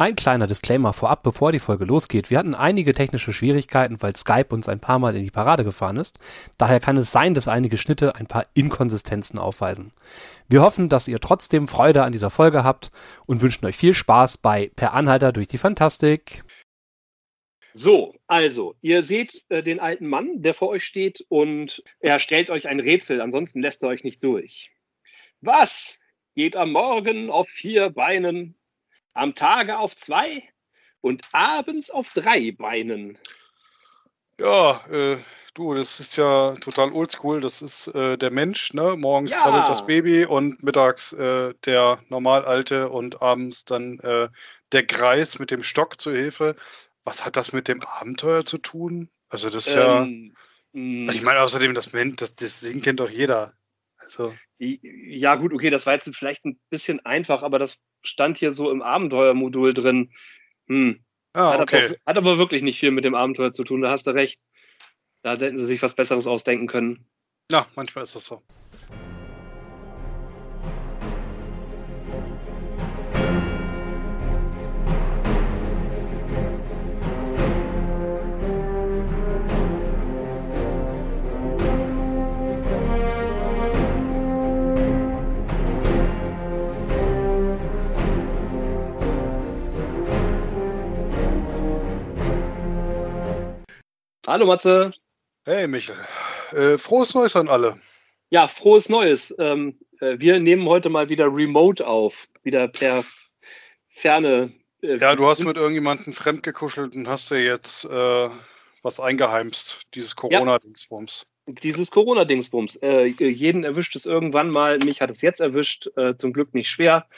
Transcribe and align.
Ein 0.00 0.16
kleiner 0.16 0.46
Disclaimer 0.46 0.94
vorab, 0.94 1.22
bevor 1.22 1.52
die 1.52 1.58
Folge 1.58 1.84
losgeht. 1.84 2.30
Wir 2.30 2.38
hatten 2.38 2.54
einige 2.54 2.94
technische 2.94 3.34
Schwierigkeiten, 3.34 4.00
weil 4.00 4.16
Skype 4.16 4.46
uns 4.48 4.66
ein 4.66 4.80
paar 4.80 4.98
Mal 4.98 5.14
in 5.14 5.24
die 5.24 5.30
Parade 5.30 5.62
gefahren 5.62 5.98
ist. 5.98 6.18
Daher 6.56 6.80
kann 6.80 6.96
es 6.96 7.12
sein, 7.12 7.34
dass 7.34 7.48
einige 7.48 7.76
Schnitte 7.76 8.14
ein 8.14 8.26
paar 8.26 8.46
Inkonsistenzen 8.54 9.38
aufweisen. 9.38 9.92
Wir 10.48 10.62
hoffen, 10.62 10.88
dass 10.88 11.06
ihr 11.06 11.20
trotzdem 11.20 11.68
Freude 11.68 12.02
an 12.02 12.12
dieser 12.12 12.30
Folge 12.30 12.64
habt 12.64 12.90
und 13.26 13.42
wünschen 13.42 13.66
euch 13.66 13.76
viel 13.76 13.92
Spaß 13.92 14.38
bei 14.38 14.70
Per 14.74 14.94
Anhalter 14.94 15.32
durch 15.32 15.48
die 15.48 15.58
Fantastik. 15.58 16.44
So, 17.74 18.14
also, 18.26 18.76
ihr 18.80 19.02
seht 19.02 19.44
äh, 19.50 19.62
den 19.62 19.80
alten 19.80 20.06
Mann, 20.06 20.40
der 20.40 20.54
vor 20.54 20.68
euch 20.68 20.84
steht 20.84 21.26
und 21.28 21.84
er 21.98 22.20
stellt 22.20 22.48
euch 22.48 22.68
ein 22.68 22.80
Rätsel, 22.80 23.20
ansonsten 23.20 23.60
lässt 23.60 23.82
er 23.82 23.90
euch 23.90 24.02
nicht 24.02 24.24
durch. 24.24 24.70
Was 25.42 25.98
geht 26.34 26.56
am 26.56 26.72
Morgen 26.72 27.28
auf 27.28 27.50
vier 27.50 27.90
Beinen 27.90 28.54
am 29.14 29.34
Tage 29.34 29.78
auf 29.78 29.96
zwei 29.96 30.42
und 31.00 31.22
abends 31.32 31.90
auf 31.90 32.12
drei 32.12 32.52
Beinen. 32.52 33.18
Ja, 34.40 34.80
äh, 34.90 35.18
du, 35.54 35.74
das 35.74 36.00
ist 36.00 36.16
ja 36.16 36.54
total 36.56 36.92
oldschool. 36.92 37.40
Das 37.40 37.60
ist 37.62 37.88
äh, 37.88 38.16
der 38.16 38.30
Mensch, 38.30 38.72
ne? 38.72 38.96
Morgens 38.96 39.32
ja. 39.32 39.42
krabbelt 39.42 39.68
das 39.68 39.84
Baby 39.84 40.24
und 40.24 40.62
mittags 40.62 41.12
äh, 41.12 41.54
der 41.64 41.98
Normalalte 42.08 42.88
und 42.88 43.20
abends 43.20 43.64
dann 43.64 43.98
äh, 44.00 44.28
der 44.72 44.82
Greis 44.84 45.38
mit 45.38 45.50
dem 45.50 45.62
Stock 45.62 46.00
zur 46.00 46.14
Hilfe. 46.14 46.56
Was 47.04 47.24
hat 47.24 47.36
das 47.36 47.52
mit 47.52 47.68
dem 47.68 47.82
Abenteuer 47.82 48.44
zu 48.44 48.58
tun? 48.58 49.08
Also 49.28 49.50
das 49.50 49.66
ist 49.66 49.74
ähm, 49.74 50.34
ja. 50.72 51.12
Ich 51.12 51.22
meine, 51.22 51.40
außerdem, 51.40 51.74
das, 51.74 51.90
das, 51.90 52.34
das 52.36 52.60
Ding 52.60 52.80
kennt 52.80 53.00
doch 53.00 53.10
jeder. 53.10 53.52
Also. 53.98 54.32
Ja, 54.60 55.36
gut, 55.36 55.54
okay, 55.54 55.70
das 55.70 55.86
war 55.86 55.94
jetzt 55.94 56.10
vielleicht 56.14 56.44
ein 56.44 56.60
bisschen 56.68 57.00
einfach, 57.06 57.42
aber 57.42 57.58
das 57.58 57.78
stand 58.02 58.36
hier 58.36 58.52
so 58.52 58.70
im 58.70 58.82
Abenteuermodul 58.82 59.72
drin. 59.72 60.12
Hm. 60.66 61.02
Ah, 61.32 61.54
hat, 61.54 61.60
okay. 61.60 61.84
aber, 61.86 61.96
hat 62.06 62.18
aber 62.18 62.38
wirklich 62.38 62.60
nicht 62.62 62.78
viel 62.78 62.90
mit 62.90 63.06
dem 63.06 63.14
Abenteuer 63.14 63.54
zu 63.54 63.64
tun, 63.64 63.80
da 63.80 63.90
hast 63.90 64.06
du 64.06 64.10
recht. 64.10 64.38
Da 65.22 65.36
hätten 65.36 65.58
sie 65.58 65.66
sich 65.66 65.80
was 65.80 65.94
Besseres 65.94 66.26
ausdenken 66.26 66.66
können. 66.66 67.06
Ja, 67.50 67.66
manchmal 67.74 68.04
ist 68.04 68.14
das 68.14 68.26
so. 68.26 68.42
Hallo 94.30 94.46
Matze. 94.46 94.92
Hey 95.44 95.66
Michael. 95.66 95.98
Äh, 96.52 96.78
frohes 96.78 97.16
Neues 97.16 97.34
an 97.34 97.48
alle. 97.48 97.80
Ja, 98.30 98.46
frohes 98.46 98.88
Neues. 98.88 99.34
Ähm, 99.40 99.76
äh, 100.00 100.20
wir 100.20 100.38
nehmen 100.38 100.68
heute 100.68 100.88
mal 100.88 101.08
wieder 101.08 101.24
remote 101.24 101.84
auf, 101.84 102.14
wieder 102.44 102.68
per 102.68 103.02
Ferne. 103.88 104.52
Äh, 104.82 104.98
ja, 104.98 105.16
du 105.16 105.26
hast 105.26 105.42
mit 105.42 105.56
irgendjemandem 105.56 106.12
fremdgekuschelt 106.12 106.94
und 106.94 107.08
hast 107.08 107.28
dir 107.32 107.42
jetzt 107.42 107.86
äh, 107.86 108.28
was 108.84 109.00
eingeheimst, 109.00 109.80
dieses 109.94 110.14
Corona-Dingsbums. 110.14 111.26
Ja, 111.48 111.54
dieses 111.64 111.90
Corona-Dingsbums. 111.90 112.78
Jeden 113.18 113.64
erwischt 113.64 113.96
es 113.96 114.06
irgendwann 114.06 114.48
mal. 114.48 114.78
Mich 114.78 115.00
hat 115.00 115.10
es 115.10 115.22
jetzt 115.22 115.40
erwischt, 115.40 115.90
zum 116.18 116.32
Glück 116.32 116.54
nicht 116.54 116.70
schwer. 116.70 117.08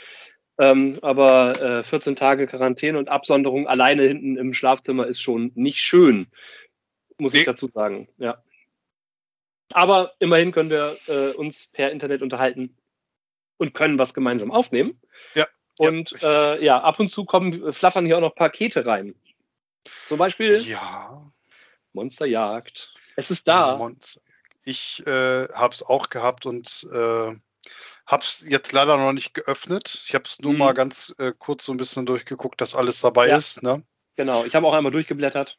Ähm, 0.58 0.98
aber 1.02 1.84
14 1.84 2.16
Tage 2.16 2.46
Quarantäne 2.46 2.98
und 2.98 3.10
Absonderung 3.10 3.66
alleine 3.66 4.05
hinten 4.05 4.38
im 4.38 4.55
Schlafzimmer 4.55 5.06
ist 5.06 5.20
schon 5.20 5.52
nicht 5.55 5.80
schön 5.80 6.28
muss 7.18 7.34
ich 7.34 7.44
dazu 7.44 7.68
sagen. 7.68 8.08
Ja. 8.18 8.42
Aber 9.72 10.12
immerhin 10.18 10.52
können 10.52 10.70
wir 10.70 10.96
äh, 11.08 11.33
uns 11.33 11.68
per 11.73 11.90
Internet 11.90 12.23
unterhalten 12.23 12.77
und 13.56 13.74
können 13.74 13.98
was 13.98 14.14
gemeinsam 14.14 14.50
aufnehmen. 14.50 15.00
Ja. 15.34 15.46
Und 15.78 16.11
ja, 16.20 16.55
äh, 16.55 16.64
ja 16.64 16.80
ab 16.80 17.01
und 17.01 17.11
zu 17.11 17.24
kommen, 17.24 17.72
flattern 17.72 18.06
hier 18.06 18.17
auch 18.17 18.22
noch 18.22 18.34
Pakete 18.34 18.84
rein. 18.84 19.14
Zum 20.08 20.18
Beispiel 20.18 20.61
ja. 20.62 21.22
Monsterjagd. 21.92 22.92
Es 23.17 23.30
ist 23.30 23.48
da. 23.48 23.77
Monster. 23.77 24.20
Ich 24.64 25.05
äh, 25.06 25.48
habe 25.48 25.74
es 25.74 25.83
auch 25.83 26.08
gehabt 26.08 26.46
und 26.46 26.86
äh, 26.92 27.34
habe 28.06 28.22
es 28.22 28.46
jetzt 28.48 28.72
leider 28.72 28.96
noch 28.96 29.12
nicht 29.12 29.34
geöffnet. 29.34 30.05
Ich 30.06 30.14
habe 30.14 30.24
es 30.24 30.40
nur 30.40 30.52
mhm. 30.52 30.58
mal 30.58 30.72
ganz 30.72 31.14
äh, 31.18 31.33
kurz 31.36 31.64
so 31.64 31.72
ein 31.72 31.78
bisschen 31.78 32.06
durchgeguckt, 32.06 32.61
dass 32.61 32.74
alles 32.74 33.01
dabei 33.01 33.28
ja. 33.28 33.36
ist. 33.36 33.62
Ne? 33.62 33.83
Genau, 34.17 34.45
ich 34.45 34.55
habe 34.55 34.67
auch 34.67 34.74
einmal 34.74 34.92
durchgeblättert 34.92 35.56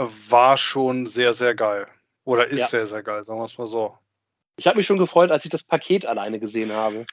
war 0.00 0.56
schon 0.56 1.06
sehr, 1.06 1.32
sehr 1.34 1.54
geil. 1.54 1.86
Oder 2.24 2.46
ist 2.46 2.60
ja. 2.60 2.66
sehr, 2.66 2.86
sehr 2.86 3.02
geil, 3.02 3.22
sagen 3.22 3.40
wir 3.40 3.44
es 3.44 3.58
mal 3.58 3.66
so. 3.66 3.96
Ich 4.56 4.66
habe 4.66 4.76
mich 4.76 4.86
schon 4.86 4.98
gefreut, 4.98 5.30
als 5.30 5.44
ich 5.44 5.50
das 5.50 5.62
Paket 5.62 6.06
alleine 6.06 6.38
gesehen 6.38 6.72
habe. 6.72 7.06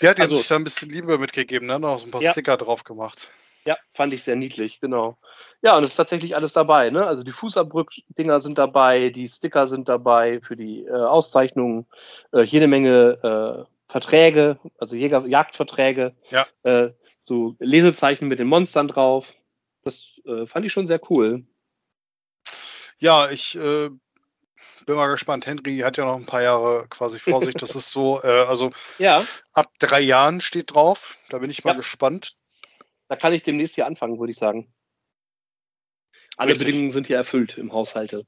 Ja, 0.00 0.14
die 0.14 0.22
also, 0.22 0.34
haben 0.34 0.38
sich 0.38 0.48
da 0.48 0.56
ein 0.56 0.64
bisschen 0.64 0.90
Liebe 0.90 1.18
mitgegeben, 1.18 1.66
ne? 1.66 1.78
Noch 1.78 1.98
so 1.98 2.06
ein 2.06 2.10
paar 2.10 2.22
ja. 2.22 2.32
Sticker 2.32 2.56
drauf 2.56 2.84
gemacht. 2.84 3.30
Ja, 3.66 3.76
fand 3.94 4.14
ich 4.14 4.22
sehr 4.22 4.36
niedlich, 4.36 4.80
genau. 4.80 5.18
Ja, 5.60 5.76
und 5.76 5.84
es 5.84 5.90
ist 5.90 5.96
tatsächlich 5.96 6.34
alles 6.36 6.52
dabei, 6.52 6.90
ne? 6.90 7.06
Also 7.06 7.22
die 7.22 7.32
Fußabdruckdinger 7.32 8.40
sind 8.40 8.58
dabei, 8.58 9.10
die 9.10 9.28
Sticker 9.28 9.68
sind 9.68 9.88
dabei 9.88 10.40
für 10.40 10.56
die 10.56 10.84
äh, 10.84 10.92
Auszeichnungen, 10.92 11.86
äh, 12.32 12.42
jede 12.42 12.66
Menge 12.66 13.66
äh, 13.68 13.90
Verträge, 13.90 14.58
also 14.78 14.94
Jäger 14.94 15.26
Jagdverträge, 15.26 16.14
ja. 16.30 16.46
Äh, 16.62 16.90
so 17.24 17.56
Lesezeichen 17.58 18.28
mit 18.28 18.38
den 18.38 18.48
Monstern 18.48 18.88
drauf. 18.88 19.26
Das 19.82 20.20
äh, 20.24 20.46
fand 20.46 20.66
ich 20.66 20.72
schon 20.72 20.86
sehr 20.86 21.00
cool. 21.10 21.44
Ja, 22.98 23.30
ich 23.30 23.54
äh, 23.54 23.90
bin 24.86 24.96
mal 24.96 25.08
gespannt. 25.08 25.46
Henry 25.46 25.78
hat 25.78 25.96
ja 25.96 26.04
noch 26.04 26.16
ein 26.16 26.26
paar 26.26 26.42
Jahre 26.42 26.86
quasi 26.88 27.18
vor 27.18 27.40
sich. 27.42 27.54
Das 27.54 27.74
ist 27.76 27.90
so, 27.90 28.20
äh, 28.22 28.44
also 28.44 28.70
ja. 28.98 29.22
ab 29.52 29.66
drei 29.78 30.00
Jahren 30.00 30.40
steht 30.40 30.74
drauf. 30.74 31.18
Da 31.30 31.38
bin 31.38 31.50
ich 31.50 31.64
mal 31.64 31.72
ja. 31.72 31.76
gespannt. 31.76 32.32
Da 33.08 33.16
kann 33.16 33.32
ich 33.32 33.42
demnächst 33.42 33.76
hier 33.76 33.86
anfangen, 33.86 34.18
würde 34.18 34.32
ich 34.32 34.38
sagen. 34.38 34.72
Alle 36.38 36.52
Richtig. 36.52 36.66
Bedingungen 36.68 36.92
sind 36.92 37.08
hier 37.08 37.16
erfüllt 37.16 37.58
im 37.58 37.72
Haushalte. 37.72 38.24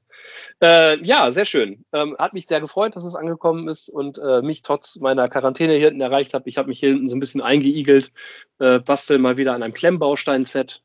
Äh, 0.61 1.01
ja, 1.03 1.31
sehr 1.31 1.45
schön. 1.45 1.85
Ähm, 1.93 2.17
hat 2.19 2.33
mich 2.33 2.45
sehr 2.47 2.59
gefreut, 2.59 2.95
dass 2.95 3.05
es 3.05 3.15
angekommen 3.15 3.69
ist 3.69 3.87
und 3.87 4.17
äh, 4.17 4.41
mich 4.41 4.63
trotz 4.63 4.97
meiner 4.97 5.29
Quarantäne 5.29 5.73
hier 5.75 5.87
hinten 5.87 6.01
erreicht 6.01 6.33
habe. 6.33 6.49
Ich 6.49 6.57
habe 6.57 6.67
mich 6.67 6.79
hier 6.79 6.89
hinten 6.89 7.09
so 7.09 7.15
ein 7.15 7.21
bisschen 7.21 7.39
eingeigelt, 7.41 8.11
äh, 8.59 8.79
bastel 8.79 9.17
mal 9.17 9.37
wieder 9.37 9.53
an 9.53 9.63
einem 9.63 9.73
Klemmbaustein-Set. 9.73 10.81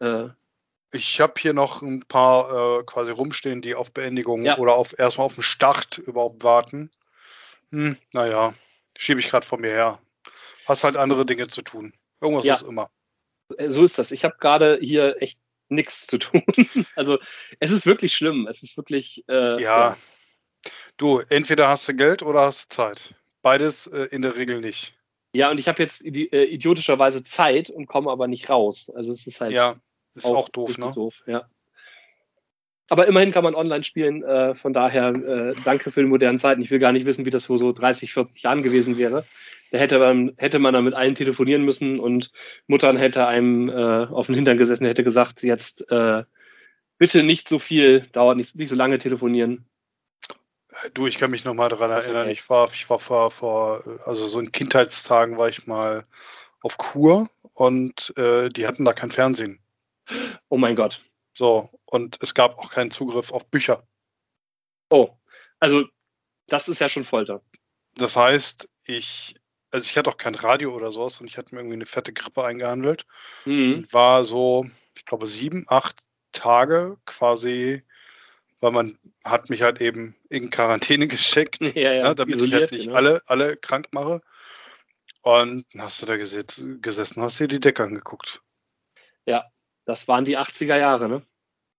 Äh, 0.00 0.28
ich 0.92 1.20
habe 1.20 1.34
hier 1.38 1.52
noch 1.52 1.82
ein 1.82 2.00
paar 2.00 2.80
äh, 2.80 2.82
quasi 2.84 3.12
rumstehen, 3.12 3.62
die 3.62 3.74
auf 3.74 3.92
Beendigung 3.92 4.42
ja. 4.42 4.58
oder 4.58 4.74
auf 4.74 4.98
erstmal 4.98 5.26
auf 5.26 5.34
den 5.34 5.44
Start 5.44 5.98
überhaupt 5.98 6.42
warten. 6.42 6.90
Hm, 7.70 7.96
naja, 8.12 8.54
schiebe 8.96 9.20
ich 9.20 9.28
gerade 9.28 9.46
vor 9.46 9.58
mir 9.58 9.70
her. 9.70 10.00
Hast 10.66 10.84
halt 10.84 10.96
andere 10.96 11.24
Dinge 11.24 11.46
zu 11.46 11.62
tun. 11.62 11.92
Irgendwas 12.20 12.44
ja. 12.44 12.54
ist 12.54 12.62
immer. 12.62 12.90
Äh, 13.56 13.70
so 13.70 13.84
ist 13.84 13.98
das. 13.98 14.10
Ich 14.10 14.24
habe 14.24 14.36
gerade 14.40 14.78
hier 14.80 15.16
echt 15.20 15.38
nichts 15.68 16.06
zu 16.06 16.18
tun. 16.18 16.42
also 16.96 17.18
es 17.60 17.70
ist 17.70 17.86
wirklich 17.86 18.14
schlimm. 18.14 18.48
Es 18.48 18.62
ist 18.62 18.76
wirklich. 18.76 19.24
Äh, 19.28 19.62
ja. 19.62 19.96
Du, 20.96 21.20
entweder 21.28 21.68
hast 21.68 21.88
du 21.88 21.94
Geld 21.94 22.22
oder 22.22 22.40
hast 22.42 22.72
du 22.72 22.76
Zeit. 22.76 23.14
Beides 23.42 23.86
äh, 23.86 24.08
in 24.10 24.22
der 24.22 24.36
Regel 24.36 24.60
nicht. 24.60 24.94
Ja, 25.32 25.50
und 25.50 25.58
ich 25.58 25.68
habe 25.68 25.82
jetzt 25.82 26.02
äh, 26.02 26.44
idiotischerweise 26.44 27.22
Zeit 27.22 27.70
und 27.70 27.86
komme 27.86 28.10
aber 28.10 28.26
nicht 28.26 28.50
raus. 28.50 28.90
Also 28.94 29.12
es 29.12 29.26
ist 29.26 29.40
halt. 29.40 29.52
Ja, 29.52 29.76
ist 30.24 30.30
auch, 30.30 30.36
auch 30.36 30.48
doof, 30.48 30.78
ne? 30.78 30.92
Doof, 30.94 31.14
ja. 31.26 31.46
Aber 32.88 33.06
immerhin 33.06 33.30
kann 33.30 33.44
man 33.44 33.54
online 33.54 33.84
spielen. 33.84 34.24
Äh, 34.24 34.56
von 34.56 34.72
daher 34.72 35.14
äh, 35.14 35.54
danke 35.64 35.92
für 35.92 36.00
die 36.00 36.08
modernen 36.08 36.40
Zeiten. 36.40 36.60
Ich 36.60 36.70
will 36.72 36.80
gar 36.80 36.92
nicht 36.92 37.06
wissen, 37.06 37.24
wie 37.24 37.30
das 37.30 37.46
vor 37.46 37.58
so 37.58 37.72
30, 37.72 38.12
40 38.12 38.42
Jahren 38.42 38.62
gewesen 38.64 38.98
wäre. 38.98 39.24
Da 39.70 39.78
hätte 39.78 40.00
man, 40.00 40.32
hätte 40.36 40.58
man 40.58 40.74
dann 40.74 40.84
mit 40.84 40.94
allen 40.94 41.14
telefonieren 41.14 41.64
müssen 41.64 42.00
und 42.00 42.32
Muttern 42.66 42.96
hätte 42.96 43.28
einem 43.28 43.68
äh, 43.68 44.06
auf 44.06 44.26
den 44.26 44.34
Hintern 44.34 44.58
gesessen, 44.58 44.86
hätte 44.86 45.04
gesagt, 45.04 45.44
jetzt 45.44 45.88
äh, 45.90 46.24
bitte 46.98 47.22
nicht 47.22 47.48
so 47.48 47.60
viel, 47.60 48.08
dauert 48.12 48.36
nicht, 48.36 48.56
nicht 48.56 48.68
so 48.68 48.74
lange 48.74 48.98
telefonieren. 48.98 49.66
Du, 50.94 51.06
ich 51.06 51.18
kann 51.18 51.30
mich 51.30 51.44
noch 51.44 51.54
mal 51.54 51.68
daran 51.68 51.90
erinnern. 51.90 52.28
Ich 52.28 52.48
war, 52.50 52.68
ich 52.74 52.90
war 52.90 52.98
vor, 52.98 53.30
vor, 53.30 53.84
also 54.04 54.26
so 54.26 54.40
in 54.40 54.50
Kindheitstagen 54.50 55.38
war 55.38 55.48
ich 55.48 55.66
mal 55.68 56.04
auf 56.62 56.76
Kur 56.76 57.28
und 57.54 58.12
äh, 58.16 58.48
die 58.48 58.66
hatten 58.66 58.84
da 58.84 58.92
kein 58.92 59.12
Fernsehen. 59.12 59.60
Oh 60.48 60.56
mein 60.56 60.76
Gott. 60.76 61.02
So, 61.32 61.68
und 61.86 62.18
es 62.22 62.34
gab 62.34 62.58
auch 62.58 62.70
keinen 62.70 62.90
Zugriff 62.90 63.32
auf 63.32 63.46
Bücher. 63.46 63.86
Oh, 64.90 65.10
also 65.60 65.84
das 66.48 66.68
ist 66.68 66.80
ja 66.80 66.88
schon 66.88 67.04
Folter. 67.04 67.42
Das 67.94 68.16
heißt, 68.16 68.68
ich, 68.84 69.36
also 69.70 69.84
ich 69.84 69.96
hatte 69.96 70.10
auch 70.10 70.16
kein 70.16 70.34
Radio 70.34 70.74
oder 70.74 70.90
sowas 70.90 71.20
und 71.20 71.26
ich 71.26 71.38
hatte 71.38 71.54
mir 71.54 71.60
irgendwie 71.60 71.76
eine 71.76 71.86
fette 71.86 72.12
Grippe 72.12 72.44
eingehandelt. 72.44 73.06
Mhm. 73.44 73.74
Und 73.74 73.92
war 73.92 74.24
so, 74.24 74.66
ich 74.96 75.04
glaube, 75.04 75.26
sieben, 75.26 75.64
acht 75.68 76.02
Tage 76.32 76.98
quasi, 77.06 77.82
weil 78.60 78.72
man 78.72 78.98
hat 79.24 79.50
mich 79.50 79.62
halt 79.62 79.80
eben 79.80 80.16
in 80.28 80.50
Quarantäne 80.50 81.08
geschickt, 81.08 81.58
ja, 81.74 81.92
ja, 81.92 82.08
ne, 82.08 82.14
damit 82.14 82.40
ich 82.40 82.52
halt 82.52 82.72
nicht 82.72 82.84
genau. 82.84 82.96
alle, 82.96 83.22
alle 83.26 83.56
krank 83.56 83.88
mache. 83.92 84.20
Und 85.22 85.66
dann 85.72 85.82
hast 85.82 86.00
du 86.00 86.06
da 86.06 86.16
gesessen, 86.16 87.22
hast 87.22 87.40
dir 87.40 87.48
die 87.48 87.60
Decke 87.60 87.82
angeguckt. 87.82 88.42
Ja, 89.26 89.44
das 89.90 90.06
waren 90.06 90.24
die 90.24 90.38
80er 90.38 90.76
Jahre, 90.76 91.08
ne? 91.08 91.22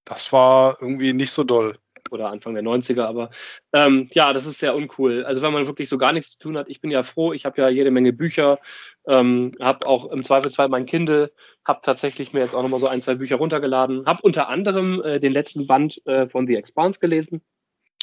Das 0.04 0.34
war 0.34 0.78
irgendwie 0.82 1.14
nicht 1.14 1.32
so 1.32 1.44
doll. 1.46 1.78
Oder 2.10 2.30
Anfang 2.30 2.56
der 2.56 2.64
90er, 2.64 3.04
aber 3.06 3.32
ähm, 3.72 4.10
ja, 4.12 4.34
das 4.34 4.46
ist 4.46 4.60
sehr 4.60 4.76
uncool. 4.76 5.24
Also 5.24 5.42
wenn 5.42 5.54
man 5.54 5.66
wirklich 5.66 5.88
so 5.88 5.98
gar 5.98 6.12
nichts 6.12 6.32
zu 6.32 6.40
tun 6.40 6.58
hat, 6.58 6.68
ich 6.68 6.82
bin 6.82 6.92
ja 6.92 7.04
froh, 7.04 7.32
ich 7.32 7.46
habe 7.46 7.62
ja 7.62 7.70
jede 7.70 7.90
Menge 7.90 8.12
Bücher, 8.12 8.60
ähm, 9.08 9.54
habe 9.62 9.88
auch 9.88 10.12
im 10.12 10.26
Zweifelsfall 10.26 10.68
mein 10.68 10.86
Kindle, 10.86 11.32
habe 11.64 11.80
tatsächlich 11.84 12.34
mir 12.34 12.42
jetzt 12.42 12.54
auch 12.54 12.64
nochmal 12.64 12.82
so 12.82 12.88
ein, 12.88 13.02
zwei 13.02 13.16
Bücher 13.16 13.38
runtergeladen, 13.38 14.06
habe 14.06 14.24
unter 14.24 14.50
anderem 14.50 15.02
äh, 15.04 15.22
den 15.22 15.32
letzten 15.32 15.68
Band 15.68 16.06
äh, 16.06 16.28
von 16.28 16.48
The 16.48 16.58
Expanse 16.58 17.00
gelesen. 17.00 17.42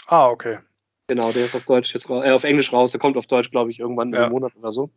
Ah, 0.06 0.30
okay. 0.30 0.60
Genau, 1.08 1.30
der 1.32 1.44
ist 1.44 1.54
auf 1.54 1.66
Deutsch 1.66 1.92
jetzt 1.92 2.08
äh, 2.08 2.30
auf 2.30 2.44
Englisch 2.44 2.72
raus, 2.72 2.92
der 2.92 3.00
kommt 3.00 3.18
auf 3.18 3.26
Deutsch, 3.26 3.50
glaube 3.50 3.70
ich, 3.70 3.78
irgendwann 3.78 4.12
ja. 4.12 4.26
im 4.26 4.32
Monat 4.32 4.52
oder 4.56 4.72
so. 4.72 4.90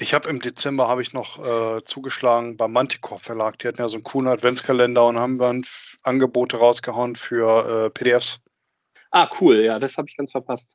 Ich 0.00 0.14
habe 0.14 0.28
im 0.28 0.40
Dezember 0.40 0.88
habe 0.88 1.02
ich 1.02 1.12
noch 1.12 1.44
äh, 1.44 1.84
zugeschlagen 1.84 2.56
beim 2.56 2.72
Manticore 2.72 3.20
Verlag. 3.20 3.58
Die 3.58 3.68
hatten 3.68 3.80
ja 3.80 3.88
so 3.88 3.96
einen 3.96 4.04
coolen 4.04 4.28
Adventskalender 4.28 5.04
und 5.06 5.18
haben 5.18 5.38
dann 5.38 5.64
Angebote 6.02 6.56
rausgehauen 6.58 7.16
für 7.16 7.86
äh, 7.86 7.90
PDFs. 7.90 8.40
Ah, 9.10 9.28
cool, 9.40 9.56
ja, 9.56 9.78
das 9.78 9.96
habe 9.96 10.08
ich 10.08 10.16
ganz 10.16 10.30
verpasst. 10.30 10.68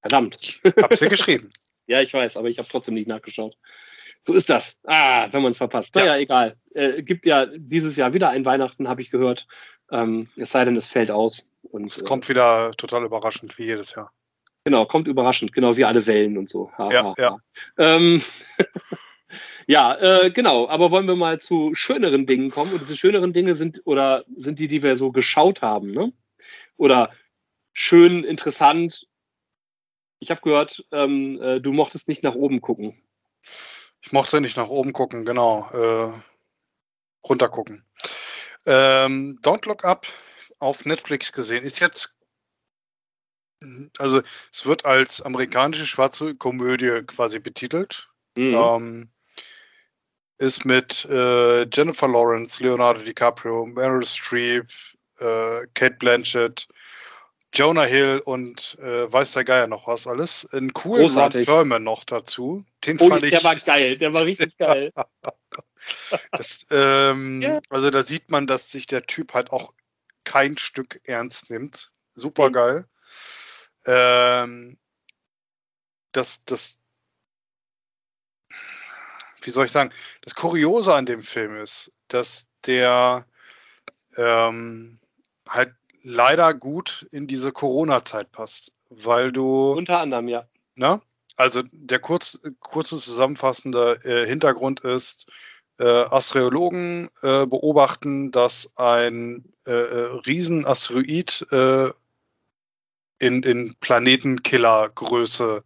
Verdammt. 0.00 0.60
Hab's 0.80 1.00
dir 1.00 1.08
geschrieben. 1.08 1.52
ja, 1.86 2.00
ich 2.00 2.14
weiß, 2.14 2.36
aber 2.36 2.48
ich 2.48 2.58
habe 2.58 2.68
trotzdem 2.68 2.94
nicht 2.94 3.08
nachgeschaut. 3.08 3.56
So 4.26 4.34
ist 4.34 4.48
das. 4.48 4.74
Ah, 4.84 5.28
wenn 5.32 5.42
man 5.42 5.52
es 5.52 5.58
verpasst. 5.58 5.94
Naja, 5.94 6.14
ja. 6.14 6.20
egal. 6.20 6.56
Äh, 6.74 7.02
gibt 7.02 7.26
ja 7.26 7.46
dieses 7.46 7.96
Jahr 7.96 8.12
wieder 8.14 8.30
ein 8.30 8.44
Weihnachten, 8.44 8.88
habe 8.88 9.02
ich 9.02 9.10
gehört. 9.10 9.46
Ähm, 9.90 10.26
es 10.36 10.50
sei 10.50 10.64
denn, 10.64 10.76
es 10.76 10.86
fällt 10.86 11.10
aus. 11.10 11.46
Und, 11.62 11.92
es 11.92 12.04
kommt 12.04 12.26
äh, 12.26 12.28
wieder 12.30 12.70
total 12.72 13.04
überraschend, 13.04 13.58
wie 13.58 13.64
jedes 13.64 13.94
Jahr. 13.94 14.12
Genau, 14.68 14.84
kommt 14.84 15.08
überraschend, 15.08 15.54
genau 15.54 15.78
wie 15.78 15.86
alle 15.86 16.06
Wellen 16.06 16.36
und 16.36 16.50
so. 16.50 16.70
Ha, 16.76 16.92
ja, 16.92 17.02
ha, 17.04 17.14
ja. 17.16 17.38
Ähm, 17.78 18.22
ja, 19.66 19.94
äh, 19.94 20.30
genau. 20.30 20.68
Aber 20.68 20.90
wollen 20.90 21.06
wir 21.06 21.16
mal 21.16 21.40
zu 21.40 21.74
schöneren 21.74 22.26
Dingen 22.26 22.50
kommen? 22.50 22.74
Und 22.74 22.82
diese 22.82 22.94
schöneren 22.94 23.32
Dinge 23.32 23.56
sind 23.56 23.80
oder 23.86 24.26
sind 24.36 24.58
die, 24.58 24.68
die 24.68 24.82
wir 24.82 24.98
so 24.98 25.10
geschaut 25.10 25.62
haben, 25.62 25.92
ne? 25.92 26.12
Oder 26.76 27.10
schön, 27.72 28.24
interessant. 28.24 29.06
Ich 30.18 30.30
habe 30.30 30.42
gehört, 30.42 30.84
ähm, 30.92 31.40
äh, 31.40 31.60
du 31.62 31.72
mochtest 31.72 32.06
nicht 32.06 32.22
nach 32.22 32.34
oben 32.34 32.60
gucken. 32.60 33.00
Ich 34.02 34.12
mochte 34.12 34.42
nicht 34.42 34.58
nach 34.58 34.68
oben 34.68 34.92
gucken, 34.92 35.24
genau. 35.24 35.66
Äh, 35.72 36.12
runter 37.26 37.48
gucken. 37.48 37.86
Ähm, 38.66 39.38
Don't 39.42 39.66
Look 39.66 39.86
Up 39.86 40.06
auf 40.58 40.84
Netflix 40.84 41.32
gesehen. 41.32 41.64
Ist 41.64 41.80
jetzt 41.80 42.17
also 43.98 44.22
es 44.52 44.66
wird 44.66 44.84
als 44.84 45.20
amerikanische 45.22 45.86
schwarze 45.86 46.34
Komödie 46.34 47.02
quasi 47.06 47.38
betitelt. 47.38 48.08
Mhm. 48.36 48.54
Ähm, 48.54 49.10
ist 50.38 50.64
mit 50.64 51.04
äh, 51.06 51.66
Jennifer 51.68 52.08
Lawrence, 52.08 52.62
Leonardo 52.62 53.00
DiCaprio, 53.00 53.66
Meryl 53.66 54.06
Streep, 54.06 54.68
äh, 55.18 55.66
Kate 55.74 55.96
Blanchett, 55.98 56.68
Jonah 57.52 57.84
Hill 57.84 58.22
und 58.24 58.78
äh, 58.80 59.10
weiß 59.12 59.32
der 59.32 59.44
Geier 59.44 59.66
noch 59.66 59.86
was 59.86 60.06
alles. 60.06 60.48
Ein 60.52 60.72
coolen 60.72 61.12
Perlman 61.44 61.82
noch 61.82 62.04
dazu. 62.04 62.64
Den 62.86 62.98
oh, 63.00 63.08
fand 63.08 63.24
ich. 63.24 63.30
Der 63.30 63.42
war 63.42 63.56
geil, 63.56 63.96
der 63.96 64.14
war 64.14 64.24
richtig 64.24 64.56
geil. 64.58 64.92
das, 66.32 66.66
ähm, 66.70 67.42
ja. 67.42 67.60
Also 67.70 67.90
da 67.90 68.04
sieht 68.04 68.30
man, 68.30 68.46
dass 68.46 68.70
sich 68.70 68.86
der 68.86 69.06
Typ 69.06 69.34
halt 69.34 69.50
auch 69.50 69.72
kein 70.24 70.58
Stück 70.58 71.00
ernst 71.04 71.50
nimmt. 71.50 71.90
Super 72.08 72.50
geil. 72.50 72.86
Ähm, 73.88 74.76
das, 76.12 76.44
das, 76.44 76.78
wie 79.42 79.50
soll 79.50 79.64
ich 79.64 79.72
sagen, 79.72 79.92
das 80.20 80.34
Kuriose 80.34 80.94
an 80.94 81.06
dem 81.06 81.22
Film 81.22 81.56
ist, 81.56 81.90
dass 82.08 82.50
der 82.66 83.26
ähm, 84.16 84.98
halt 85.48 85.74
leider 86.02 86.52
gut 86.52 87.08
in 87.12 87.26
diese 87.26 87.50
Corona-Zeit 87.50 88.30
passt, 88.30 88.72
weil 88.90 89.32
du. 89.32 89.72
Unter 89.72 90.00
anderem, 90.00 90.28
ja. 90.28 90.46
Na? 90.74 91.00
Also 91.36 91.62
der 91.72 92.00
kurz, 92.00 92.40
kurze 92.60 92.98
zusammenfassende 92.98 94.00
äh, 94.04 94.26
Hintergrund 94.26 94.80
ist, 94.80 95.30
äh, 95.78 95.84
Astrologen 95.84 97.08
äh, 97.22 97.46
beobachten, 97.46 98.32
dass 98.32 98.70
ein 98.76 99.44
äh, 99.66 99.70
äh 99.70 100.20
Riesenasteroid 100.26 101.46
äh, 101.52 101.90
in, 103.18 103.42
in 103.42 103.74
Planetenkiller-Größe 103.80 105.62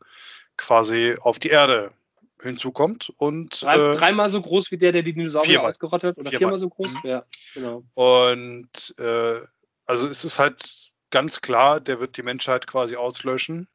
quasi 0.56 1.16
auf 1.20 1.38
die 1.38 1.48
Erde 1.48 1.92
hinzukommt. 2.40 3.12
Und, 3.18 3.62
Drei, 3.62 3.76
äh, 3.76 3.96
dreimal 3.96 4.30
so 4.30 4.40
groß 4.40 4.70
wie 4.70 4.78
der, 4.78 4.92
der 4.92 5.02
die 5.02 5.12
Dinosaurier 5.12 5.50
viermal. 5.50 5.70
ausgerottet 5.70 6.18
oder 6.18 6.30
viermal, 6.30 6.38
viermal 6.38 6.58
so 6.58 6.68
groß? 6.68 6.90
Mhm. 6.90 7.00
Ja, 7.04 7.24
genau. 7.54 7.84
Und 7.94 8.94
äh, 8.98 9.40
also 9.86 10.06
es 10.06 10.24
ist 10.24 10.38
halt 10.38 10.92
ganz 11.10 11.40
klar, 11.40 11.80
der 11.80 12.00
wird 12.00 12.16
die 12.16 12.22
Menschheit 12.22 12.66
quasi 12.66 12.96
auslöschen. 12.96 13.68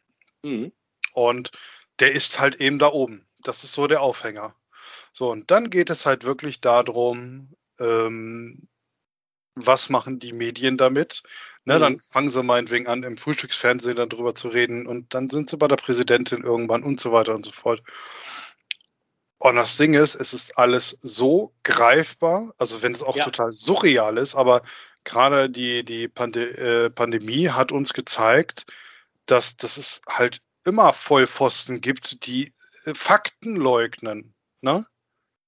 Mhm. 0.43 0.71
Und 1.13 1.51
der 1.99 2.11
ist 2.11 2.39
halt 2.39 2.55
eben 2.55 2.79
da 2.79 2.91
oben. 2.91 3.25
Das 3.43 3.63
ist 3.63 3.73
so 3.73 3.87
der 3.87 4.01
Aufhänger. 4.01 4.55
So, 5.13 5.31
und 5.31 5.49
dann 5.49 5.69
geht 5.69 5.89
es 5.89 6.05
halt 6.05 6.23
wirklich 6.25 6.61
darum, 6.61 7.55
ähm, 7.79 8.67
was 9.65 9.89
machen 9.89 10.19
die 10.19 10.33
Medien 10.33 10.77
damit? 10.77 11.23
Ne, 11.65 11.75
mhm. 11.75 11.79
Dann 11.81 11.99
fangen 11.99 12.29
sie 12.29 12.43
meinetwegen 12.43 12.87
an, 12.87 13.03
im 13.03 13.17
Frühstücksfernsehen 13.17 13.97
dann 13.97 14.09
drüber 14.09 14.35
zu 14.35 14.47
reden 14.47 14.87
und 14.87 15.13
dann 15.13 15.27
sind 15.27 15.49
sie 15.49 15.57
bei 15.57 15.67
der 15.67 15.75
Präsidentin 15.75 16.43
irgendwann 16.43 16.83
und 16.83 16.99
so 16.99 17.11
weiter 17.11 17.35
und 17.35 17.45
so 17.45 17.51
fort. 17.51 17.81
Und 19.39 19.55
das 19.55 19.77
Ding 19.77 19.93
ist, 19.93 20.15
es 20.15 20.33
ist 20.33 20.57
alles 20.57 20.97
so 21.01 21.53
greifbar, 21.63 22.53
also 22.57 22.81
wenn 22.81 22.93
es 22.93 23.03
auch 23.03 23.15
ja. 23.15 23.23
total 23.23 23.51
surreal 23.51 24.17
ist, 24.17 24.33
aber 24.35 24.63
gerade 25.03 25.49
die, 25.49 25.85
die 25.85 26.07
Pande 26.07 26.57
äh, 26.57 26.89
Pandemie 26.89 27.49
hat 27.49 27.71
uns 27.71 27.93
gezeigt, 27.93 28.65
dass, 29.25 29.57
dass 29.57 29.77
es 29.77 30.01
halt 30.07 30.41
immer 30.65 30.91
Vollpfosten 30.91 31.81
gibt, 31.81 32.25
die 32.25 32.53
äh, 32.85 32.93
Fakten 32.95 33.55
leugnen. 33.55 34.33
Ne? 34.61 34.85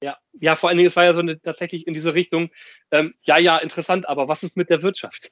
Ja, 0.02 0.18
ja, 0.34 0.56
vor 0.56 0.70
allen 0.70 0.78
Dingen, 0.78 0.88
es 0.88 0.96
war 0.96 1.04
ja 1.04 1.14
so 1.14 1.20
eine, 1.20 1.42
tatsächlich 1.42 1.86
in 1.86 1.94
diese 1.94 2.14
Richtung, 2.14 2.50
ähm, 2.92 3.14
ja, 3.24 3.38
ja, 3.38 3.58
interessant, 3.58 4.08
aber 4.08 4.28
was 4.28 4.44
ist 4.44 4.56
mit 4.56 4.70
der 4.70 4.82
Wirtschaft? 4.82 5.32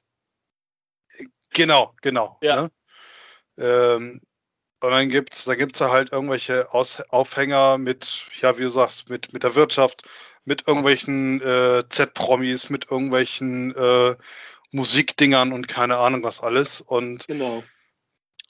Genau, 1.52 1.96
genau. 2.02 2.38
Ja. 2.42 2.64
Ne? 2.64 2.72
Ähm, 3.58 4.22
und 4.80 4.92
dann 4.92 5.10
gibt 5.10 5.34
es 5.34 5.46
da 5.46 5.56
gibt's 5.56 5.82
halt 5.82 6.12
irgendwelche 6.12 6.72
Aus 6.72 7.02
Aufhänger 7.10 7.78
mit, 7.78 8.28
ja, 8.42 8.58
wie 8.58 8.64
du 8.64 8.70
sagst, 8.70 9.10
mit, 9.10 9.34
mit 9.34 9.44
der 9.44 9.56
Wirtschaft, 9.56 10.04
mit 10.46 10.68
irgendwelchen 10.68 11.42
äh, 11.42 11.84
Z-Promis, 11.90 12.70
mit 12.70 12.92
irgendwelchen 12.92 13.76
äh, 13.76 14.16
Musikdingern 14.72 15.52
und 15.52 15.68
keine 15.68 15.98
Ahnung 15.98 16.24
was 16.24 16.42
alles. 16.42 16.82
Und 16.82 17.26
genau. 17.28 17.64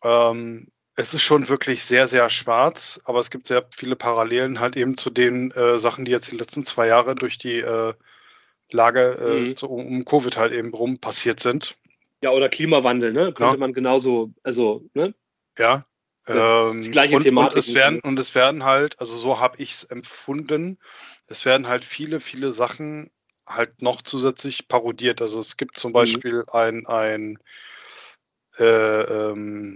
ähm, 0.03 0.67
es 0.97 1.13
ist 1.13 1.21
schon 1.21 1.47
wirklich 1.47 1.85
sehr, 1.85 2.07
sehr 2.07 2.27
schwarz, 2.29 2.99
aber 3.05 3.19
es 3.19 3.29
gibt 3.29 3.45
sehr 3.45 3.63
viele 3.73 3.95
Parallelen 3.95 4.59
halt 4.59 4.75
eben 4.75 4.97
zu 4.97 5.11
den 5.11 5.51
äh, 5.51 5.77
Sachen, 5.77 6.05
die 6.05 6.11
jetzt 6.11 6.31
die 6.31 6.35
letzten 6.37 6.65
zwei 6.65 6.87
Jahre 6.87 7.13
durch 7.13 7.37
die 7.37 7.59
äh, 7.59 7.93
Lage 8.71 9.17
äh, 9.21 9.49
mhm. 9.49 9.55
so 9.55 9.67
um, 9.67 9.85
um, 9.85 10.05
Covid 10.05 10.37
halt 10.37 10.53
eben 10.53 10.73
rum 10.73 10.97
passiert 10.97 11.39
sind. 11.39 11.77
Ja, 12.23 12.31
oder 12.31 12.49
Klimawandel, 12.49 13.13
ne? 13.13 13.31
Könnte 13.31 13.53
ja. 13.53 13.57
man 13.57 13.73
genauso, 13.73 14.33
also, 14.41 14.83
ne? 14.95 15.13
Ja. 15.57 15.81
Ähm, 16.27 16.83
die 16.83 16.91
gleiche 16.91 17.15
und, 17.15 17.23
Thematik. 17.23 17.53
Und 17.53 17.59
es, 17.59 17.75
werden, 17.75 17.99
und 18.01 18.19
es 18.19 18.33
werden 18.33 18.63
halt, 18.63 18.99
also 18.99 19.15
so 19.15 19.39
habe 19.39 19.61
ich 19.61 19.73
es 19.73 19.83
empfunden, 19.83 20.79
es 21.27 21.45
werden 21.45 21.67
halt 21.67 21.85
viele, 21.85 22.19
viele 22.19 22.51
Sachen 22.51 23.11
halt 23.45 23.83
noch 23.83 24.01
zusätzlich 24.01 24.67
parodiert. 24.67 25.21
Also 25.21 25.39
es 25.39 25.57
gibt 25.57 25.77
zum 25.77 25.91
mhm. 25.91 25.93
Beispiel 25.93 26.33
mhm. 26.33 26.43
ein, 26.51 26.87
ein 26.87 27.39
äh, 28.59 29.01
ähm, 29.01 29.66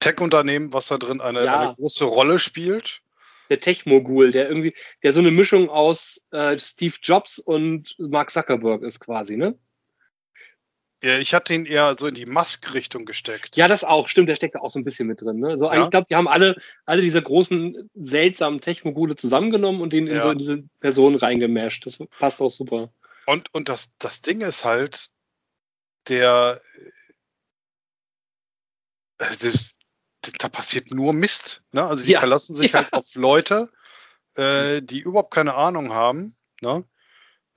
Tech-Unternehmen, 0.00 0.72
was 0.72 0.88
da 0.88 0.98
drin 0.98 1.20
eine, 1.20 1.44
ja. 1.44 1.60
eine, 1.60 1.74
große 1.74 2.04
Rolle 2.04 2.38
spielt. 2.38 3.00
Der 3.48 3.60
Tech-Mogul, 3.60 4.32
der 4.32 4.48
irgendwie, 4.48 4.74
der 5.02 5.12
so 5.12 5.20
eine 5.20 5.30
Mischung 5.30 5.68
aus 5.68 6.20
äh, 6.30 6.58
Steve 6.58 6.94
Jobs 7.02 7.38
und 7.38 7.94
Mark 7.98 8.30
Zuckerberg 8.30 8.82
ist 8.82 9.00
quasi, 9.00 9.36
ne? 9.36 9.58
Ja, 11.02 11.18
ich 11.18 11.32
hatte 11.32 11.54
ihn 11.54 11.64
eher 11.64 11.94
so 11.98 12.06
in 12.06 12.14
die 12.14 12.26
Musk-Richtung 12.26 13.06
gesteckt. 13.06 13.56
Ja, 13.56 13.68
das 13.68 13.84
auch, 13.84 14.08
stimmt, 14.08 14.28
der 14.28 14.36
steckt 14.36 14.54
da 14.54 14.60
auch 14.60 14.70
so 14.70 14.78
ein 14.78 14.84
bisschen 14.84 15.08
mit 15.08 15.22
drin. 15.22 15.40
Ne? 15.40 15.58
So, 15.58 15.72
ja. 15.72 15.84
Ich 15.84 15.90
glaube, 15.90 16.06
die 16.10 16.14
haben 16.14 16.28
alle, 16.28 16.60
alle 16.84 17.00
diese 17.00 17.22
großen, 17.22 17.90
seltsamen 17.94 18.60
Tech-Mogule 18.60 19.16
zusammengenommen 19.16 19.80
und 19.80 19.94
den 19.94 20.06
ja. 20.06 20.16
in, 20.16 20.22
so 20.22 20.30
in 20.30 20.38
diese 20.38 20.62
Person 20.80 21.14
reingemasht. 21.14 21.86
Das 21.86 21.96
passt 22.18 22.42
auch 22.42 22.50
super. 22.50 22.92
Und, 23.24 23.52
und 23.54 23.70
das, 23.70 23.96
das 23.96 24.20
Ding 24.20 24.42
ist 24.42 24.66
halt, 24.66 25.08
der, 26.08 26.60
das, 29.16 29.74
da 30.38 30.48
passiert 30.48 30.90
nur 30.90 31.12
Mist. 31.12 31.62
Ne? 31.72 31.84
Also 31.84 32.04
die 32.04 32.12
ja. 32.12 32.20
verlassen 32.20 32.54
sich 32.54 32.72
ja. 32.72 32.80
halt 32.80 32.92
auf 32.92 33.14
Leute, 33.14 33.70
äh, 34.36 34.82
die 34.82 35.00
überhaupt 35.00 35.34
keine 35.34 35.54
Ahnung 35.54 35.92
haben. 35.92 36.36
Ne? 36.60 36.84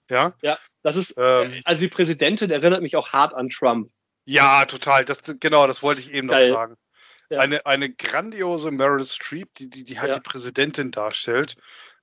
Ja. 0.09 0.33
Ja, 0.41 0.57
das 0.83 0.95
ist, 0.95 1.13
ähm, 1.17 1.61
also 1.65 1.81
die 1.81 1.87
Präsidentin 1.87 2.51
erinnert 2.51 2.81
mich 2.81 2.95
auch 2.95 3.09
hart 3.09 3.33
an 3.33 3.49
Trump. 3.49 3.89
Ja, 4.25 4.65
total. 4.65 5.05
Das, 5.05 5.21
genau, 5.39 5.67
das 5.67 5.83
wollte 5.83 6.01
ich 6.01 6.13
eben 6.13 6.27
Geil. 6.27 6.49
noch 6.49 6.55
sagen. 6.55 6.75
Ja. 7.29 7.39
Eine, 7.39 7.65
eine 7.65 7.89
grandiose 7.89 8.71
Meryl 8.71 9.05
Streep, 9.05 9.53
die, 9.55 9.69
die, 9.69 9.83
die 9.83 9.99
halt 9.99 10.11
ja. 10.11 10.19
die 10.19 10.21
Präsidentin 10.21 10.91
darstellt, 10.91 11.55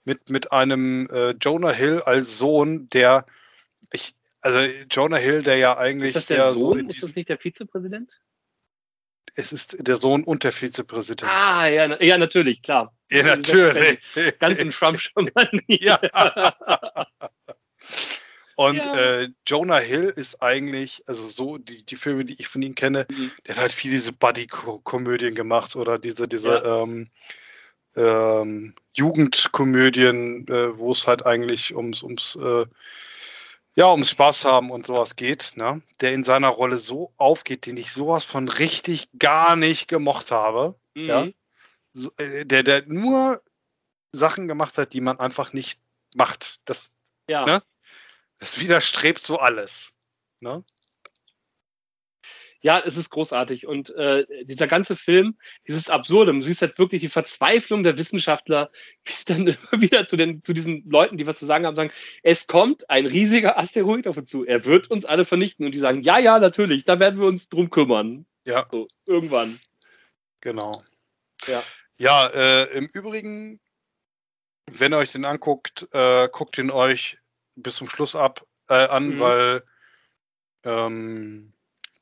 mit, 0.04 0.30
mit 0.30 0.50
einem 0.50 1.08
äh, 1.10 1.30
Jonah 1.40 1.70
Hill 1.70 2.02
als 2.04 2.38
Sohn, 2.38 2.88
der 2.90 3.26
ich, 3.92 4.14
also 4.40 4.58
Jonah 4.90 5.18
Hill, 5.18 5.42
der 5.42 5.56
ja 5.56 5.76
eigentlich. 5.76 6.16
Ist 6.16 6.28
das 6.30 6.36
der 6.36 6.52
Sohn? 6.52 6.80
So 6.80 6.86
ist 6.88 7.02
das 7.02 7.14
nicht 7.14 7.28
der 7.28 7.38
Vizepräsident? 7.38 8.10
Es 9.34 9.52
ist 9.52 9.76
der 9.86 9.96
Sohn 9.96 10.24
und 10.24 10.44
der 10.44 10.52
Vizepräsident. 10.52 11.30
Ah, 11.30 11.66
ja, 11.66 12.00
ja 12.02 12.18
natürlich, 12.18 12.62
klar. 12.62 12.94
Ja, 13.10 13.22
natürlich. 13.22 13.98
Ganz 14.38 14.58
in 14.58 14.70
Trump 14.70 15.00
schon 15.00 15.28
mal 15.34 15.48
nie. 15.66 15.82
Ja. 15.82 16.00
Und 18.56 18.76
ja. 18.76 18.94
äh, 18.94 19.28
Jonah 19.46 19.78
Hill 19.78 20.12
ist 20.14 20.42
eigentlich, 20.42 21.02
also 21.06 21.28
so 21.28 21.56
die, 21.56 21.82
die 21.82 21.96
Filme, 21.96 22.26
die 22.26 22.34
ich 22.38 22.46
von 22.46 22.60
ihm 22.60 22.74
kenne, 22.74 23.06
mhm. 23.10 23.32
der 23.46 23.54
hat 23.54 23.62
halt 23.62 23.72
viel 23.72 23.90
diese 23.90 24.12
Buddy-Komödien 24.12 25.34
gemacht 25.34 25.76
oder 25.76 25.98
diese, 25.98 26.28
diese 26.28 26.50
ja. 26.50 26.82
ähm, 26.82 27.08
ähm, 27.96 28.74
Jugendkomödien, 28.92 30.46
äh, 30.48 30.76
wo 30.76 30.92
es 30.92 31.06
halt 31.06 31.24
eigentlich 31.24 31.74
ums, 31.74 32.02
ums 32.02 32.36
äh, 32.36 32.66
ja, 33.76 33.90
ums 33.90 34.10
Spaß 34.10 34.44
haben 34.44 34.70
und 34.70 34.86
sowas 34.86 35.16
geht, 35.16 35.52
ne? 35.56 35.82
der 36.00 36.12
in 36.12 36.24
seiner 36.24 36.48
Rolle 36.48 36.78
so 36.78 37.12
aufgeht, 37.16 37.66
den 37.66 37.76
ich 37.76 37.92
sowas 37.92 38.24
von 38.24 38.48
richtig 38.48 39.08
gar 39.18 39.56
nicht 39.56 39.88
gemocht 39.88 40.30
habe. 40.30 40.78
Mhm. 40.94 41.08
Ja? 41.08 41.28
So, 41.92 42.10
äh, 42.18 42.44
der, 42.44 42.62
der 42.62 42.84
nur 42.86 43.42
Sachen 44.12 44.48
gemacht 44.48 44.76
hat, 44.78 44.92
die 44.92 45.00
man 45.00 45.20
einfach 45.20 45.52
nicht 45.52 45.80
macht. 46.14 46.60
Das, 46.64 46.92
ja. 47.28 47.44
ne? 47.44 47.62
das 48.38 48.60
widerstrebt 48.60 49.20
so 49.20 49.38
alles. 49.38 49.92
Ne? 50.40 50.64
Ja, 52.62 52.78
es 52.78 52.96
ist 52.96 53.10
großartig. 53.10 53.66
Und 53.66 53.90
äh, 53.90 54.26
dieser 54.44 54.66
ganze 54.66 54.96
Film, 54.96 55.36
dieses 55.66 55.88
Absurde, 55.88 56.32
du 56.32 56.42
siehst 56.42 56.60
halt 56.60 56.78
wirklich 56.78 57.00
die 57.00 57.08
Verzweiflung 57.08 57.82
der 57.82 57.96
Wissenschaftler, 57.96 58.70
bis 59.04 59.24
dann 59.24 59.46
immer 59.46 59.80
wieder 59.80 60.06
zu, 60.06 60.16
den, 60.16 60.44
zu 60.44 60.52
diesen 60.52 60.88
Leuten, 60.88 61.16
die 61.16 61.26
was 61.26 61.38
zu 61.38 61.46
sagen 61.46 61.66
haben, 61.66 61.76
sagen, 61.76 61.92
es 62.22 62.46
kommt 62.46 62.88
ein 62.90 63.06
riesiger 63.06 63.58
Asteroid 63.58 64.06
auf 64.06 64.16
uns 64.16 64.30
zu, 64.30 64.44
er 64.44 64.64
wird 64.64 64.90
uns 64.90 65.04
alle 65.04 65.24
vernichten. 65.24 65.64
Und 65.66 65.72
die 65.72 65.78
sagen, 65.78 66.02
ja, 66.02 66.18
ja, 66.18 66.38
natürlich, 66.38 66.84
da 66.84 67.00
werden 67.00 67.20
wir 67.20 67.26
uns 67.26 67.48
drum 67.48 67.70
kümmern. 67.70 68.26
Ja. 68.44 68.66
So, 68.70 68.88
irgendwann. 69.06 69.58
Genau. 70.40 70.82
Ja, 71.46 71.62
ja 71.96 72.26
äh, 72.28 72.76
im 72.76 72.88
Übrigen, 72.92 73.60
wenn 74.70 74.92
ihr 74.92 74.98
euch 74.98 75.12
den 75.12 75.24
anguckt, 75.24 75.88
äh, 75.92 76.28
guckt 76.30 76.58
ihn 76.58 76.70
euch 76.70 77.18
bis 77.56 77.76
zum 77.76 77.88
Schluss 77.88 78.14
ab 78.14 78.46
äh, 78.68 78.74
an, 78.74 79.08
mhm. 79.08 79.20
weil 79.20 79.62
ähm, 80.64 81.52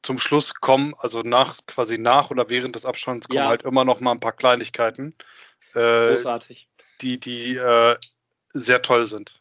zum 0.02 0.18
Schluss 0.18 0.54
kommen, 0.54 0.94
also 0.98 1.22
nach 1.22 1.58
quasi 1.66 1.98
nach 1.98 2.30
oder 2.30 2.48
während 2.48 2.76
des 2.76 2.84
Abstands 2.84 3.28
kommen 3.28 3.38
ja. 3.38 3.48
halt 3.48 3.62
immer 3.62 3.84
noch 3.84 4.00
mal 4.00 4.12
ein 4.12 4.20
paar 4.20 4.32
Kleinigkeiten. 4.32 5.14
Äh, 5.74 6.14
Großartig. 6.14 6.68
Die, 7.00 7.18
die 7.18 7.56
äh, 7.56 7.96
sehr 8.52 8.82
toll 8.82 9.06
sind. 9.06 9.40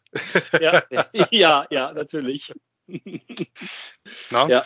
Ja, 0.60 0.82
ja, 1.30 1.66
ja, 1.70 1.92
natürlich. 1.92 2.52
Na? 4.30 4.48
Ja. 4.48 4.64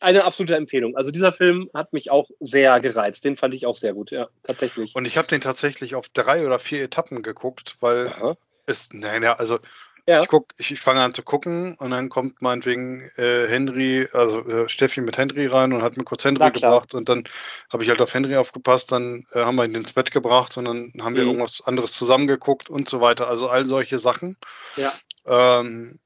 Eine 0.00 0.24
absolute 0.24 0.54
Empfehlung. 0.54 0.96
Also 0.96 1.10
dieser 1.10 1.32
Film 1.32 1.70
hat 1.72 1.92
mich 1.92 2.10
auch 2.10 2.28
sehr 2.40 2.80
gereizt. 2.80 3.24
Den 3.24 3.36
fand 3.36 3.54
ich 3.54 3.66
auch 3.66 3.78
sehr 3.78 3.94
gut, 3.94 4.10
ja, 4.10 4.28
tatsächlich. 4.42 4.94
Und 4.94 5.06
ich 5.06 5.16
habe 5.16 5.28
den 5.28 5.40
tatsächlich 5.40 5.94
auf 5.94 6.08
drei 6.10 6.46
oder 6.46 6.58
vier 6.58 6.82
Etappen 6.82 7.22
geguckt, 7.22 7.76
weil 7.80 8.08
Aha. 8.08 8.36
es, 8.66 8.92
naja, 8.92 9.34
also 9.34 9.60
ja. 10.06 10.20
Ich, 10.20 10.28
guck, 10.28 10.52
ich, 10.58 10.70
ich 10.70 10.80
fange 10.80 11.00
an 11.00 11.14
zu 11.14 11.22
gucken 11.22 11.76
und 11.78 11.90
dann 11.90 12.10
kommt 12.10 12.42
meinetwegen 12.42 13.10
äh, 13.16 13.46
Henry, 13.48 14.06
also 14.12 14.46
äh, 14.46 14.68
Steffi 14.68 15.00
mit 15.00 15.16
Henry 15.16 15.46
rein 15.46 15.72
und 15.72 15.82
hat 15.82 15.96
mir 15.96 16.04
kurz 16.04 16.24
Henry 16.24 16.50
gebracht 16.50 16.92
und 16.92 17.08
dann 17.08 17.24
habe 17.70 17.84
ich 17.84 17.88
halt 17.88 18.02
auf 18.02 18.12
Henry 18.12 18.36
aufgepasst, 18.36 18.92
dann 18.92 19.26
äh, 19.32 19.44
haben 19.44 19.56
wir 19.56 19.64
ihn 19.64 19.74
ins 19.74 19.94
Bett 19.94 20.10
gebracht 20.10 20.56
und 20.58 20.66
dann 20.66 20.92
haben 21.00 21.14
mhm. 21.14 21.16
wir 21.16 21.22
irgendwas 21.24 21.62
anderes 21.62 21.92
zusammengeguckt 21.92 22.68
und 22.68 22.88
so 22.88 23.00
weiter. 23.00 23.28
Also 23.28 23.48
all 23.48 23.66
solche 23.66 23.98
Sachen. 23.98 24.36
Ja. 24.76 24.92
Ähm, 25.26 25.98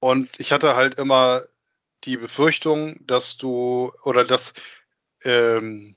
und 0.00 0.40
ich 0.40 0.52
hatte 0.52 0.76
halt 0.76 0.94
immer 0.94 1.42
die 2.04 2.16
Befürchtung, 2.16 2.96
dass 3.06 3.36
du 3.36 3.92
oder 4.04 4.24
dass, 4.24 4.54
ähm, 5.22 5.96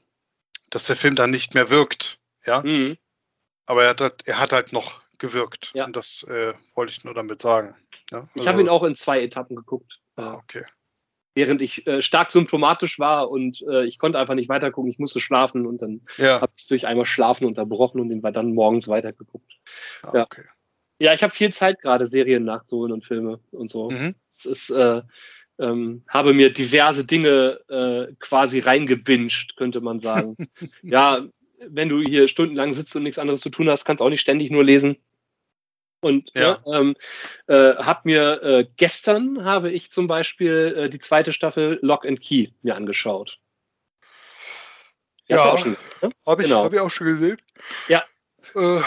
dass 0.70 0.86
der 0.86 0.96
Film 0.98 1.16
dann 1.16 1.32
nicht 1.32 1.54
mehr 1.54 1.70
wirkt. 1.70 2.20
Ja. 2.46 2.62
Mhm. 2.62 2.98
Aber 3.66 3.84
er 3.84 3.90
hat, 3.90 4.28
er 4.28 4.40
hat 4.40 4.52
halt 4.52 4.74
noch 4.74 5.02
gewirkt. 5.20 5.72
Ja. 5.74 5.86
Und 5.86 5.96
das 5.96 6.24
äh, 6.24 6.54
wollte 6.76 6.92
ich 6.92 7.04
nur 7.04 7.14
damit 7.14 7.42
sagen. 7.42 7.76
Ja? 8.12 8.20
Also, 8.20 8.40
ich 8.40 8.48
habe 8.48 8.62
ihn 8.62 8.70
auch 8.70 8.84
in 8.84 8.96
zwei 8.96 9.22
Etappen 9.22 9.56
geguckt. 9.56 10.00
Ah, 10.16 10.36
okay. 10.36 10.64
Während 11.36 11.62
ich 11.62 11.86
äh, 11.88 12.02
stark 12.02 12.32
symptomatisch 12.32 13.00
war 13.00 13.30
und 13.30 13.62
äh, 13.70 13.86
ich 13.86 14.00
konnte 14.00 14.18
einfach 14.18 14.34
nicht 14.34 14.50
weitergucken, 14.50 14.92
ich 14.92 15.00
musste 15.00 15.20
schlafen 15.20 15.66
und 15.66 15.82
dann 15.82 16.02
ja. 16.18 16.42
habe 16.42 16.52
ich 16.58 16.68
durch 16.68 16.88
einmal 16.88 17.06
Schlafen 17.06 17.46
unterbrochen 17.46 18.02
und 18.02 18.10
den 18.10 18.24
war 18.24 18.32
dann 18.32 18.54
morgens 18.54 18.88
weitergeguckt. 18.88 19.52
Ah, 20.02 20.12
ja. 20.16 20.24
Okay. 20.24 20.44
ja, 20.98 21.14
ich 21.14 21.24
habe 21.24 21.34
viel 21.34 21.54
Zeit 21.54 21.80
gerade, 21.82 22.08
Serien 22.08 22.44
nachzuholen 22.44 22.92
und 22.92 23.06
Filme 23.06 23.40
und 23.52 23.70
so. 23.70 23.90
Mhm. 23.90 24.16
Es 24.38 24.46
ist, 24.46 24.70
äh, 24.72 25.02
ähm, 25.60 26.04
habe 26.08 26.34
mir 26.34 26.52
diverse 26.52 27.06
Dinge 27.06 27.60
äh, 27.70 28.14
quasi 28.20 28.60
reingebinged, 28.60 29.56
könnte 29.58 29.82
man 29.82 30.00
sagen. 30.00 30.36
ja, 30.82 31.28
wenn 31.68 31.90
du 31.90 32.02
hier 32.02 32.28
stundenlang 32.28 32.74
sitzt 32.74 32.96
und 32.96 33.04
nichts 33.04 33.20
anderes 33.20 33.42
zu 33.42 33.50
tun 33.50 33.70
hast, 33.70 33.86
kannst 33.86 34.02
auch 34.02 34.10
nicht 34.10 34.22
ständig 34.22 34.52
nur 34.52 34.64
lesen. 34.64 34.98
Und 36.02 36.30
ja. 36.34 36.60
ne, 36.66 36.78
ähm, 36.78 36.96
äh, 37.48 37.76
habe 37.76 38.02
mir 38.06 38.44
äh, 38.44 38.68
gestern 38.78 39.44
habe 39.44 39.70
ich 39.72 39.92
zum 39.92 40.08
Beispiel 40.08 40.76
äh, 40.78 40.90
die 40.90 41.00
zweite 41.00 41.34
Staffel 41.34 41.80
Lock 41.82 42.06
and 42.06 42.22
Key 42.22 42.50
mir 42.62 42.76
angeschaut. 42.76 43.38
Ja, 45.28 45.38
ja 45.38 45.66
ne? 45.66 45.78
habe 46.26 46.42
ich, 46.42 46.48
genau. 46.48 46.64
hab 46.64 46.74
ich 46.74 46.80
auch 46.80 46.90
schon 46.90 47.08
gesehen. 47.08 47.38
Ja. 47.88 48.04
Äh, 48.56 48.82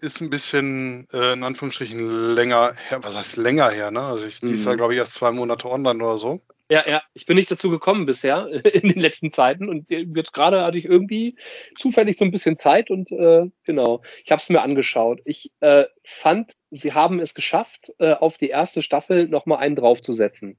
ist 0.00 0.20
ein 0.20 0.30
bisschen 0.30 1.06
äh, 1.12 1.32
in 1.32 1.44
Anführungsstrichen 1.44 2.34
länger 2.34 2.74
her. 2.74 3.02
Was 3.02 3.16
heißt 3.16 3.36
länger 3.36 3.70
her? 3.70 3.90
Ne? 3.90 4.00
Also 4.00 4.24
ich, 4.24 4.40
die 4.40 4.50
ist 4.50 4.64
ja, 4.64 4.72
mhm. 4.72 4.76
glaube 4.78 4.94
ich, 4.94 4.98
erst 4.98 5.14
zwei 5.14 5.30
Monate 5.30 5.68
online 5.68 6.02
oder 6.02 6.16
so. 6.16 6.40
Ja, 6.70 6.84
ja, 6.88 7.02
ich 7.14 7.26
bin 7.26 7.34
nicht 7.36 7.50
dazu 7.50 7.68
gekommen 7.68 8.06
bisher 8.06 8.46
in 8.64 8.88
den 8.88 9.00
letzten 9.00 9.32
Zeiten 9.32 9.68
und 9.68 9.90
jetzt 9.90 10.32
gerade 10.32 10.62
hatte 10.62 10.78
ich 10.78 10.84
irgendwie 10.84 11.36
zufällig 11.76 12.16
so 12.16 12.24
ein 12.24 12.30
bisschen 12.30 12.60
Zeit 12.60 12.90
und 12.90 13.10
äh, 13.10 13.50
genau, 13.64 14.02
ich 14.24 14.30
habe 14.30 14.40
es 14.40 14.48
mir 14.48 14.62
angeschaut. 14.62 15.20
Ich 15.24 15.50
äh, 15.58 15.86
fand, 16.04 16.54
sie 16.70 16.92
haben 16.92 17.18
es 17.18 17.34
geschafft, 17.34 17.92
äh, 17.98 18.12
auf 18.12 18.38
die 18.38 18.50
erste 18.50 18.82
Staffel 18.82 19.26
nochmal 19.26 19.58
einen 19.58 19.74
draufzusetzen. 19.74 20.58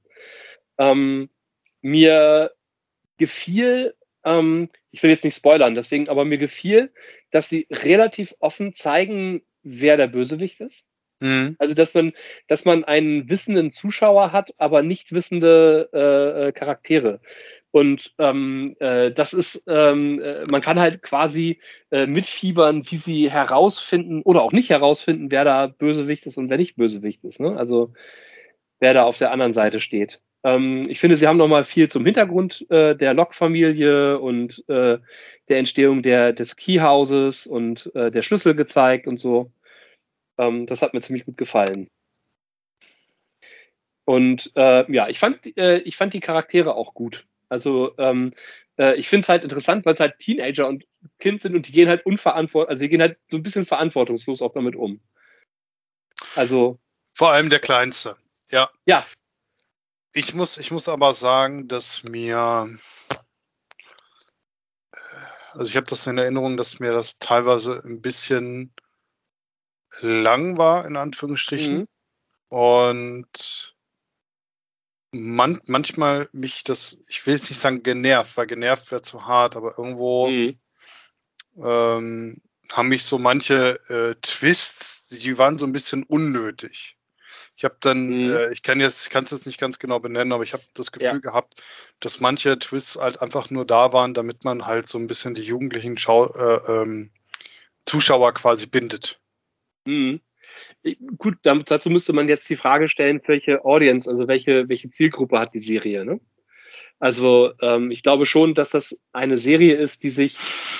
Ähm, 0.76 1.30
mir 1.80 2.52
gefiel, 3.16 3.94
ähm, 4.22 4.68
ich 4.90 5.02
will 5.02 5.10
jetzt 5.10 5.24
nicht 5.24 5.36
spoilern, 5.36 5.74
deswegen, 5.74 6.10
aber 6.10 6.26
mir 6.26 6.38
gefiel, 6.38 6.92
dass 7.30 7.48
sie 7.48 7.66
relativ 7.70 8.34
offen 8.38 8.76
zeigen, 8.76 9.42
wer 9.62 9.96
der 9.96 10.08
Bösewicht 10.08 10.60
ist. 10.60 10.84
Mhm. 11.22 11.54
Also, 11.58 11.74
dass 11.74 11.94
man, 11.94 12.12
dass 12.48 12.64
man 12.64 12.84
einen 12.84 13.30
wissenden 13.30 13.70
Zuschauer 13.70 14.32
hat, 14.32 14.52
aber 14.58 14.82
nicht 14.82 15.12
wissende 15.12 15.88
äh, 15.92 16.48
äh, 16.48 16.52
Charaktere. 16.52 17.20
Und 17.70 18.12
ähm, 18.18 18.76
äh, 18.80 19.12
das 19.12 19.32
ist, 19.32 19.62
ähm, 19.66 20.20
äh, 20.20 20.42
man 20.50 20.60
kann 20.60 20.78
halt 20.78 21.00
quasi 21.02 21.60
äh, 21.90 22.06
mitfiebern, 22.06 22.84
wie 22.90 22.96
sie 22.96 23.30
herausfinden 23.30 24.20
oder 24.22 24.42
auch 24.42 24.52
nicht 24.52 24.68
herausfinden, 24.68 25.30
wer 25.30 25.44
da 25.44 25.68
Bösewicht 25.68 26.26
ist 26.26 26.36
und 26.36 26.50
wer 26.50 26.58
nicht 26.58 26.76
Bösewicht 26.76 27.24
ist. 27.24 27.40
Ne? 27.40 27.56
Also 27.56 27.94
wer 28.80 28.92
da 28.92 29.04
auf 29.04 29.16
der 29.16 29.30
anderen 29.32 29.54
Seite 29.54 29.80
steht. 29.80 30.20
Ähm, 30.44 30.86
ich 30.90 31.00
finde, 31.00 31.16
sie 31.16 31.26
haben 31.26 31.38
nochmal 31.38 31.64
viel 31.64 31.88
zum 31.88 32.04
Hintergrund 32.04 32.66
äh, 32.68 32.94
der 32.94 33.14
Lok-Familie 33.14 34.18
und 34.18 34.62
äh, 34.68 34.98
der 35.48 35.58
Entstehung 35.58 36.02
der, 36.02 36.32
des 36.32 36.56
Keyhouses 36.56 37.46
und 37.46 37.90
äh, 37.94 38.10
der 38.10 38.22
Schlüssel 38.22 38.54
gezeigt 38.54 39.06
und 39.06 39.18
so. 39.18 39.52
Ähm, 40.42 40.66
das 40.66 40.82
hat 40.82 40.94
mir 40.94 41.00
ziemlich 41.00 41.24
gut 41.24 41.36
gefallen. 41.36 41.88
Und 44.04 44.50
äh, 44.56 44.90
ja, 44.92 45.08
ich 45.08 45.18
fand, 45.18 45.56
äh, 45.56 45.78
ich 45.78 45.96
fand 45.96 46.12
die 46.12 46.20
Charaktere 46.20 46.74
auch 46.74 46.94
gut. 46.94 47.26
Also 47.48 47.96
ähm, 47.98 48.34
äh, 48.76 48.96
ich 48.96 49.08
finde 49.08 49.24
es 49.24 49.28
halt 49.28 49.44
interessant, 49.44 49.86
weil 49.86 49.94
es 49.94 50.00
halt 50.00 50.18
Teenager 50.18 50.66
und 50.66 50.84
Kind 51.20 51.42
sind 51.42 51.54
und 51.54 51.68
die 51.68 51.72
gehen 51.72 51.88
halt 51.88 52.04
unverantwortlich, 52.04 52.70
also 52.70 52.80
die 52.80 52.88
gehen 52.88 53.00
halt 53.00 53.18
so 53.30 53.36
ein 53.36 53.42
bisschen 53.42 53.66
verantwortungslos 53.66 54.42
auch 54.42 54.52
damit 54.52 54.74
um. 54.74 55.00
Also. 56.34 56.78
Vor 57.14 57.30
allem 57.30 57.50
der 57.50 57.60
Kleinste, 57.60 58.16
ja. 58.50 58.70
Ja. 58.86 59.04
Ich 60.14 60.34
muss, 60.34 60.58
ich 60.58 60.70
muss 60.70 60.88
aber 60.88 61.12
sagen, 61.12 61.68
dass 61.68 62.02
mir 62.02 62.68
Also 65.54 65.68
ich 65.68 65.76
habe 65.76 65.86
das 65.86 66.06
in 66.06 66.18
Erinnerung, 66.18 66.56
dass 66.56 66.80
mir 66.80 66.92
das 66.92 67.18
teilweise 67.18 67.82
ein 67.84 68.00
bisschen 68.00 68.70
lang 70.02 70.58
war, 70.58 70.86
in 70.86 70.96
Anführungsstrichen. 70.96 71.78
Mhm. 71.78 71.88
Und 72.48 73.74
man, 75.12 75.60
manchmal 75.66 76.28
mich 76.32 76.64
das, 76.64 76.98
ich 77.08 77.26
will 77.26 77.34
jetzt 77.34 77.50
nicht 77.50 77.60
sagen 77.60 77.82
genervt, 77.82 78.36
weil 78.36 78.46
genervt 78.46 78.90
wäre 78.90 79.02
zu 79.02 79.26
hart, 79.26 79.56
aber 79.56 79.78
irgendwo 79.78 80.28
mhm. 80.28 80.56
ähm, 81.56 82.40
haben 82.72 82.88
mich 82.88 83.04
so 83.04 83.18
manche 83.18 83.80
äh, 83.88 84.14
Twists, 84.22 85.08
die 85.08 85.38
waren 85.38 85.58
so 85.58 85.66
ein 85.66 85.72
bisschen 85.72 86.02
unnötig. 86.04 86.96
Ich 87.56 87.64
habe 87.64 87.76
dann, 87.80 88.06
mhm. 88.08 88.34
äh, 88.34 88.52
ich 88.52 88.62
kann 88.62 88.80
jetzt, 88.80 89.10
kann 89.10 89.24
es 89.24 89.30
jetzt 89.30 89.46
nicht 89.46 89.60
ganz 89.60 89.78
genau 89.78 90.00
benennen, 90.00 90.32
aber 90.32 90.42
ich 90.42 90.52
habe 90.52 90.64
das 90.74 90.90
Gefühl 90.90 91.06
ja. 91.06 91.18
gehabt, 91.18 91.62
dass 92.00 92.20
manche 92.20 92.58
Twists 92.58 92.96
halt 92.96 93.20
einfach 93.20 93.50
nur 93.50 93.66
da 93.66 93.92
waren, 93.92 94.14
damit 94.14 94.44
man 94.44 94.66
halt 94.66 94.88
so 94.88 94.98
ein 94.98 95.06
bisschen 95.06 95.34
die 95.34 95.42
jugendlichen 95.42 95.98
Schau 95.98 96.32
äh, 96.34 96.60
ähm, 96.66 97.10
Zuschauer 97.84 98.32
quasi 98.34 98.66
bindet. 98.66 99.21
Mhm. 99.84 100.20
Gut, 101.16 101.38
dazu 101.42 101.88
müsste 101.88 102.12
man 102.12 102.28
jetzt 102.28 102.48
die 102.50 102.56
Frage 102.56 102.88
stellen, 102.88 103.20
welche 103.26 103.64
Audience, 103.64 104.08
also 104.08 104.28
welche, 104.28 104.68
welche 104.68 104.90
Zielgruppe 104.90 105.38
hat 105.38 105.54
die 105.54 105.60
Serie, 105.60 106.04
ne? 106.04 106.20
Also 106.98 107.52
ähm, 107.60 107.90
ich 107.90 108.02
glaube 108.02 108.26
schon, 108.26 108.54
dass 108.54 108.70
das 108.70 108.96
eine 109.12 109.36
Serie 109.36 109.74
ist, 109.74 110.04
die 110.04 110.10
sich 110.10 110.36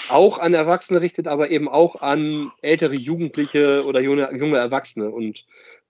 auch 0.08 0.38
an 0.38 0.54
Erwachsene 0.54 1.00
richtet, 1.00 1.26
aber 1.26 1.50
eben 1.50 1.68
auch 1.68 2.00
an 2.00 2.52
ältere 2.60 2.94
Jugendliche 2.94 3.84
oder 3.84 4.00
junge, 4.00 4.30
junge 4.36 4.58
Erwachsene. 4.58 5.10
Und 5.10 5.44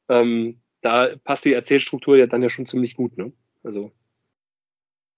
ähm, 0.09 0.61
da 0.81 1.16
passt 1.25 1.45
die 1.45 1.52
Erzählstruktur 1.52 2.16
ja 2.16 2.26
dann 2.26 2.42
ja 2.42 2.49
schon 2.49 2.66
ziemlich 2.66 2.95
gut, 2.95 3.19
ne? 3.19 3.33
Also 3.62 3.92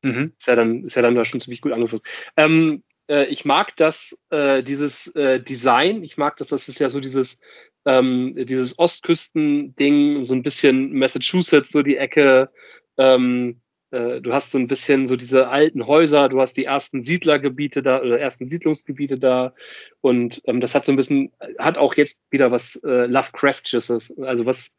mhm. 0.03 0.33
ist, 0.39 0.49
ja 0.49 0.57
dann, 0.57 0.85
ist 0.85 0.97
ja 0.97 1.03
dann 1.03 1.15
da 1.15 1.25
schon 1.25 1.41
ziemlich 1.41 1.61
gut 1.61 1.73
angefangen. 1.73 2.03
Ähm, 2.37 2.83
äh, 3.09 3.27
ich 3.27 3.45
mag 3.45 3.77
das, 3.77 4.19
äh, 4.31 4.63
dieses 4.63 5.09
äh, 5.15 5.41
Design, 5.41 6.03
ich 6.03 6.17
mag 6.17 6.37
das, 6.39 6.49
das 6.49 6.69
ist 6.69 6.81
ja 6.81 6.91
so 6.91 7.01
dieses, 7.01 7.39
ähm, 7.87 8.35
dieses 8.37 8.79
Ostküsten-Ding, 8.79 10.25
so 10.25 10.35
ein 10.35 10.43
bisschen 10.43 10.93
Massachusetts, 10.99 11.71
so 11.71 11.83
die 11.83 11.97
Ecke, 11.97 12.51
ähm, 12.97 13.61
äh, 13.91 14.21
du 14.21 14.33
hast 14.33 14.51
so 14.51 14.59
ein 14.59 14.67
bisschen 14.67 15.07
so 15.07 15.17
diese 15.17 15.49
alten 15.49 15.87
Häuser, 15.87 16.29
du 16.29 16.41
hast 16.41 16.57
die 16.57 16.65
ersten 16.65 17.03
Siedlergebiete 17.03 17.83
da 17.83 18.01
oder 18.01 18.19
ersten 18.19 18.47
Siedlungsgebiete 18.47 19.19
da 19.19 19.55
und 20.01 20.43
ähm, 20.47 20.61
das 20.61 20.75
hat 20.75 20.87
so 20.87 20.93
ein 20.93 20.97
bisschen, 20.97 21.33
hat 21.59 21.79
auch 21.79 21.95
jetzt 21.95 22.21
wieder 22.31 22.51
was 22.51 22.77
äh, 22.85 23.07
Lovecraftisches, 23.07 24.13
also 24.19 24.47
was 24.47 24.71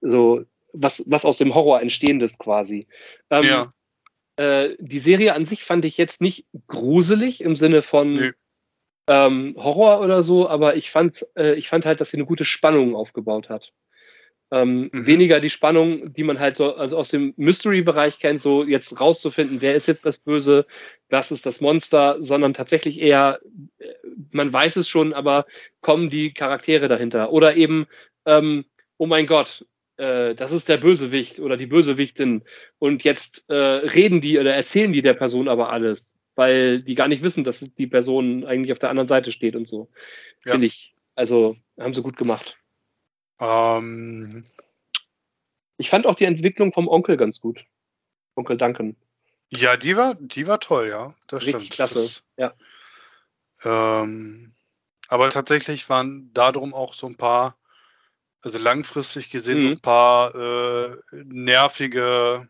so, 0.00 0.44
was, 0.72 1.02
was 1.06 1.24
aus 1.24 1.38
dem 1.38 1.54
Horror 1.54 1.82
entstehendes 1.82 2.38
quasi. 2.38 2.86
Ähm, 3.30 3.44
ja. 3.44 3.66
Äh, 4.36 4.76
die 4.78 4.98
Serie 4.98 5.34
an 5.34 5.46
sich 5.46 5.64
fand 5.64 5.84
ich 5.84 5.96
jetzt 5.96 6.20
nicht 6.20 6.46
gruselig 6.66 7.40
im 7.42 7.56
Sinne 7.56 7.82
von 7.82 8.12
nee. 8.12 8.32
Ähm, 9.08 9.54
Horror 9.56 10.00
oder 10.00 10.22
so, 10.22 10.48
aber 10.48 10.76
ich 10.76 10.90
fand, 10.90 11.26
äh, 11.36 11.54
ich 11.54 11.68
fand 11.68 11.84
halt, 11.84 12.00
dass 12.00 12.10
sie 12.10 12.16
eine 12.16 12.26
gute 12.26 12.44
Spannung 12.44 12.94
aufgebaut 12.94 13.48
hat. 13.48 13.72
Ähm, 14.50 14.90
mhm. 14.92 15.06
Weniger 15.06 15.40
die 15.40 15.50
Spannung, 15.50 16.12
die 16.12 16.22
man 16.22 16.38
halt 16.38 16.56
so 16.56 16.74
also 16.76 16.96
aus 16.96 17.08
dem 17.08 17.34
Mystery-Bereich 17.36 18.18
kennt, 18.18 18.40
so 18.42 18.62
jetzt 18.64 18.98
rauszufinden, 19.00 19.60
wer 19.60 19.74
ist 19.74 19.88
jetzt 19.88 20.06
das 20.06 20.18
Böse, 20.18 20.66
was 21.08 21.30
ist 21.30 21.46
das 21.46 21.60
Monster, 21.60 22.18
sondern 22.20 22.54
tatsächlich 22.54 23.00
eher, 23.00 23.40
äh, 23.78 23.86
man 24.30 24.52
weiß 24.52 24.76
es 24.76 24.88
schon, 24.88 25.12
aber 25.12 25.46
kommen 25.80 26.10
die 26.10 26.32
Charaktere 26.32 26.88
dahinter. 26.88 27.32
Oder 27.32 27.56
eben, 27.56 27.86
ähm, 28.26 28.64
oh 28.96 29.06
mein 29.06 29.26
Gott, 29.26 29.66
äh, 29.96 30.34
das 30.34 30.52
ist 30.52 30.68
der 30.68 30.78
Bösewicht 30.78 31.40
oder 31.40 31.56
die 31.56 31.66
Bösewichtin 31.66 32.42
und 32.78 33.04
jetzt 33.04 33.44
äh, 33.48 33.54
reden 33.54 34.20
die 34.20 34.38
oder 34.38 34.54
erzählen 34.54 34.92
die 34.92 35.02
der 35.02 35.14
Person 35.14 35.48
aber 35.48 35.70
alles, 35.70 36.13
weil 36.34 36.82
die 36.82 36.94
gar 36.94 37.08
nicht 37.08 37.22
wissen, 37.22 37.44
dass 37.44 37.60
die 37.60 37.86
Person 37.86 38.44
eigentlich 38.44 38.72
auf 38.72 38.78
der 38.78 38.90
anderen 38.90 39.08
Seite 39.08 39.32
steht 39.32 39.56
und 39.56 39.68
so. 39.68 39.90
Ja. 40.44 40.52
Finde 40.52 40.66
ich, 40.66 40.94
also 41.14 41.56
haben 41.78 41.94
sie 41.94 42.02
gut 42.02 42.16
gemacht. 42.16 42.56
Ähm, 43.40 44.42
ich 45.76 45.90
fand 45.90 46.06
auch 46.06 46.14
die 46.14 46.24
Entwicklung 46.24 46.72
vom 46.72 46.88
Onkel 46.88 47.16
ganz 47.16 47.40
gut. 47.40 47.64
Onkel 48.36 48.56
Duncan. 48.56 48.96
Ja, 49.50 49.76
die 49.76 49.96
war, 49.96 50.14
die 50.14 50.46
war 50.46 50.60
toll, 50.60 50.88
ja. 50.88 51.14
Das 51.28 51.42
Richtig 51.42 51.56
stimmt. 51.56 51.70
klasse, 51.70 51.94
das, 51.94 52.24
ja. 52.36 52.54
Ähm, 53.64 54.54
aber 55.08 55.30
tatsächlich 55.30 55.88
waren 55.88 56.32
darum 56.32 56.74
auch 56.74 56.94
so 56.94 57.06
ein 57.06 57.16
paar, 57.16 57.56
also 58.40 58.58
langfristig 58.58 59.30
gesehen, 59.30 59.58
mhm. 59.58 59.62
so 59.62 59.68
ein 59.68 59.80
paar 59.80 60.34
äh, 60.34 60.96
nervige 61.12 62.48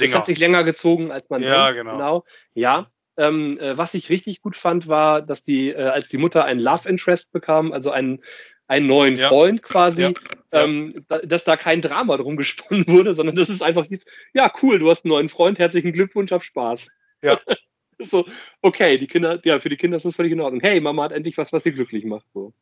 Dinger. 0.00 0.12
Das 0.12 0.18
hat 0.20 0.26
sich 0.26 0.38
länger 0.38 0.64
gezogen, 0.64 1.10
als 1.10 1.28
man 1.30 1.42
Ja, 1.42 1.66
denkt. 1.66 1.80
genau. 1.80 1.92
genau. 1.92 2.24
Ja. 2.54 2.90
Ähm, 3.16 3.58
äh, 3.58 3.76
was 3.76 3.94
ich 3.94 4.08
richtig 4.08 4.40
gut 4.40 4.56
fand, 4.56 4.88
war, 4.88 5.20
dass 5.20 5.44
die, 5.44 5.70
äh, 5.70 5.82
als 5.82 6.08
die 6.08 6.16
Mutter 6.16 6.44
ein 6.44 6.58
Love 6.58 6.88
Interest 6.88 7.30
bekam, 7.32 7.72
also 7.72 7.90
einen 7.90 8.22
einen 8.70 8.86
neuen 8.86 9.16
ja. 9.16 9.28
Freund 9.28 9.64
quasi, 9.64 10.02
ja. 10.02 10.12
Ähm, 10.52 11.04
dass 11.24 11.42
da 11.42 11.56
kein 11.56 11.82
Drama 11.82 12.16
drum 12.16 12.36
gesponnen 12.36 12.84
wurde, 12.86 13.16
sondern 13.16 13.34
dass 13.34 13.48
es 13.48 13.62
einfach 13.62 13.86
hieß, 13.86 14.00
ja, 14.32 14.52
cool, 14.62 14.78
du 14.78 14.88
hast 14.88 15.04
einen 15.04 15.10
neuen 15.10 15.28
Freund, 15.28 15.58
herzlichen 15.58 15.92
Glückwunsch, 15.92 16.30
hab 16.30 16.44
Spaß. 16.44 16.86
Ja. 17.22 17.36
so, 17.98 18.26
okay, 18.62 18.96
die 18.98 19.08
Kinder, 19.08 19.40
ja, 19.44 19.58
für 19.58 19.70
die 19.70 19.76
Kinder 19.76 19.96
ist 19.96 20.06
das 20.06 20.14
völlig 20.14 20.32
in 20.32 20.40
Ordnung. 20.40 20.60
Hey, 20.60 20.80
Mama 20.80 21.02
hat 21.02 21.12
endlich 21.12 21.36
was, 21.36 21.52
was 21.52 21.64
sie 21.64 21.72
glücklich 21.72 22.04
macht. 22.04 22.26
So. 22.32 22.52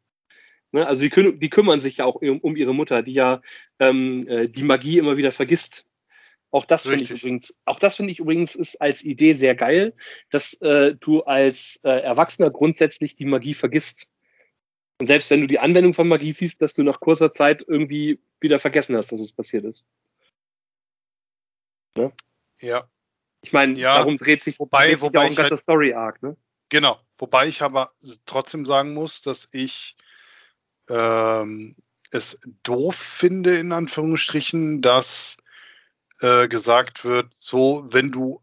Ne, 0.73 0.87
also 0.87 1.07
die, 1.07 1.39
die, 1.39 1.51
kümmern 1.51 1.81
sich 1.81 1.99
ja 1.99 2.07
auch 2.07 2.17
um, 2.17 2.41
um 2.41 2.57
ihre 2.57 2.75
Mutter, 2.75 3.03
die 3.03 3.15
ja 3.15 3.43
ähm, 3.79 4.27
äh, 4.29 4.49
die 4.49 4.65
Magie 4.65 4.99
immer 4.99 5.19
wieder 5.19 5.33
vergisst. 5.33 5.85
Auch 6.51 6.65
das 6.65 6.85
finde 6.85 7.03
ich 7.03 7.11
übrigens, 7.11 7.55
auch 7.67 7.79
das 7.79 7.97
finde 7.97 8.13
ich 8.13 8.21
übrigens 8.21 8.55
ist 8.55 8.81
als 8.81 9.03
Idee 9.03 9.35
sehr 9.35 9.55
geil, 9.55 9.95
dass 10.31 10.55
äh, 10.55 10.95
du 10.95 11.23
als 11.23 11.79
äh, 11.83 11.91
Erwachsener 11.91 12.51
grundsätzlich 12.51 13.17
die 13.17 13.27
Magie 13.27 13.55
vergisst. 13.55 14.07
Und 15.01 15.09
selbst 15.09 15.29
wenn 15.31 15.43
du 15.43 15.47
die 15.47 15.59
Anwendung 15.59 15.93
von 15.95 16.09
Magie 16.09 16.33
siehst, 16.33 16.63
dass 16.63 16.75
du 16.75 16.83
nach 16.83 17.01
kurzer 17.01 17.33
Zeit 17.33 17.65
irgendwie 17.67 18.21
wieder 18.41 18.61
vergessen 18.61 18.97
hast, 18.97 19.13
dass 19.13 19.21
es 19.21 19.33
passiert 19.33 19.65
ist. 19.65 19.85
Ne? 21.97 22.13
Ja. 22.61 22.89
Ich 23.43 23.53
meine, 23.53 23.79
ja, 23.79 23.99
darum 23.99 24.17
dreht 24.17 24.43
sich, 24.43 24.59
wobei, 24.59 24.87
dreht 24.87 24.95
sich 24.95 25.03
wobei 25.03 25.19
auch 25.21 25.25
ein 25.25 25.35
ganzer 25.35 25.51
halt, 25.51 25.61
Story-Arc, 25.61 26.23
ne? 26.23 26.37
Genau. 26.71 26.99
Wobei 27.19 27.47
ich 27.47 27.63
aber 27.63 27.93
trotzdem 28.27 28.67
sagen 28.67 28.95
muss, 28.95 29.23
dass 29.23 29.49
ich 29.53 29.97
ähm, 30.89 31.75
es 32.11 32.41
doof 32.63 32.97
finde, 32.97 33.57
in 33.59 33.73
Anführungsstrichen, 33.73 34.81
dass 34.81 35.37
äh, 36.21 36.49
gesagt 36.49 37.05
wird, 37.05 37.33
so, 37.39 37.87
wenn 37.91 38.11
du 38.11 38.41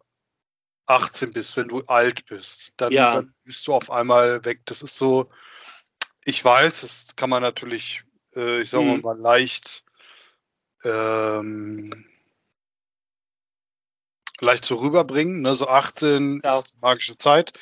18 0.87 1.31
bist, 1.33 1.57
wenn 1.57 1.67
du 1.67 1.81
alt 1.87 2.25
bist, 2.27 2.71
dann, 2.77 2.91
ja. 2.91 3.13
dann 3.13 3.33
bist 3.43 3.67
du 3.67 3.73
auf 3.73 3.89
einmal 3.89 4.43
weg. 4.45 4.61
Das 4.65 4.81
ist 4.81 4.95
so, 4.97 5.29
ich 6.25 6.43
weiß, 6.43 6.81
das 6.81 7.15
kann 7.15 7.29
man 7.29 7.41
natürlich, 7.41 8.01
äh, 8.35 8.61
ich 8.61 8.69
sage 8.69 8.83
mhm. 8.83 9.01
mal, 9.01 9.17
leicht, 9.17 9.83
ähm, 10.83 12.05
leicht 14.39 14.65
so 14.65 14.75
rüberbringen. 14.75 15.41
Ne? 15.41 15.55
So 15.55 15.67
18 15.67 16.41
ja. 16.43 16.59
ist 16.59 16.81
magische 16.81 17.17
Zeit. 17.17 17.53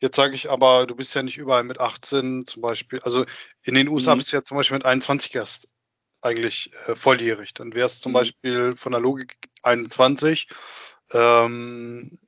Jetzt 0.00 0.16
sage 0.16 0.36
ich 0.36 0.48
aber, 0.48 0.86
du 0.86 0.94
bist 0.94 1.14
ja 1.14 1.22
nicht 1.22 1.38
überall 1.38 1.64
mit 1.64 1.80
18 1.80 2.46
zum 2.46 2.62
Beispiel. 2.62 3.00
Also 3.00 3.24
in 3.62 3.74
den 3.74 3.88
USA 3.88 4.14
mhm. 4.14 4.18
bist 4.18 4.32
du 4.32 4.36
ja 4.36 4.42
zum 4.42 4.56
Beispiel 4.56 4.76
mit 4.76 4.86
21 4.86 5.34
erst 5.34 5.68
eigentlich 6.20 6.70
äh, 6.86 6.94
volljährig. 6.94 7.54
Dann 7.54 7.74
wäre 7.74 7.86
es 7.86 8.00
zum 8.00 8.12
mhm. 8.12 8.14
Beispiel 8.14 8.76
von 8.76 8.92
der 8.92 9.00
Logik 9.00 9.36
21. 9.62 10.48
Ähm, 11.12 12.18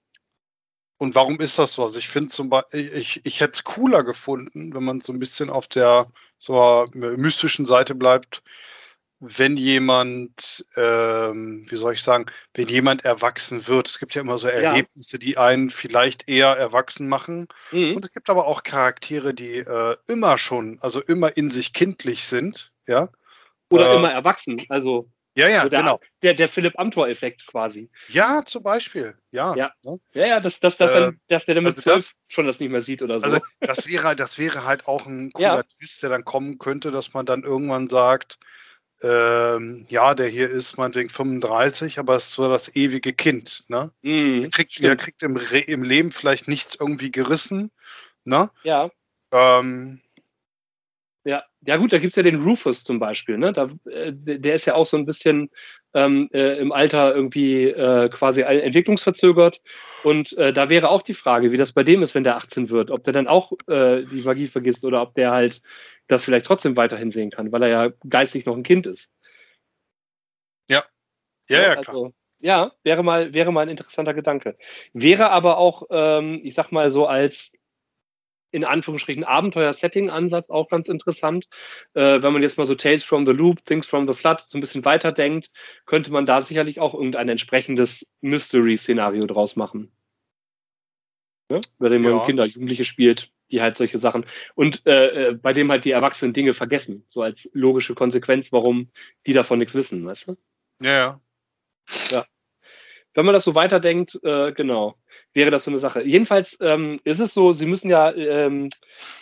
und 0.98 1.14
warum 1.14 1.40
ist 1.40 1.58
das 1.58 1.72
so? 1.72 1.82
Also 1.82 1.98
ich 1.98 2.08
finde 2.08 2.28
zum 2.28 2.50
Beispiel, 2.50 2.92
ich, 2.94 3.24
ich 3.24 3.40
hätte 3.40 3.52
es 3.54 3.64
cooler 3.64 4.04
gefunden, 4.04 4.74
wenn 4.74 4.84
man 4.84 5.00
so 5.00 5.12
ein 5.12 5.18
bisschen 5.18 5.48
auf 5.48 5.66
der 5.66 6.06
so 6.36 6.84
mystischen 6.92 7.64
Seite 7.64 7.94
bleibt, 7.94 8.42
wenn 9.20 9.56
jemand, 9.56 10.64
ähm, 10.76 11.64
wie 11.68 11.76
soll 11.76 11.94
ich 11.94 12.02
sagen, 12.02 12.26
wenn 12.54 12.68
jemand 12.68 13.04
erwachsen 13.04 13.66
wird. 13.66 13.88
Es 13.88 13.98
gibt 13.98 14.14
ja 14.14 14.22
immer 14.22 14.38
so 14.38 14.48
Erlebnisse, 14.48 15.16
ja. 15.16 15.20
die 15.20 15.38
einen 15.38 15.70
vielleicht 15.70 16.28
eher 16.28 16.48
erwachsen 16.48 17.08
machen. 17.08 17.46
Mhm. 17.70 17.96
Und 17.96 18.04
es 18.04 18.12
gibt 18.12 18.28
aber 18.28 18.46
auch 18.46 18.62
Charaktere, 18.62 19.34
die 19.34 19.58
äh, 19.58 19.96
immer 20.06 20.38
schon, 20.38 20.78
also 20.80 21.00
immer 21.02 21.36
in 21.36 21.50
sich 21.50 21.72
kindlich 21.72 22.24
sind, 22.26 22.72
ja. 22.86 23.08
Oder 23.70 23.92
äh, 23.92 23.96
immer 23.96 24.12
erwachsen, 24.12 24.62
also 24.68 25.08
ja, 25.36 25.48
ja, 25.48 25.58
also 25.58 25.68
der, 25.68 25.78
genau. 25.78 26.00
Der, 26.22 26.34
der 26.34 26.48
Philipp 26.48 26.78
Amthor-Effekt 26.78 27.46
quasi. 27.46 27.88
Ja, 28.08 28.44
zum 28.44 28.62
Beispiel. 28.62 29.14
Ja. 29.30 29.54
Ja, 29.54 29.72
ne? 29.82 29.98
ja, 30.12 30.26
ja 30.26 30.40
dass, 30.40 30.58
dass, 30.58 30.76
dass, 30.76 30.90
äh, 30.90 31.00
dann, 31.00 31.20
dass 31.28 31.46
der 31.46 31.54
damit 31.54 31.68
also 31.68 31.82
das, 31.82 32.14
schon 32.28 32.46
das 32.46 32.58
nicht 32.58 32.70
mehr 32.70 32.82
sieht 32.82 33.00
oder 33.00 33.20
so. 33.20 33.24
Also 33.24 33.38
das 33.60 33.88
wäre, 33.88 34.16
das 34.16 34.38
wäre 34.38 34.64
halt 34.64 34.86
auch 34.86 35.06
ein 35.06 35.30
cooler 35.32 35.56
ja. 35.56 35.62
Twist, 35.62 36.02
der 36.02 36.10
dann 36.10 36.24
kommen 36.24 36.58
könnte, 36.58 36.90
dass 36.90 37.14
man 37.14 37.26
dann 37.26 37.44
irgendwann 37.44 37.88
sagt, 37.88 38.38
ähm, 39.02 39.86
ja, 39.88 40.14
der 40.14 40.26
hier 40.26 40.50
ist 40.50 40.76
meinetwegen 40.76 41.08
35, 41.08 41.98
aber 41.98 42.16
es 42.16 42.24
ist 42.24 42.32
so 42.32 42.48
das 42.48 42.74
ewige 42.74 43.12
Kind. 43.12 43.64
Ne? 43.68 43.90
Mm, 44.02 44.42
er 44.42 44.50
kriegt, 44.50 44.80
er 44.80 44.96
kriegt 44.96 45.22
im, 45.22 45.36
im 45.36 45.82
Leben 45.82 46.12
vielleicht 46.12 46.48
nichts 46.48 46.74
irgendwie 46.78 47.10
gerissen. 47.10 47.70
Ne? 48.24 48.50
Ja. 48.62 48.90
Ähm, 49.32 50.02
ja, 51.62 51.76
gut, 51.76 51.92
da 51.92 51.98
gibt's 51.98 52.16
ja 52.16 52.22
den 52.22 52.42
Rufus 52.42 52.84
zum 52.84 52.98
Beispiel, 52.98 53.36
ne? 53.36 53.52
Da, 53.52 53.70
äh, 53.90 54.12
der 54.14 54.54
ist 54.54 54.66
ja 54.66 54.74
auch 54.74 54.86
so 54.86 54.96
ein 54.96 55.04
bisschen 55.04 55.50
ähm, 55.92 56.28
äh, 56.32 56.58
im 56.58 56.72
Alter 56.72 57.14
irgendwie 57.14 57.64
äh, 57.64 58.08
quasi 58.08 58.42
entwicklungsverzögert. 58.42 59.60
Und 60.02 60.32
äh, 60.38 60.52
da 60.52 60.68
wäre 60.68 60.88
auch 60.88 61.02
die 61.02 61.14
Frage, 61.14 61.52
wie 61.52 61.56
das 61.56 61.72
bei 61.72 61.82
dem 61.82 62.02
ist, 62.02 62.14
wenn 62.14 62.24
der 62.24 62.36
18 62.36 62.70
wird, 62.70 62.90
ob 62.90 63.04
der 63.04 63.12
dann 63.12 63.28
auch 63.28 63.52
äh, 63.66 64.04
die 64.04 64.22
Magie 64.22 64.48
vergisst 64.48 64.84
oder 64.84 65.02
ob 65.02 65.14
der 65.14 65.32
halt 65.32 65.60
das 66.08 66.24
vielleicht 66.24 66.46
trotzdem 66.46 66.76
weiterhin 66.76 67.12
sehen 67.12 67.30
kann, 67.30 67.52
weil 67.52 67.62
er 67.62 67.68
ja 67.68 67.92
geistig 68.08 68.46
noch 68.46 68.56
ein 68.56 68.62
Kind 68.62 68.86
ist. 68.86 69.10
Ja. 70.68 70.82
Ja, 71.48 71.62
ja, 71.62 71.74
klar. 71.74 71.88
Also, 71.88 72.12
ja, 72.38 72.72
wäre 72.84 73.02
mal, 73.02 73.34
wäre 73.34 73.52
mal 73.52 73.62
ein 73.62 73.68
interessanter 73.68 74.14
Gedanke. 74.14 74.56
Wäre 74.94 75.30
aber 75.30 75.58
auch, 75.58 75.86
ähm, 75.90 76.40
ich 76.42 76.54
sag 76.54 76.72
mal 76.72 76.90
so 76.90 77.06
als 77.06 77.52
in 78.50 78.64
Anführungsstrichen 78.64 79.24
Abenteuer-Setting-Ansatz 79.24 80.50
auch 80.50 80.68
ganz 80.68 80.88
interessant. 80.88 81.46
Äh, 81.94 82.22
wenn 82.22 82.32
man 82.32 82.42
jetzt 82.42 82.58
mal 82.58 82.66
so 82.66 82.74
Tales 82.74 83.04
from 83.04 83.26
the 83.26 83.32
Loop, 83.32 83.64
Things 83.64 83.86
from 83.86 84.06
the 84.06 84.14
Flood 84.14 84.44
so 84.48 84.58
ein 84.58 84.60
bisschen 84.60 84.84
weiterdenkt, 84.84 85.50
könnte 85.86 86.10
man 86.10 86.26
da 86.26 86.42
sicherlich 86.42 86.80
auch 86.80 86.94
irgendein 86.94 87.28
entsprechendes 87.28 88.06
Mystery-Szenario 88.20 89.26
draus 89.26 89.56
machen. 89.56 89.92
Ja? 91.50 91.60
Bei 91.78 91.88
dem 91.88 92.02
man 92.02 92.18
ja. 92.18 92.26
Kinder, 92.26 92.44
Jugendliche 92.44 92.84
spielt, 92.84 93.30
die 93.50 93.60
halt 93.60 93.76
solche 93.76 93.98
Sachen 93.98 94.26
und 94.54 94.86
äh, 94.86 95.28
äh, 95.28 95.34
bei 95.34 95.52
dem 95.52 95.70
halt 95.70 95.84
die 95.84 95.90
Erwachsenen 95.90 96.32
Dinge 96.32 96.54
vergessen, 96.54 97.04
so 97.10 97.22
als 97.22 97.48
logische 97.52 97.94
Konsequenz, 97.94 98.52
warum 98.52 98.90
die 99.26 99.32
davon 99.32 99.58
nichts 99.58 99.74
wissen, 99.74 100.06
weißt 100.06 100.28
du? 100.28 100.36
Ja, 100.80 100.90
ja. 100.90 101.20
Ja. 102.10 102.24
Wenn 103.14 103.26
man 103.26 103.32
das 103.32 103.42
so 103.42 103.56
weiterdenkt, 103.56 104.18
äh, 104.22 104.52
genau 104.52 104.99
wäre 105.32 105.50
das 105.50 105.64
so 105.64 105.70
eine 105.70 105.80
Sache. 105.80 106.02
Jedenfalls 106.02 106.56
ähm, 106.60 107.00
ist 107.04 107.20
es 107.20 107.34
so, 107.34 107.52
sie 107.52 107.66
müssen 107.66 107.90
ja, 107.90 108.12
ähm, 108.12 108.70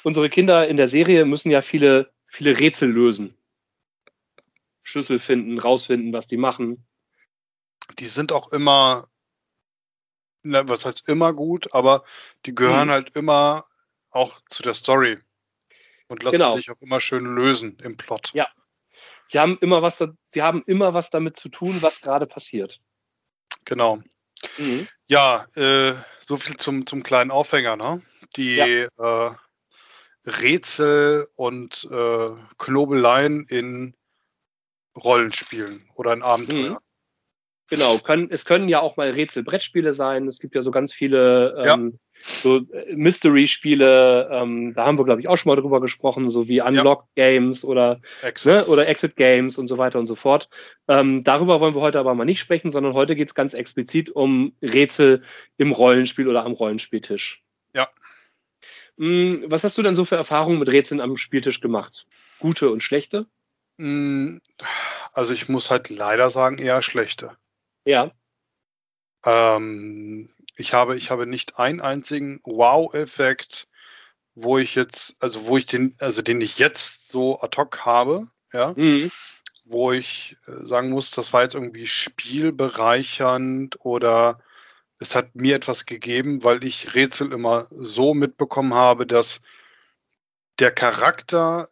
unsere 0.03 0.31
Kinder 0.31 0.67
in 0.69 0.77
der 0.77 0.89
Serie 0.89 1.25
müssen 1.25 1.51
ja 1.51 1.63
viele, 1.63 2.11
viele 2.27 2.59
Rätsel 2.59 2.91
lösen. 2.91 3.37
Schlüssel 4.83 5.19
finden, 5.19 5.59
rausfinden, 5.59 6.13
was 6.13 6.29
die 6.29 6.39
machen. 6.39 6.87
Die 7.99 8.07
sind 8.07 8.33
auch 8.33 8.53
immer, 8.53 9.09
na, 10.43 10.67
was 10.69 10.87
heißt 10.87 11.09
immer 11.09 11.35
gut, 11.35 11.75
aber 11.75 12.05
die 12.47 12.55
gehören 12.55 12.89
hm. 12.89 12.91
halt 12.91 13.17
immer 13.17 13.67
auch 14.11 14.41
zu 14.49 14.63
der 14.63 14.75
Story. 14.75 15.19
Und 16.09 16.23
lassen 16.23 16.39
genau. 16.39 16.57
sich 16.57 16.71
auch 16.71 16.81
immer 16.81 17.01
schön 17.01 17.25
lösen 17.25 17.77
im 17.83 17.99
Plot. 17.99 18.33
Ja. 18.33 18.49
Sie 19.31 19.39
haben 19.39 19.59
immer 19.61 19.83
was, 19.83 19.99
sie 20.33 20.43
haben 20.43 20.63
immer 20.67 20.95
was 20.95 21.11
damit 21.11 21.39
zu 21.39 21.51
tun, 21.51 21.83
was 21.83 22.01
gerade 22.01 22.27
passiert. 22.27 22.81
Genau. 23.67 23.99
Mhm. 24.59 24.89
Ja, 25.07 25.47
äh, 25.55 25.95
so 26.21 26.37
viel 26.37 26.57
zum, 26.57 26.87
zum 26.87 27.03
kleinen 27.03 27.31
Aufhänger, 27.31 27.77
ne? 27.77 28.03
Die 28.37 28.57
ja. 28.57 28.67
äh, 28.67 29.35
Rätsel 30.27 31.29
und 31.37 31.89
äh, 31.91 32.31
Knobeleien 32.59 33.47
in 33.49 33.95
Rollenspielen 34.97 35.89
oder 35.95 36.13
in 36.13 36.23
Abenteuern. 36.23 36.73
Mhm. 36.73 36.79
Genau, 37.69 37.99
können, 37.99 38.29
es 38.31 38.45
können 38.45 38.69
ja 38.69 38.81
auch 38.81 38.97
mal 38.97 39.11
Rätsel-Brettspiele 39.11 39.95
sein. 39.95 40.27
Es 40.27 40.39
gibt 40.39 40.55
ja 40.55 40.63
so 40.63 40.71
ganz 40.71 40.93
viele 40.93 41.55
ähm, 41.59 41.93
ja 41.93 41.99
so 42.21 42.59
äh, 42.59 42.95
Mystery-Spiele, 42.95 44.29
ähm, 44.31 44.75
da 44.75 44.87
haben 44.87 44.99
wir, 44.99 45.05
glaube 45.05 45.21
ich, 45.21 45.29
auch 45.29 45.37
schon 45.37 45.51
mal 45.51 45.61
drüber 45.61 45.81
gesprochen, 45.81 46.31
so 46.31 46.49
wie 46.49 46.61
Unlock-Games 46.61 47.65
oder, 47.65 48.01
ne, 48.45 48.65
oder 48.67 48.89
Exit-Games 48.89 49.59
und 49.59 49.69
so 49.69 49.79
weiter 49.79 49.99
und 49.99 50.07
so 50.07 50.15
fort. 50.15 50.49
Ähm, 50.89 51.25
darüber 51.25 51.61
wollen 51.61 51.75
wir 51.75 51.81
heute 51.81 51.99
aber 51.99 52.15
mal 52.15 52.25
nicht 52.25 52.41
sprechen, 52.41 52.73
sondern 52.73 52.95
heute 52.95 53.17
geht 53.17 53.29
es 53.29 53.35
ganz 53.35 53.55
explizit 53.55 54.11
um 54.11 54.53
Rätsel 54.63 55.23
im 55.57 55.73
Rollenspiel 55.73 56.29
oder 56.29 56.45
am 56.45 56.53
Rollenspieltisch. 56.53 57.43
Ja. 57.75 57.89
Hm, 58.99 59.45
was 59.47 59.65
hast 59.65 59.79
du 59.79 59.83
denn 59.83 59.97
so 59.97 60.05
für 60.05 60.17
Erfahrungen 60.17 60.59
mit 60.59 60.69
Rätseln 60.69 61.01
am 61.01 61.17
Spieltisch 61.17 61.61
gemacht? 61.61 62.07
Gute 62.39 62.71
und 62.71 62.83
schlechte? 62.83 63.27
Hm, 63.79 64.41
also 65.13 65.35
ich 65.35 65.49
muss 65.49 65.71
halt 65.71 65.91
leider 65.91 66.31
sagen, 66.31 66.59
eher 66.59 66.83
schlechte. 66.83 67.37
Ja. 67.89 68.13
Ähm, 69.25 70.29
ich 70.57 70.75
habe, 70.75 70.99
ich 70.99 71.11
habe 71.11 71.27
nicht 71.27 71.59
einen 71.59 71.81
einzigen 71.81 72.39
Wow-Effekt, 72.45 73.67
wo 74.35 74.59
ich 74.59 74.75
jetzt, 74.75 75.17
also 75.23 75.47
wo 75.47 75.57
ich 75.57 75.65
den, 75.65 75.97
also 75.99 76.21
den 76.21 76.43
ich 76.43 76.59
jetzt 76.59 77.09
so 77.09 77.41
ad 77.41 77.57
hoc 77.57 77.87
habe, 77.87 78.29
ja, 78.53 78.75
mhm. 78.77 79.11
wo 79.65 79.93
ich 79.93 80.37
äh, 80.47 80.67
sagen 80.67 80.91
muss, 80.91 81.13
das 81.13 81.33
war 81.33 81.45
jetzt 81.45 81.55
irgendwie 81.55 81.87
spielbereichernd 81.87 83.79
oder 83.81 84.39
es 84.99 85.15
hat 85.15 85.35
mir 85.35 85.57
etwas 85.57 85.87
gegeben, 85.87 86.45
weil 86.45 86.65
ich 86.65 86.95
Rätsel 86.95 87.33
immer 87.33 87.69
so 87.71 88.13
mitbekommen 88.13 88.75
habe, 88.75 89.07
dass 89.07 89.41
der 90.59 90.73
Charakter 90.73 91.71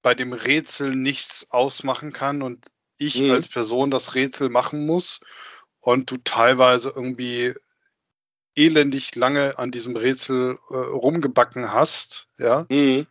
bei 0.00 0.14
dem 0.14 0.32
Rätsel 0.32 0.96
nichts 0.96 1.50
ausmachen 1.50 2.14
kann 2.14 2.40
und 2.40 2.66
ich 2.98 3.20
mhm. 3.20 3.30
als 3.30 3.48
Person 3.48 3.90
das 3.90 4.14
Rätsel 4.14 4.48
machen 4.48 4.86
muss 4.86 5.20
und 5.80 6.10
du 6.10 6.16
teilweise 6.18 6.92
irgendwie 6.94 7.54
elendig 8.56 9.14
lange 9.16 9.58
an 9.58 9.70
diesem 9.70 9.96
Rätsel 9.96 10.58
äh, 10.70 10.74
rumgebacken 10.74 11.72
hast, 11.72 12.28
ja. 12.38 12.66
Mhm. 12.68 13.06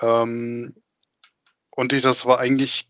Ähm, 0.00 0.74
und 1.70 1.92
ich, 1.92 2.02
das 2.02 2.26
war 2.26 2.38
eigentlich, 2.38 2.88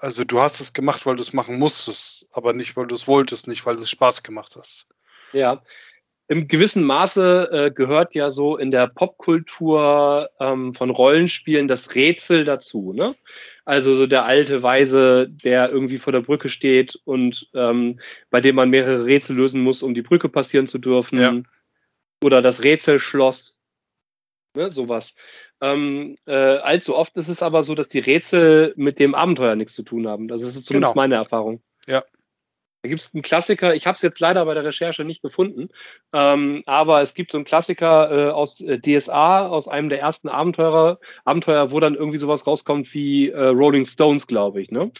also 0.00 0.24
du 0.24 0.40
hast 0.40 0.60
es 0.60 0.72
gemacht, 0.72 1.06
weil 1.06 1.16
du 1.16 1.22
es 1.22 1.32
machen 1.32 1.58
musstest, 1.58 2.26
aber 2.32 2.52
nicht, 2.52 2.76
weil 2.76 2.86
du 2.86 2.94
es 2.94 3.06
wolltest, 3.06 3.48
nicht, 3.48 3.64
weil 3.64 3.76
es 3.76 3.90
Spaß 3.90 4.22
gemacht 4.22 4.56
hast. 4.56 4.86
Ja, 5.32 5.62
im 6.26 6.48
gewissen 6.48 6.84
Maße 6.84 7.50
äh, 7.52 7.70
gehört 7.70 8.14
ja 8.14 8.30
so 8.30 8.56
in 8.56 8.70
der 8.70 8.86
Popkultur 8.86 10.30
ähm, 10.40 10.74
von 10.74 10.90
Rollenspielen 10.90 11.68
das 11.68 11.94
Rätsel 11.94 12.44
dazu. 12.44 12.92
Ne? 12.94 13.14
Also 13.66 13.96
so 13.96 14.06
der 14.06 14.24
alte 14.24 14.62
Weise, 14.62 15.28
der 15.28 15.70
irgendwie 15.70 15.98
vor 15.98 16.12
der 16.12 16.20
Brücke 16.20 16.50
steht 16.50 17.00
und 17.04 17.48
ähm, 17.54 18.00
bei 18.30 18.40
dem 18.40 18.56
man 18.56 18.68
mehrere 18.68 19.06
Rätsel 19.06 19.36
lösen 19.36 19.62
muss, 19.62 19.82
um 19.82 19.94
die 19.94 20.02
Brücke 20.02 20.28
passieren 20.28 20.66
zu 20.66 20.78
dürfen. 20.78 21.20
Ja. 21.20 21.40
Oder 22.22 22.42
das 22.42 22.62
Rätselschloss. 22.62 23.58
Ne, 24.56 24.70
sowas. 24.70 25.14
Ähm, 25.60 26.16
äh, 26.26 26.32
allzu 26.32 26.94
oft 26.94 27.16
ist 27.16 27.28
es 27.28 27.42
aber 27.42 27.64
so, 27.64 27.74
dass 27.74 27.88
die 27.88 27.98
Rätsel 27.98 28.74
mit 28.76 29.00
dem 29.00 29.14
Abenteuer 29.14 29.56
nichts 29.56 29.74
zu 29.74 29.82
tun 29.82 30.06
haben. 30.06 30.28
Das 30.28 30.42
ist 30.42 30.66
zumindest 30.66 30.92
genau. 30.92 30.94
meine 30.94 31.14
Erfahrung. 31.14 31.62
Ja. 31.86 32.04
Da 32.84 32.88
gibt 32.88 33.00
es 33.00 33.14
einen 33.14 33.22
Klassiker, 33.22 33.74
ich 33.74 33.86
habe 33.86 33.96
es 33.96 34.02
jetzt 34.02 34.20
leider 34.20 34.44
bei 34.44 34.52
der 34.52 34.62
Recherche 34.62 35.04
nicht 35.04 35.22
gefunden, 35.22 35.70
ähm, 36.12 36.62
aber 36.66 37.00
es 37.00 37.14
gibt 37.14 37.32
so 37.32 37.38
einen 37.38 37.46
Klassiker 37.46 38.10
äh, 38.10 38.30
aus 38.30 38.60
äh, 38.60 38.78
DSA, 38.78 39.46
aus 39.46 39.68
einem 39.68 39.88
der 39.88 40.00
ersten 40.00 40.28
Abenteurer, 40.28 41.00
Abenteuer, 41.24 41.70
wo 41.70 41.80
dann 41.80 41.94
irgendwie 41.94 42.18
sowas 42.18 42.46
rauskommt 42.46 42.92
wie 42.92 43.30
äh, 43.30 43.40
Rolling 43.40 43.86
Stones, 43.86 44.26
glaube 44.26 44.60
ich, 44.60 44.70
ne? 44.70 44.92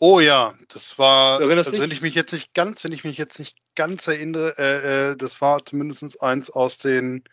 Oh 0.00 0.20
ja, 0.20 0.54
das 0.68 0.98
war, 0.98 1.40
also 1.40 1.80
wenn 1.80 1.90
ich 1.90 2.02
mich 2.02 2.14
jetzt 2.14 2.34
nicht 2.34 2.52
ganz, 2.52 2.84
wenn 2.84 2.92
ich 2.92 3.04
mich 3.04 3.16
jetzt 3.16 3.38
nicht 3.38 3.56
ganz 3.74 4.06
erinnere, 4.06 4.54
äh, 4.58 5.12
äh, 5.12 5.16
das 5.16 5.40
war 5.40 5.64
zumindest 5.64 6.22
eins 6.22 6.50
aus 6.50 6.76
den 6.76 7.24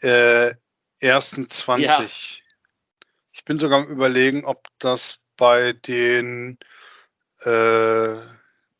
äh, 0.00 0.54
ersten 1.00 1.50
20. 1.50 1.86
Ja. 1.86 2.06
Ich 3.32 3.44
bin 3.44 3.58
sogar 3.58 3.82
am 3.82 3.88
überlegen, 3.88 4.46
ob 4.46 4.68
das 4.78 5.18
bei 5.36 5.74
den 5.74 6.58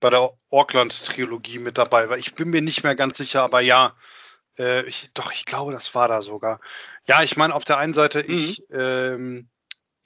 bei 0.00 0.11
der 0.11 0.32
Auckland-Trilogie 0.50 1.58
mit 1.58 1.78
dabei 1.78 2.08
war. 2.08 2.18
Ich 2.18 2.34
bin 2.34 2.50
mir 2.50 2.62
nicht 2.62 2.84
mehr 2.84 2.94
ganz 2.94 3.18
sicher, 3.18 3.42
aber 3.42 3.61
ja, 3.61 3.94
äh, 4.58 4.87
ich, 4.87 5.11
doch, 5.14 5.32
ich 5.32 5.44
glaube, 5.44 5.72
das 5.72 5.94
war 5.94 6.08
da 6.08 6.22
sogar. 6.22 6.61
Ja, 7.06 7.22
ich 7.22 7.37
meine, 7.37 7.54
auf 7.54 7.64
der 7.64 7.78
einen 7.78 7.94
Seite, 7.94 8.24
mhm. 8.26 8.34
ich, 8.34 8.62
ähm, 8.70 9.48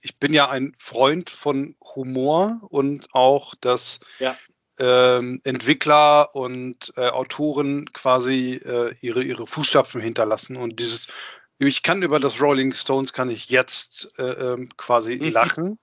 ich 0.00 0.18
bin 0.18 0.32
ja 0.34 0.48
ein 0.48 0.74
Freund 0.78 1.30
von 1.30 1.76
Humor 1.94 2.60
und 2.70 3.14
auch, 3.14 3.54
dass 3.60 4.00
ja. 4.18 4.36
ähm, 4.78 5.40
Entwickler 5.44 6.34
und 6.34 6.92
äh, 6.96 7.08
Autoren 7.08 7.86
quasi 7.92 8.60
äh, 8.64 8.94
ihre, 9.00 9.22
ihre 9.22 9.46
Fußstapfen 9.46 10.00
hinterlassen 10.00 10.56
und 10.56 10.80
dieses 10.80 11.08
ich 11.58 11.82
kann 11.82 12.02
über 12.02 12.18
das 12.18 12.40
Rolling 12.40 12.72
Stones 12.74 13.12
kann 13.12 13.30
ich 13.30 13.48
jetzt 13.48 14.18
äh, 14.18 14.22
ähm, 14.22 14.68
quasi 14.76 15.16
mhm. 15.16 15.30
lachen. 15.30 15.78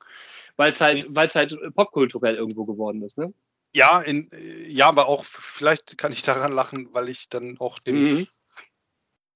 Weil 0.58 0.74
es 0.74 0.82
halt, 0.82 1.06
weil's 1.10 1.36
halt 1.36 1.56
popkulturell 1.74 2.36
irgendwo 2.36 2.66
geworden 2.66 3.02
ist, 3.04 3.18
ne? 3.18 3.34
Ja, 3.74 4.02
in, 4.02 4.30
ja, 4.68 4.88
aber 4.88 5.08
auch 5.08 5.24
vielleicht 5.24 5.98
kann 5.98 6.12
ich 6.12 6.24
daran 6.24 6.54
lachen, 6.54 6.90
weil 6.92 7.10
ich 7.10 7.30
dann 7.30 7.58
auch 7.60 7.80
den, 7.80 8.02
mhm. 8.02 8.28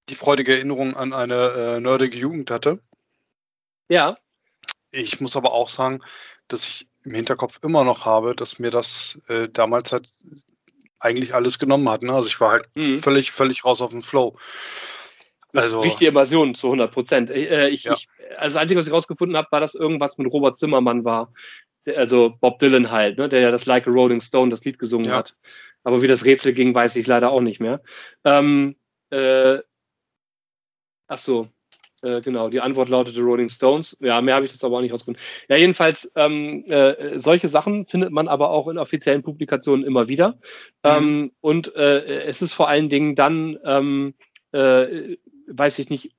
die 0.09 0.15
freudige 0.15 0.55
Erinnerung 0.55 0.95
an 0.95 1.13
eine 1.13 1.75
äh, 1.75 1.79
nerdige 1.79 2.17
Jugend 2.17 2.49
hatte. 2.49 2.79
Ja. 3.89 4.17
Ich 4.91 5.19
muss 5.21 5.35
aber 5.35 5.53
auch 5.53 5.69
sagen, 5.69 6.01
dass 6.47 6.67
ich 6.67 6.87
im 7.03 7.13
Hinterkopf 7.13 7.59
immer 7.63 7.83
noch 7.83 8.05
habe, 8.05 8.35
dass 8.35 8.59
mir 8.59 8.71
das 8.71 9.23
äh, 9.27 9.49
damals 9.49 9.91
halt 9.91 10.09
eigentlich 10.99 11.35
alles 11.35 11.59
genommen 11.59 11.87
hat. 11.89 12.01
Ne? 12.01 12.13
Also 12.13 12.27
ich 12.27 12.39
war 12.39 12.51
halt 12.51 12.69
mhm. 12.75 12.99
völlig, 12.99 13.31
völlig 13.31 13.65
raus 13.65 13.81
auf 13.81 13.91
den 13.91 14.03
Flow. 14.03 14.37
Also, 15.55 15.81
Richtige 15.81 16.09
Immersion 16.09 16.55
zu 16.55 16.67
100 16.67 16.91
Prozent. 16.91 17.29
Äh, 17.29 17.69
ich, 17.69 17.83
ja. 17.83 17.95
also 18.37 18.55
das 18.55 18.55
Einzige, 18.55 18.79
was 18.79 18.87
ich 18.87 18.93
rausgefunden 18.93 19.37
habe, 19.37 19.49
war, 19.51 19.59
dass 19.59 19.75
irgendwas 19.75 20.17
mit 20.17 20.31
Robert 20.31 20.57
Zimmermann 20.57 21.03
war 21.03 21.31
also 21.95 22.35
Bob 22.39 22.59
Dylan 22.59 22.91
halt, 22.91 23.17
ne, 23.17 23.29
der 23.29 23.41
ja 23.41 23.51
das 23.51 23.65
Like 23.65 23.87
a 23.87 23.91
Rolling 23.91 24.21
Stone, 24.21 24.51
das 24.51 24.63
Lied 24.63 24.79
gesungen 24.79 25.07
ja. 25.07 25.17
hat. 25.17 25.35
Aber 25.83 26.01
wie 26.01 26.07
das 26.07 26.25
Rätsel 26.25 26.53
ging, 26.53 26.73
weiß 26.73 26.95
ich 26.95 27.07
leider 27.07 27.31
auch 27.31 27.41
nicht 27.41 27.59
mehr. 27.59 27.81
Ähm, 28.23 28.75
äh, 29.09 29.59
ach 31.07 31.17
so. 31.17 31.49
Äh, 32.01 32.21
genau, 32.21 32.49
die 32.49 32.59
Antwort 32.59 32.89
lautete 32.89 33.21
Rolling 33.21 33.49
Stones. 33.49 33.97
Ja, 34.01 34.21
mehr 34.21 34.35
habe 34.35 34.45
ich 34.45 34.51
das 34.51 34.63
aber 34.63 34.77
auch 34.77 34.81
nicht 34.81 34.91
rausgefunden. 34.91 35.23
Ja, 35.47 35.55
jedenfalls, 35.55 36.11
ähm, 36.15 36.65
äh, 36.67 37.17
solche 37.19 37.47
Sachen 37.47 37.85
findet 37.85 38.11
man 38.11 38.27
aber 38.27 38.49
auch 38.49 38.67
in 38.67 38.77
offiziellen 38.77 39.23
Publikationen 39.23 39.85
immer 39.85 40.09
wieder. 40.09 40.31
Mhm. 40.31 40.37
Ähm, 40.83 41.31
und 41.39 41.75
äh, 41.75 42.23
es 42.23 42.41
ist 42.41 42.51
vor 42.51 42.67
allen 42.67 42.89
Dingen 42.89 43.15
dann, 43.15 43.57
ähm, 43.63 44.15
äh, 44.51 45.15
weiß 45.47 45.79
ich 45.79 45.89
nicht, 45.89 46.11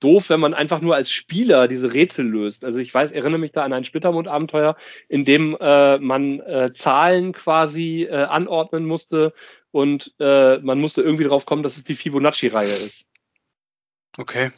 doof, 0.00 0.30
wenn 0.30 0.40
man 0.40 0.54
einfach 0.54 0.80
nur 0.80 0.94
als 0.94 1.10
Spieler 1.10 1.68
diese 1.68 1.92
Rätsel 1.92 2.26
löst. 2.26 2.64
Also 2.64 2.78
ich 2.78 2.92
weiß, 2.92 3.12
erinnere 3.12 3.38
mich 3.38 3.52
da 3.52 3.62
an 3.62 3.72
ein 3.72 3.84
Splittermond-Abenteuer, 3.84 4.76
in 5.08 5.24
dem 5.24 5.56
äh, 5.60 5.98
man 5.98 6.40
äh, 6.40 6.72
Zahlen 6.74 7.32
quasi 7.32 8.08
äh, 8.10 8.14
anordnen 8.14 8.86
musste 8.86 9.32
und 9.70 10.12
äh, 10.18 10.58
man 10.58 10.80
musste 10.80 11.02
irgendwie 11.02 11.24
drauf 11.24 11.46
kommen, 11.46 11.62
dass 11.62 11.76
es 11.76 11.84
die 11.84 11.96
Fibonacci-Reihe 11.96 12.66
ist. 12.66 13.06
Okay. 14.18 14.50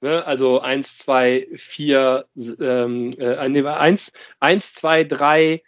Ne? 0.00 0.24
Also 0.24 0.60
1, 0.60 0.98
2, 0.98 1.48
4, 1.56 2.26
ähm, 2.60 3.12
äh, 3.18 3.48
nee, 3.48 3.62
1, 3.64 4.12
1, 4.40 4.74
2, 4.74 5.04
3, 5.04 5.62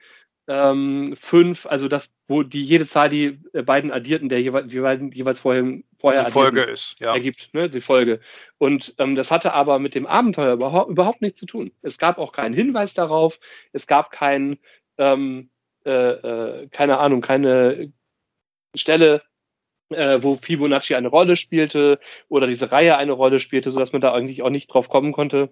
ähm, 0.50 1.16
5, 1.20 1.66
also 1.66 1.86
das, 1.86 2.10
wo 2.26 2.42
die 2.42 2.62
jede 2.62 2.84
Zahl 2.84 3.08
die 3.08 3.38
äh, 3.52 3.62
beiden 3.62 3.92
addierten, 3.92 4.28
der 4.28 4.42
jeweils, 4.42 4.72
jeweils 4.72 5.38
vorher, 5.38 5.78
vorher 6.00 6.24
die 6.24 6.32
Folge 6.32 6.62
ist, 6.62 6.98
ja. 6.98 7.14
ergibt, 7.14 7.54
ne, 7.54 7.70
die 7.70 7.80
Folge. 7.80 8.20
Und 8.58 8.92
ähm, 8.98 9.14
das 9.14 9.30
hatte 9.30 9.52
aber 9.52 9.78
mit 9.78 9.94
dem 9.94 10.08
Abenteuer 10.08 10.54
überhaupt, 10.54 10.90
überhaupt 10.90 11.22
nichts 11.22 11.38
zu 11.38 11.46
tun. 11.46 11.70
Es 11.82 11.98
gab 11.98 12.18
auch 12.18 12.32
keinen 12.32 12.52
Hinweis 12.52 12.94
darauf, 12.94 13.38
es 13.72 13.86
gab 13.86 14.10
kein, 14.10 14.58
ähm, 14.98 15.50
äh, 15.86 15.90
äh, 15.90 16.68
keine 16.72 16.98
Ahnung, 16.98 17.20
keine 17.20 17.92
Stelle, 18.74 19.22
äh, 19.90 20.18
wo 20.20 20.34
Fibonacci 20.34 20.96
eine 20.96 21.08
Rolle 21.08 21.36
spielte 21.36 22.00
oder 22.28 22.48
diese 22.48 22.72
Reihe 22.72 22.96
eine 22.96 23.12
Rolle 23.12 23.38
spielte, 23.38 23.70
sodass 23.70 23.92
man 23.92 24.00
da 24.00 24.12
eigentlich 24.12 24.42
auch 24.42 24.50
nicht 24.50 24.66
drauf 24.66 24.88
kommen 24.88 25.12
konnte, 25.12 25.50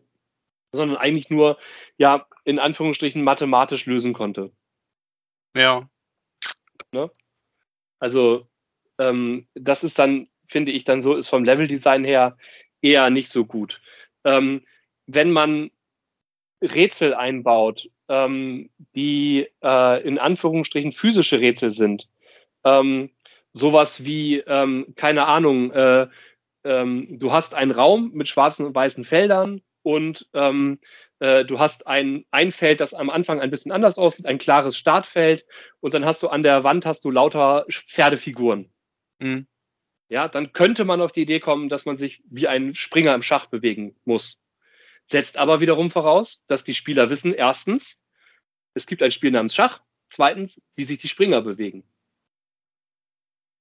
sondern 0.73 0.97
eigentlich 0.97 1.31
nur, 1.31 1.57
ja, 1.99 2.27
in 2.45 2.59
Anführungsstrichen 2.59 3.23
mathematisch 3.23 3.87
lösen 3.87 4.13
konnte. 4.13 4.51
Ja. 5.59 5.89
Ne? 6.93 7.11
Also, 7.99 8.47
ähm, 8.99 9.49
das 9.55 9.83
ist 9.85 9.99
dann, 9.99 10.29
finde 10.49 10.73
ich, 10.73 10.85
dann 10.85 11.03
so, 11.03 11.17
ist 11.17 11.29
vom 11.29 11.45
Leveldesign 11.45 12.05
her 12.05 12.37
eher 12.81 13.11
nicht 13.11 13.31
so 13.31 13.45
gut. 13.45 13.81
Ähm, 14.25 14.65
wenn 15.07 15.33
man 15.33 15.71
Rätsel 16.63 17.13
einbaut, 17.15 17.91
ähm, 18.09 18.71
die 18.95 19.49
äh, 19.63 20.03
in 20.07 20.19
Anführungsstrichen 20.19 20.93
physische 20.93 21.41
Rätsel 21.41 21.73
sind, 21.73 22.09
ähm, 22.65 23.11
sowas 23.53 24.05
wie, 24.05 24.39
ähm, 24.39 24.95
keine 24.97 25.27
Ahnung, 25.27 25.73
äh, 25.73 26.07
ähm, 26.65 27.19
du 27.19 27.33
hast 27.33 27.55
einen 27.55 27.73
Raum 27.73 28.13
mit 28.13 28.29
schwarzen 28.29 28.65
und 28.65 28.75
weißen 28.75 29.05
Feldern 29.05 29.63
und 29.83 30.29
ähm, 30.35 30.79
äh, 31.21 31.45
du 31.45 31.59
hast 31.59 31.87
ein, 31.87 32.25
ein 32.31 32.53
Feld, 32.53 32.81
das 32.81 32.95
am 32.95 33.11
Anfang 33.11 33.41
ein 33.41 33.51
bisschen 33.51 33.73
anders 33.73 33.99
aussieht, 33.99 34.27
ein 34.27 34.39
klares 34.39 34.77
Startfeld 34.77 35.45
und 35.81 35.95
dann 35.95 36.05
hast 36.05 36.23
du 36.23 36.29
an 36.29 36.43
der 36.43 36.65
Wand 36.65 36.87
hast 36.87 37.05
du 37.05 37.11
lauter 37.11 37.67
Pferdefiguren. 37.71 38.73
Mhm. 39.19 39.47
Ja, 40.09 40.29
dann 40.29 40.53
könnte 40.53 40.85
man 40.85 41.01
auf 41.01 41.13
die 41.13 41.23
Idee 41.23 41.41
kommen, 41.41 41.69
dass 41.69 41.85
man 41.85 41.99
sich 41.99 42.23
wie 42.31 42.49
ein 42.49 42.75
Springer 42.75 43.15
im 43.15 43.23
Schach 43.23 43.47
bewegen 43.47 43.97
muss. 44.05 44.39
Setzt 45.11 45.37
aber 45.37 45.61
wiederum 45.61 45.91
voraus, 45.91 46.41
dass 46.47 46.65
die 46.65 46.75
Spieler 46.75 47.11
wissen, 47.11 47.35
erstens, 47.35 47.99
es 48.75 48.87
gibt 48.87 49.03
ein 49.03 49.11
Spiel 49.11 49.31
namens 49.31 49.55
Schach, 49.55 49.81
zweitens, 50.11 50.61
wie 50.77 50.85
sich 50.85 50.99
die 50.99 51.09
Springer 51.09 51.43
bewegen. 51.43 51.85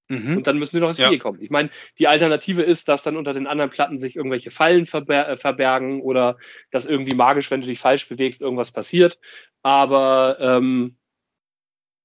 Mhm. 0.09 0.37
Und 0.37 0.47
dann 0.47 0.57
müssen 0.57 0.75
sie 0.75 0.79
noch 0.79 0.89
ins 0.89 0.97
Spiel 0.97 1.17
ja. 1.17 1.19
kommen. 1.19 1.41
Ich 1.41 1.49
meine, 1.49 1.69
die 1.99 2.07
Alternative 2.07 2.63
ist, 2.63 2.87
dass 2.87 3.03
dann 3.03 3.17
unter 3.17 3.33
den 3.33 3.47
anderen 3.47 3.69
Platten 3.69 3.99
sich 3.99 4.15
irgendwelche 4.15 4.51
Fallen 4.51 4.85
verber 4.85 5.27
äh, 5.27 5.37
verbergen 5.37 6.01
oder 6.01 6.37
dass 6.71 6.85
irgendwie 6.85 7.13
magisch, 7.13 7.51
wenn 7.51 7.61
du 7.61 7.67
dich 7.67 7.79
falsch 7.79 8.07
bewegst, 8.07 8.41
irgendwas 8.41 8.71
passiert. 8.71 9.19
Aber 9.63 10.37
ähm, 10.39 10.97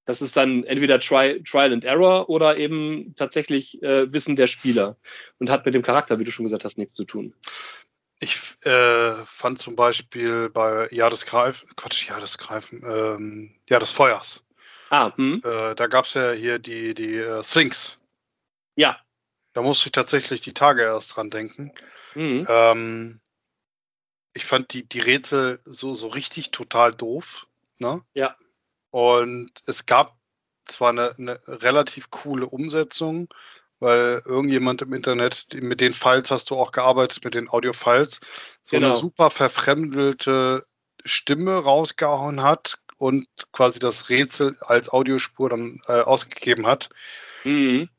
das 0.05 0.21
ist 0.21 0.35
dann 0.35 0.65
entweder 0.65 0.99
Try, 0.99 1.41
Trial 1.43 1.71
and 1.71 1.85
Error 1.85 2.29
oder 2.29 2.57
eben 2.57 3.15
tatsächlich 3.17 3.81
äh, 3.81 4.11
Wissen 4.11 4.35
der 4.35 4.47
Spieler 4.47 4.97
und 5.39 5.49
hat 5.49 5.65
mit 5.65 5.73
dem 5.73 5.81
Charakter, 5.81 6.19
wie 6.19 6.25
du 6.25 6.31
schon 6.31 6.45
gesagt 6.45 6.65
hast, 6.65 6.77
nichts 6.77 6.95
zu 6.95 7.05
tun. 7.05 7.33
Ich 8.19 8.37
äh, 8.65 9.15
fand 9.25 9.59
zum 9.59 9.75
Beispiel 9.75 10.49
bei 10.49 10.87
Ja 10.91 11.09
des 11.09 11.25
Greifen, 11.25 11.69
Quatsch, 11.75 12.07
Ja 12.07 12.19
des 12.19 12.37
Greifen, 12.37 12.83
ähm, 12.85 13.55
Ja 13.67 13.79
des 13.79 13.91
Feuers. 13.91 14.42
Ah, 14.93 15.11
hm. 15.15 15.41
äh, 15.43 15.73
da 15.73 15.87
gab 15.87 16.05
es 16.05 16.13
ja 16.13 16.33
hier 16.33 16.59
die, 16.59 16.93
die 16.93 17.17
äh, 17.17 17.43
Sphinx. 17.43 17.97
Ja. 18.75 18.99
Da 19.53 19.63
musste 19.63 19.87
ich 19.87 19.91
tatsächlich 19.91 20.41
die 20.41 20.53
Tage 20.53 20.83
erst 20.83 21.15
dran 21.15 21.31
denken. 21.31 21.71
Mhm. 22.13 22.45
Ähm, 22.47 23.19
ich 24.35 24.45
fand 24.45 24.71
die, 24.71 24.87
die 24.87 24.99
Rätsel 24.99 25.59
so, 25.65 25.95
so 25.95 26.05
richtig 26.09 26.51
total 26.51 26.93
doof. 26.93 27.47
Ne? 27.79 28.03
Ja. 28.13 28.37
Und 28.91 29.49
es 29.65 29.87
gab 29.87 30.15
zwar 30.65 30.89
eine, 30.89 31.15
eine 31.17 31.39
relativ 31.47 32.11
coole 32.11 32.45
Umsetzung, 32.45 33.33
weil 33.79 34.21
irgendjemand 34.25 34.83
im 34.83 34.93
Internet, 34.93 35.47
mit 35.53 35.81
den 35.81 35.93
Files 35.93 36.29
hast 36.29 36.51
du 36.51 36.55
auch 36.55 36.71
gearbeitet, 36.71 37.25
mit 37.25 37.33
den 37.33 37.49
Audio-Files, 37.49 38.19
so 38.61 38.77
genau. 38.77 38.89
eine 38.89 38.97
super 38.97 39.31
verfremdelte 39.31 40.67
Stimme 41.03 41.55
rausgehauen 41.55 42.43
hat, 42.43 42.77
und 43.03 43.27
quasi 43.51 43.79
das 43.79 44.07
Rätsel 44.07 44.55
als 44.61 44.87
Audiospur 44.87 45.49
dann 45.49 45.81
äh, 45.89 45.99
ausgegeben 45.99 46.65
hat. 46.65 46.89
Mhm. 47.43 47.89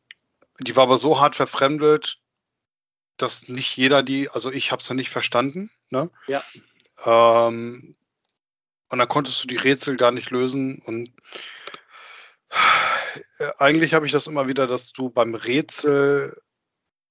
Die 0.61 0.77
war 0.77 0.85
aber 0.85 0.97
so 0.97 1.21
hart 1.21 1.37
verfremdet, 1.37 2.21
dass 3.19 3.51
nicht 3.51 3.77
jeder 3.77 4.03
die, 4.03 4.31
also 4.31 4.51
ich 4.51 4.73
habe 4.73 4.81
es 4.81 4.88
ja 4.88 4.95
nicht 4.95 5.11
verstanden. 5.11 5.71
Ne? 5.90 6.11
Ja. 6.27 6.43
Ähm, 7.05 7.95
und 8.88 8.99
dann 8.99 9.09
konntest 9.09 9.45
du 9.45 9.47
die 9.47 9.59
Rätsel 9.59 9.99
gar 9.99 10.11
nicht 10.11 10.31
lösen 10.31 10.81
und 10.87 11.12
äh, 13.40 13.51
eigentlich 13.59 13.93
habe 13.93 14.07
ich 14.07 14.12
das 14.12 14.27
immer 14.27 14.49
wieder, 14.49 14.67
dass 14.67 14.90
du 14.90 15.11
beim 15.11 15.35
Rätsel, 15.35 16.35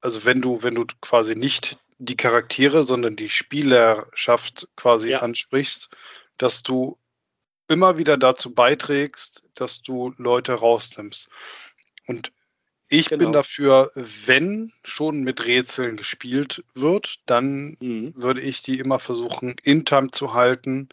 also 0.02 0.26
wenn 0.26 0.42
du, 0.42 0.64
wenn 0.64 0.74
du 0.74 0.88
quasi 1.02 1.36
nicht 1.36 1.78
die 2.00 2.18
Charaktere, 2.18 2.82
sondern 2.82 3.16
die 3.16 3.30
Spielerschaft 3.30 4.68
quasi 4.78 5.12
ja. 5.12 5.20
ansprichst, 5.20 5.92
dass 6.40 6.64
du 6.64 6.98
immer 7.74 7.98
wieder 7.98 8.18
dazu 8.18 8.54
beiträgst, 8.54 9.44
dass 9.56 9.82
du 9.82 10.14
Leute 10.18 10.54
rausnimmst. 10.54 11.28
Und 12.08 12.32
ich 12.88 13.10
genau. 13.10 13.26
bin 13.26 13.34
dafür, 13.34 13.92
wenn 13.96 14.72
schon 14.84 15.22
mit 15.24 15.44
Rätseln 15.46 15.98
gespielt 15.98 16.64
wird, 16.76 17.20
dann 17.26 17.76
mhm. 17.80 18.14
würde 18.16 18.42
ich 18.42 18.62
die 18.62 18.78
immer 18.78 19.00
versuchen, 19.00 19.56
in 19.64 19.84
Time 19.84 20.12
zu 20.12 20.34
halten, 20.34 20.90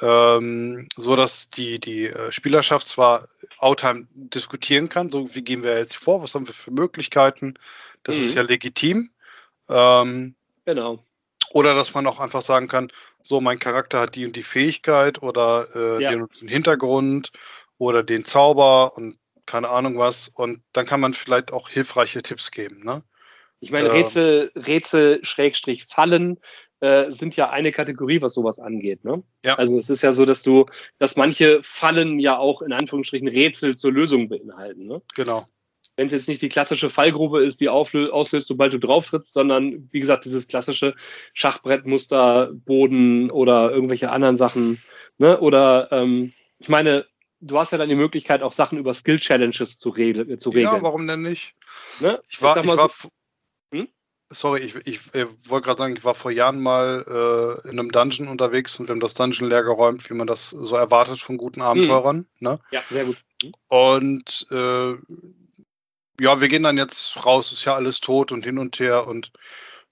ähm, 0.00 0.88
so 0.96 1.16
dass 1.16 1.50
die, 1.50 1.78
die 1.80 2.06
äh, 2.06 2.32
Spielerschaft 2.32 2.86
zwar 2.86 3.28
Outtime 3.58 4.06
diskutieren 4.14 4.88
kann, 4.88 5.10
so 5.10 5.34
wie 5.34 5.42
gehen 5.42 5.62
wir 5.62 5.76
jetzt 5.76 5.96
vor, 5.96 6.22
was 6.22 6.34
haben 6.34 6.46
wir 6.46 6.54
für 6.54 6.70
Möglichkeiten, 6.70 7.54
das 8.04 8.16
mhm. 8.16 8.22
ist 8.22 8.34
ja 8.34 8.42
legitim. 8.42 9.10
Ähm, 9.68 10.34
genau. 10.64 11.04
Oder 11.50 11.74
dass 11.74 11.94
man 11.94 12.06
auch 12.06 12.20
einfach 12.20 12.42
sagen 12.42 12.68
kann, 12.68 12.90
so 13.22 13.40
mein 13.40 13.58
Charakter 13.58 14.00
hat 14.00 14.14
die 14.14 14.26
und 14.26 14.36
die 14.36 14.42
Fähigkeit 14.42 15.22
oder 15.22 15.66
äh, 15.74 16.02
ja. 16.02 16.10
den, 16.10 16.26
den 16.40 16.48
Hintergrund 16.48 17.30
oder 17.78 18.02
den 18.02 18.24
Zauber 18.24 18.96
und 18.96 19.18
keine 19.46 19.68
Ahnung 19.68 19.98
was. 19.98 20.28
Und 20.28 20.62
dann 20.72 20.86
kann 20.86 21.00
man 21.00 21.14
vielleicht 21.14 21.52
auch 21.52 21.68
hilfreiche 21.68 22.22
Tipps 22.22 22.50
geben. 22.50 22.82
Ne? 22.84 23.02
Ich 23.60 23.70
meine, 23.70 23.92
Rätsel, 23.92 24.50
ähm, 24.54 24.62
Rätsel, 24.62 25.20
Schrägstrich, 25.24 25.86
Fallen 25.86 26.38
äh, 26.80 27.10
sind 27.10 27.34
ja 27.34 27.50
eine 27.50 27.72
Kategorie, 27.72 28.22
was 28.22 28.34
sowas 28.34 28.58
angeht. 28.58 29.04
Ne? 29.04 29.22
Ja. 29.44 29.54
Also 29.56 29.78
es 29.78 29.90
ist 29.90 30.02
ja 30.02 30.12
so, 30.12 30.24
dass 30.24 30.42
du, 30.42 30.66
dass 30.98 31.16
manche 31.16 31.60
Fallen 31.62 32.20
ja 32.20 32.38
auch 32.38 32.62
in 32.62 32.72
Anführungsstrichen 32.72 33.28
Rätsel 33.28 33.76
zur 33.76 33.92
Lösung 33.92 34.28
beinhalten. 34.28 34.86
Ne? 34.86 35.02
Genau 35.14 35.44
wenn 35.98 36.06
es 36.06 36.12
jetzt 36.12 36.28
nicht 36.28 36.40
die 36.40 36.48
klassische 36.48 36.90
Fallgrube 36.90 37.44
ist, 37.44 37.60
die 37.60 37.68
auslöst, 37.68 38.46
sobald 38.46 38.72
du 38.72 38.78
drauf 38.78 39.08
trittst, 39.08 39.34
sondern 39.34 39.88
wie 39.90 39.98
gesagt, 39.98 40.24
dieses 40.24 40.46
klassische 40.46 40.94
Schachbrettmuster, 41.34 42.52
Boden 42.52 43.32
oder 43.32 43.72
irgendwelche 43.72 44.10
anderen 44.10 44.36
Sachen. 44.36 44.80
Ne? 45.18 45.40
Oder 45.40 45.90
ähm, 45.90 46.32
ich 46.60 46.68
meine, 46.68 47.04
du 47.40 47.58
hast 47.58 47.72
ja 47.72 47.78
dann 47.78 47.88
die 47.88 47.96
Möglichkeit, 47.96 48.42
auch 48.42 48.52
Sachen 48.52 48.78
über 48.78 48.94
Skill-Challenges 48.94 49.76
zu, 49.76 49.88
zu 49.88 49.90
regeln. 49.90 50.38
Ja, 50.54 50.82
warum 50.82 51.04
denn 51.08 51.22
nicht? 51.22 51.54
Ne? 51.98 52.20
Ich 52.30 52.40
war, 52.40 52.56
ich, 52.56 52.64
ich 52.64 52.76
war 52.76 52.88
so, 52.88 53.08
hm? 53.72 53.88
sorry, 54.28 54.60
ich, 54.60 54.76
ich, 54.86 55.00
ich 55.12 55.26
wollte 55.50 55.66
gerade 55.66 55.78
sagen, 55.78 55.96
ich 55.96 56.04
war 56.04 56.14
vor 56.14 56.30
Jahren 56.30 56.62
mal 56.62 57.04
äh, 57.64 57.68
in 57.70 57.76
einem 57.76 57.90
Dungeon 57.90 58.28
unterwegs 58.28 58.78
und 58.78 58.86
wir 58.86 58.92
haben 58.92 59.00
das 59.00 59.14
Dungeon 59.14 59.48
leer 59.48 59.64
geräumt, 59.64 60.08
wie 60.08 60.14
man 60.14 60.28
das 60.28 60.50
so 60.50 60.76
erwartet 60.76 61.18
von 61.18 61.38
guten 61.38 61.60
Abenteurern. 61.60 62.18
Hm. 62.18 62.26
Ne? 62.38 62.60
Ja, 62.70 62.82
sehr 62.88 63.04
gut. 63.04 63.20
Hm? 63.42 63.52
Und 63.66 64.46
äh, 64.52 64.94
ja, 66.20 66.40
wir 66.40 66.48
gehen 66.48 66.62
dann 66.62 66.78
jetzt 66.78 67.24
raus, 67.24 67.52
ist 67.52 67.64
ja 67.64 67.74
alles 67.74 68.00
tot 68.00 68.32
und 68.32 68.44
hin 68.44 68.58
und 68.58 68.78
her 68.78 69.06
und 69.06 69.32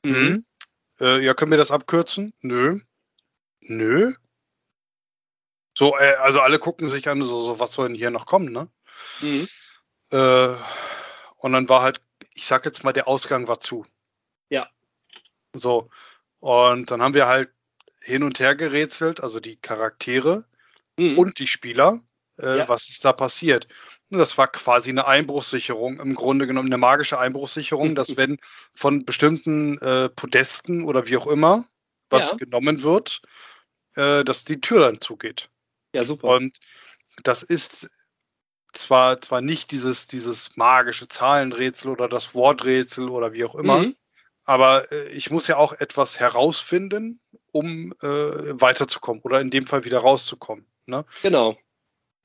mhm. 0.04 0.14
Hm? 0.14 0.44
äh, 1.00 1.24
ja, 1.24 1.34
können 1.34 1.50
wir 1.50 1.58
das 1.58 1.70
abkürzen? 1.70 2.32
Nö. 2.42 2.78
Nö. 3.60 4.12
So, 5.76 5.96
äh, 5.98 6.14
also 6.20 6.40
alle 6.40 6.58
gucken 6.58 6.88
sich 6.88 7.08
an, 7.08 7.22
so, 7.22 7.42
so, 7.42 7.60
was 7.60 7.72
soll 7.72 7.88
denn 7.88 7.96
hier 7.96 8.10
noch 8.10 8.26
kommen, 8.26 8.50
ne? 8.52 8.68
Mhm. 9.20 9.48
Äh, 10.10 10.56
und 11.36 11.52
dann 11.52 11.68
war 11.68 11.82
halt, 11.82 12.00
ich 12.34 12.46
sag 12.46 12.64
jetzt 12.64 12.82
mal, 12.82 12.92
der 12.92 13.08
Ausgang 13.08 13.46
war 13.46 13.60
zu. 13.60 13.84
Ja. 14.48 14.68
So. 15.52 15.90
Und 16.40 16.90
dann 16.90 17.02
haben 17.02 17.14
wir 17.14 17.26
halt 17.26 17.50
hin 18.00 18.22
und 18.22 18.38
her 18.38 18.54
gerätselt, 18.54 19.20
also 19.20 19.40
die 19.40 19.56
Charaktere 19.56 20.44
mhm. 20.98 21.18
und 21.18 21.38
die 21.38 21.46
Spieler, 21.46 22.00
äh, 22.40 22.58
ja. 22.58 22.68
was 22.68 22.88
ist 22.88 23.04
da 23.04 23.12
passiert. 23.12 23.66
Und 24.10 24.18
das 24.18 24.38
war 24.38 24.48
quasi 24.48 24.90
eine 24.90 25.06
Einbruchssicherung, 25.06 25.98
im 25.98 26.14
Grunde 26.14 26.46
genommen 26.46 26.68
eine 26.68 26.78
magische 26.78 27.18
Einbruchssicherung, 27.18 27.94
dass 27.94 28.16
wenn 28.16 28.38
von 28.74 29.04
bestimmten 29.04 29.78
äh, 29.78 30.08
Podesten 30.10 30.84
oder 30.84 31.06
wie 31.06 31.16
auch 31.16 31.26
immer 31.26 31.64
was 32.10 32.30
ja. 32.30 32.36
genommen 32.36 32.82
wird, 32.82 33.20
äh, 33.96 34.24
dass 34.24 34.44
die 34.44 34.60
Tür 34.60 34.80
dann 34.80 35.00
zugeht. 35.00 35.50
Ja, 35.94 36.04
super. 36.04 36.28
Und 36.28 36.58
das 37.22 37.42
ist 37.42 37.90
zwar, 38.72 39.20
zwar 39.20 39.40
nicht 39.40 39.70
dieses, 39.72 40.06
dieses 40.06 40.56
magische 40.56 41.08
Zahlenrätsel 41.08 41.90
oder 41.90 42.08
das 42.08 42.34
Worträtsel 42.34 43.08
oder 43.08 43.32
wie 43.32 43.44
auch 43.44 43.54
immer, 43.54 43.78
mhm. 43.78 43.96
aber 44.44 44.90
äh, 44.92 45.08
ich 45.08 45.30
muss 45.30 45.46
ja 45.46 45.56
auch 45.56 45.72
etwas 45.72 46.20
herausfinden, 46.20 47.20
um 47.52 47.92
äh, 48.02 48.06
weiterzukommen 48.06 49.22
oder 49.22 49.40
in 49.40 49.50
dem 49.50 49.66
Fall 49.66 49.84
wieder 49.84 49.98
rauszukommen. 49.98 50.66
Ne? 50.84 51.04
Genau. 51.22 51.56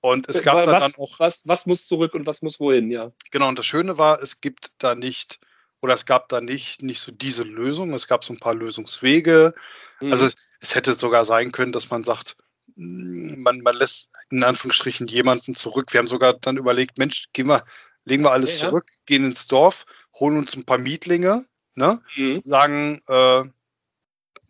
Und 0.01 0.27
es 0.27 0.41
gab 0.41 0.65
was, 0.65 0.65
dann 0.65 0.95
auch. 0.95 1.19
Was, 1.19 1.41
was 1.45 1.65
muss 1.65 1.85
zurück 1.85 2.15
und 2.15 2.25
was 2.25 2.41
muss 2.41 2.59
wohin, 2.59 2.89
ja. 2.89 3.11
Genau, 3.29 3.47
und 3.47 3.59
das 3.59 3.67
Schöne 3.67 3.97
war, 3.97 4.21
es 4.21 4.41
gibt 4.41 4.71
da 4.79 4.95
nicht, 4.95 5.39
oder 5.81 5.93
es 5.93 6.05
gab 6.05 6.27
da 6.29 6.41
nicht, 6.41 6.81
nicht 6.81 6.99
so 7.01 7.11
diese 7.11 7.43
Lösung, 7.43 7.93
es 7.93 8.07
gab 8.07 8.23
so 8.23 8.33
ein 8.33 8.39
paar 8.39 8.55
Lösungswege. 8.55 9.53
Mhm. 9.99 10.11
Also 10.11 10.25
es, 10.25 10.35
es 10.59 10.75
hätte 10.75 10.93
sogar 10.93 11.23
sein 11.23 11.51
können, 11.51 11.71
dass 11.71 11.89
man 11.91 12.03
sagt, 12.03 12.35
man, 12.75 13.61
man 13.61 13.75
lässt 13.75 14.09
in 14.31 14.43
Anführungsstrichen 14.43 15.07
jemanden 15.07 15.53
zurück. 15.53 15.93
Wir 15.93 15.99
haben 15.99 16.07
sogar 16.07 16.33
dann 16.33 16.57
überlegt, 16.57 16.97
Mensch, 16.97 17.25
gehen 17.33 17.47
wir, 17.47 17.63
legen 18.05 18.23
wir 18.23 18.31
alles 18.31 18.59
ja, 18.59 18.69
zurück, 18.69 18.85
ja. 18.89 18.97
gehen 19.05 19.25
ins 19.25 19.47
Dorf, 19.47 19.85
holen 20.19 20.37
uns 20.37 20.55
ein 20.55 20.65
paar 20.65 20.79
Mietlinge, 20.79 21.45
ne? 21.75 22.01
Mhm. 22.15 22.41
sagen, 22.41 23.01
äh, 23.07 23.43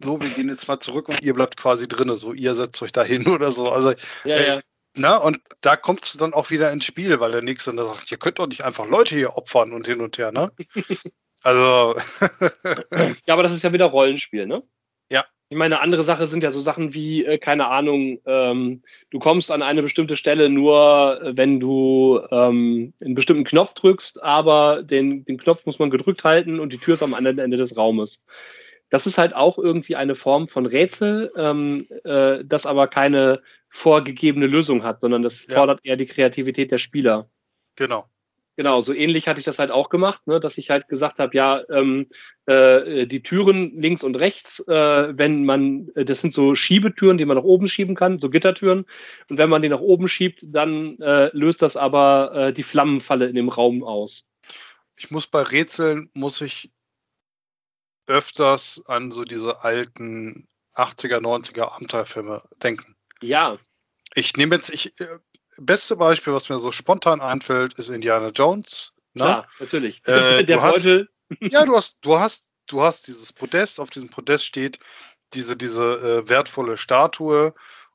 so, 0.03 0.19
wir 0.19 0.29
gehen 0.29 0.49
jetzt 0.49 0.67
mal 0.67 0.79
zurück 0.79 1.09
und 1.09 1.21
ihr 1.21 1.33
bleibt 1.33 1.57
quasi 1.57 1.87
drin, 1.87 2.15
so 2.15 2.33
ihr 2.33 2.55
setzt 2.55 2.81
euch 2.81 2.91
da 2.91 3.03
hin 3.03 3.27
oder 3.27 3.51
so. 3.51 3.69
Also 3.69 3.93
ja, 4.23 4.35
äh, 4.35 4.61
na, 4.95 5.17
ne? 5.17 5.21
und 5.21 5.39
da 5.61 5.75
kommt 5.75 6.03
es 6.03 6.13
dann 6.13 6.33
auch 6.33 6.49
wieder 6.49 6.71
ins 6.71 6.85
Spiel, 6.85 7.19
weil 7.19 7.31
der 7.31 7.41
Nächste 7.41 7.73
dann 7.73 7.85
sagt, 7.85 8.11
ihr 8.11 8.17
könnt 8.17 8.39
doch 8.39 8.47
nicht 8.47 8.63
einfach 8.63 8.87
Leute 8.87 9.15
hier 9.15 9.37
opfern 9.37 9.71
und 9.71 9.85
hin 9.85 10.01
und 10.01 10.17
her, 10.17 10.31
ne? 10.31 10.51
Also. 11.43 11.95
ja, 13.25 13.33
aber 13.33 13.43
das 13.43 13.53
ist 13.53 13.63
ja 13.63 13.73
wieder 13.73 13.85
Rollenspiel, 13.85 14.45
ne? 14.45 14.63
Ja. 15.11 15.25
Ich 15.49 15.57
meine, 15.57 15.81
andere 15.81 16.03
Sache 16.03 16.27
sind 16.27 16.43
ja 16.43 16.51
so 16.51 16.61
Sachen 16.61 16.93
wie, 16.93 17.25
äh, 17.25 17.37
keine 17.37 17.67
Ahnung, 17.67 18.19
ähm, 18.25 18.83
du 19.09 19.19
kommst 19.19 19.51
an 19.51 19.63
eine 19.63 19.81
bestimmte 19.81 20.15
Stelle 20.15 20.49
nur, 20.49 21.19
äh, 21.21 21.35
wenn 21.35 21.59
du 21.59 22.21
ähm, 22.31 22.93
einen 23.01 23.15
bestimmten 23.15 23.43
Knopf 23.43 23.73
drückst, 23.73 24.21
aber 24.21 24.83
den, 24.83 25.25
den 25.25 25.37
Knopf 25.37 25.65
muss 25.65 25.79
man 25.79 25.89
gedrückt 25.89 26.23
halten 26.23 26.59
und 26.59 26.71
die 26.71 26.77
Tür 26.77 26.93
ist 26.93 27.03
am 27.03 27.13
anderen 27.13 27.39
Ende 27.39 27.57
des 27.57 27.75
Raumes. 27.75 28.21
Das 28.91 29.07
ist 29.07 29.17
halt 29.17 29.33
auch 29.33 29.57
irgendwie 29.57 29.95
eine 29.95 30.15
Form 30.15 30.47
von 30.47 30.65
Rätsel, 30.65 31.31
ähm, 31.35 31.87
äh, 32.03 32.43
das 32.45 32.65
aber 32.65 32.87
keine 32.87 33.41
vorgegebene 33.71 34.47
Lösung 34.47 34.83
hat, 34.83 35.01
sondern 35.01 35.23
das 35.23 35.47
ja. 35.47 35.55
fordert 35.55 35.79
eher 35.83 35.97
die 35.97 36.05
Kreativität 36.05 36.71
der 36.71 36.77
Spieler. 36.77 37.29
Genau. 37.75 38.05
Genau, 38.57 38.81
so 38.81 38.93
ähnlich 38.93 39.27
hatte 39.27 39.39
ich 39.39 39.45
das 39.45 39.59
halt 39.59 39.71
auch 39.71 39.89
gemacht, 39.89 40.27
ne, 40.27 40.41
dass 40.41 40.57
ich 40.57 40.69
halt 40.69 40.89
gesagt 40.89 41.19
habe, 41.19 41.35
ja, 41.35 41.63
ähm, 41.69 42.07
äh, 42.45 43.07
die 43.07 43.23
Türen 43.23 43.79
links 43.79 44.03
und 44.03 44.15
rechts, 44.15 44.59
äh, 44.67 45.17
wenn 45.17 45.45
man, 45.45 45.87
äh, 45.95 46.03
das 46.03 46.19
sind 46.19 46.33
so 46.33 46.53
Schiebetüren, 46.53 47.17
die 47.17 47.25
man 47.25 47.37
nach 47.37 47.43
oben 47.43 47.69
schieben 47.69 47.95
kann, 47.95 48.19
so 48.19 48.29
Gittertüren. 48.29 48.85
Und 49.29 49.37
wenn 49.37 49.49
man 49.49 49.61
die 49.61 49.69
nach 49.69 49.79
oben 49.79 50.09
schiebt, 50.09 50.41
dann 50.43 50.99
äh, 50.99 51.29
löst 51.35 51.61
das 51.61 51.77
aber 51.77 52.33
äh, 52.35 52.53
die 52.53 52.63
Flammenfalle 52.63 53.27
in 53.27 53.35
dem 53.35 53.49
Raum 53.49 53.83
aus. 53.83 54.25
Ich 54.97 55.11
muss 55.11 55.27
bei 55.27 55.41
Rätseln, 55.41 56.09
muss 56.13 56.41
ich 56.41 56.71
öfters 58.05 58.83
an 58.85 59.11
so 59.11 59.23
diese 59.23 59.63
alten 59.63 60.47
80er, 60.75 61.19
90er 61.19 61.71
Abenteuerfilme 61.71 62.43
denken. 62.61 62.95
Ja. 63.21 63.57
Ich 64.13 64.35
nehme 64.35 64.55
jetzt, 64.55 64.69
ich, 64.71 64.99
äh, 64.99 65.19
beste 65.57 65.95
Beispiel, 65.95 66.33
was 66.33 66.49
mir 66.49 66.59
so 66.59 66.71
spontan 66.71 67.21
einfällt, 67.21 67.73
ist 67.75 67.89
Indiana 67.89 68.29
Jones. 68.29 68.93
Ne? 69.13 69.25
Ja, 69.25 69.47
natürlich. 69.59 70.01
Äh, 70.07 70.43
Der 70.45 70.57
Beutel. 70.57 71.09
Hast, 71.29 71.51
ja, 71.51 71.65
du 71.65 71.75
hast, 71.75 72.05
du 72.05 72.19
hast, 72.19 72.55
du 72.67 72.81
hast 72.81 73.07
dieses 73.07 73.31
Podest, 73.33 73.79
auf 73.79 73.89
diesem 73.89 74.09
Podest 74.09 74.45
steht 74.45 74.79
diese, 75.33 75.55
diese 75.55 76.23
äh, 76.25 76.29
wertvolle 76.29 76.77
Statue. 76.77 77.53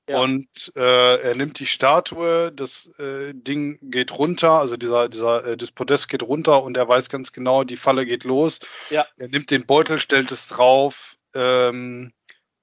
Ja. 0.08 0.20
Und 0.20 0.72
äh, 0.76 1.20
er 1.20 1.34
nimmt 1.34 1.58
die 1.58 1.66
Statue, 1.66 2.52
das 2.52 2.86
äh, 3.00 3.34
Ding 3.34 3.78
geht 3.90 4.16
runter, 4.16 4.52
also 4.52 4.76
dieser, 4.76 5.08
dieser, 5.08 5.44
äh, 5.44 5.56
das 5.56 5.72
Podest 5.72 6.08
geht 6.08 6.22
runter 6.22 6.62
und 6.62 6.76
er 6.76 6.88
weiß 6.88 7.08
ganz 7.08 7.32
genau, 7.32 7.64
die 7.64 7.76
Falle 7.76 8.06
geht 8.06 8.22
los. 8.22 8.60
Ja. 8.90 9.04
Er 9.16 9.28
nimmt 9.28 9.50
den 9.50 9.66
Beutel, 9.66 9.98
stellt 9.98 10.30
es 10.30 10.46
drauf, 10.46 11.16
ähm, 11.34 12.12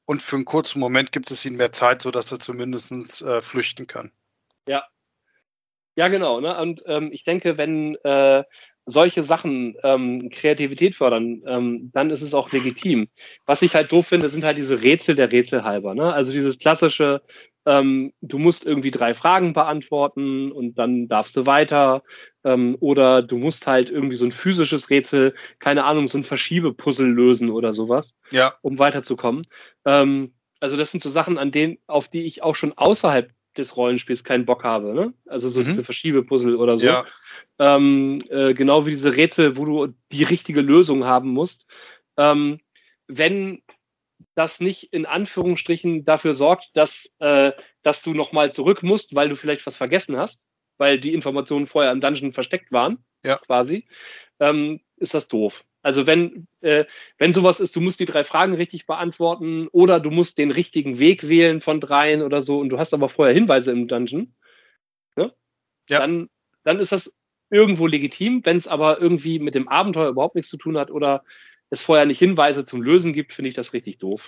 und 0.05 0.21
für 0.21 0.35
einen 0.35 0.45
kurzen 0.45 0.79
Moment 0.79 1.11
gibt 1.11 1.31
es 1.31 1.45
ihm 1.45 1.57
mehr 1.57 1.71
Zeit, 1.71 2.01
sodass 2.01 2.31
er 2.31 2.39
zumindest 2.39 3.21
äh, 3.21 3.41
flüchten 3.41 3.87
kann. 3.87 4.11
Ja. 4.67 4.83
Ja, 5.95 6.07
genau. 6.07 6.39
Ne? 6.39 6.57
Und 6.57 6.81
ähm, 6.87 7.11
ich 7.11 7.23
denke, 7.23 7.57
wenn 7.57 7.95
äh, 8.03 8.43
solche 8.85 9.23
Sachen 9.23 9.75
ähm, 9.83 10.29
Kreativität 10.29 10.95
fördern, 10.95 11.41
ähm, 11.45 11.91
dann 11.93 12.09
ist 12.09 12.21
es 12.21 12.33
auch 12.33 12.51
legitim. 12.51 13.07
Was 13.45 13.61
ich 13.61 13.75
halt 13.75 13.91
doof 13.91 14.07
finde, 14.07 14.29
sind 14.29 14.43
halt 14.43 14.57
diese 14.57 14.81
Rätsel 14.81 15.15
der 15.15 15.31
Rätsel 15.31 15.63
halber. 15.63 15.95
Ne? 15.95 16.11
Also 16.11 16.31
dieses 16.31 16.59
klassische, 16.59 17.21
ähm, 17.65 18.13
du 18.21 18.37
musst 18.37 18.65
irgendwie 18.65 18.91
drei 18.91 19.13
Fragen 19.13 19.53
beantworten 19.53 20.51
und 20.51 20.75
dann 20.77 21.07
darfst 21.07 21.35
du 21.35 21.45
weiter. 21.45 22.03
Ähm, 22.43 22.75
oder 22.79 23.21
du 23.21 23.37
musst 23.37 23.67
halt 23.67 23.89
irgendwie 23.89 24.15
so 24.15 24.25
ein 24.25 24.31
physisches 24.31 24.89
Rätsel, 24.89 25.33
keine 25.59 25.85
Ahnung, 25.85 26.07
so 26.07 26.17
ein 26.17 26.25
Verschiebepuzzle 26.25 27.07
lösen 27.07 27.49
oder 27.49 27.73
sowas, 27.73 28.13
ja. 28.31 28.53
um 28.61 28.79
weiterzukommen. 28.79 29.47
Ähm, 29.85 30.33
also 30.59 30.77
das 30.77 30.91
sind 30.91 31.01
so 31.01 31.09
Sachen, 31.09 31.37
an 31.37 31.51
denen, 31.51 31.77
auf 31.87 32.07
die 32.09 32.23
ich 32.23 32.43
auch 32.43 32.55
schon 32.55 32.73
außerhalb 32.77 33.31
des 33.57 33.77
Rollenspiels 33.77 34.23
keinen 34.23 34.45
Bock 34.45 34.63
habe. 34.63 34.93
Ne? 34.93 35.13
Also 35.27 35.49
so 35.49 35.59
mhm. 35.59 35.65
diese 35.65 35.83
Verschiebepuzzle 35.83 36.57
oder 36.57 36.77
so. 36.77 36.85
Ja. 36.85 37.05
Ähm, 37.59 38.23
äh, 38.29 38.53
genau 38.53 38.85
wie 38.85 38.91
diese 38.91 39.15
Rätsel, 39.15 39.57
wo 39.57 39.65
du 39.65 39.93
die 40.11 40.23
richtige 40.23 40.61
Lösung 40.61 41.05
haben 41.05 41.29
musst. 41.29 41.65
Ähm, 42.17 42.59
wenn 43.07 43.61
das 44.35 44.59
nicht 44.59 44.91
in 44.93 45.05
Anführungsstrichen 45.05 46.05
dafür 46.05 46.33
sorgt, 46.33 46.69
dass, 46.73 47.09
äh, 47.19 47.51
dass 47.83 48.01
du 48.01 48.13
nochmal 48.13 48.51
zurück 48.51 48.83
musst, 48.83 49.13
weil 49.15 49.29
du 49.29 49.35
vielleicht 49.35 49.65
was 49.65 49.77
vergessen 49.77 50.17
hast, 50.17 50.39
weil 50.77 50.99
die 50.99 51.13
Informationen 51.13 51.67
vorher 51.67 51.91
im 51.91 52.01
Dungeon 52.01 52.33
versteckt 52.33 52.71
waren, 52.71 53.03
ja. 53.23 53.37
quasi, 53.37 53.87
ähm, 54.39 54.81
ist 54.97 55.13
das 55.13 55.27
doof. 55.27 55.63
Also 55.81 56.07
wenn, 56.07 56.47
äh, 56.61 56.85
wenn 57.17 57.33
sowas 57.33 57.59
ist, 57.59 57.75
du 57.75 57.81
musst 57.81 57.99
die 57.99 58.05
drei 58.05 58.23
Fragen 58.23 58.53
richtig 58.53 58.85
beantworten 58.87 59.67
oder 59.67 59.99
du 59.99 60.11
musst 60.11 60.37
den 60.37 60.49
richtigen 60.49 60.97
Weg 60.97 61.27
wählen 61.27 61.61
von 61.61 61.81
dreien 61.81 62.21
oder 62.21 62.41
so 62.41 62.59
und 62.59 62.69
du 62.69 62.79
hast 62.79 62.93
aber 62.93 63.09
vorher 63.09 63.33
Hinweise 63.33 63.71
im 63.71 63.87
Dungeon, 63.87 64.33
ne? 65.17 65.33
ja. 65.89 65.99
dann, 65.99 66.29
dann 66.63 66.79
ist 66.79 66.93
das 66.93 67.13
irgendwo 67.49 67.85
legitim. 67.85 68.41
Wenn 68.45 68.57
es 68.57 68.67
aber 68.67 68.99
irgendwie 68.99 69.39
mit 69.39 69.55
dem 69.55 69.67
Abenteuer 69.67 70.09
überhaupt 70.09 70.35
nichts 70.35 70.49
zu 70.49 70.57
tun 70.57 70.77
hat 70.77 70.89
oder 70.89 71.23
es 71.73 71.81
vorher 71.81 72.05
nicht 72.05 72.19
Hinweise 72.19 72.65
zum 72.65 72.81
Lösen 72.81 73.13
gibt, 73.13 73.33
finde 73.33 73.49
ich 73.49 73.55
das 73.55 73.73
richtig 73.73 73.97
doof. 73.97 74.21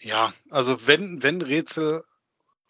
Ja, 0.00 0.32
also 0.50 0.86
wenn, 0.86 1.22
wenn 1.22 1.40
Rätsel 1.40 2.02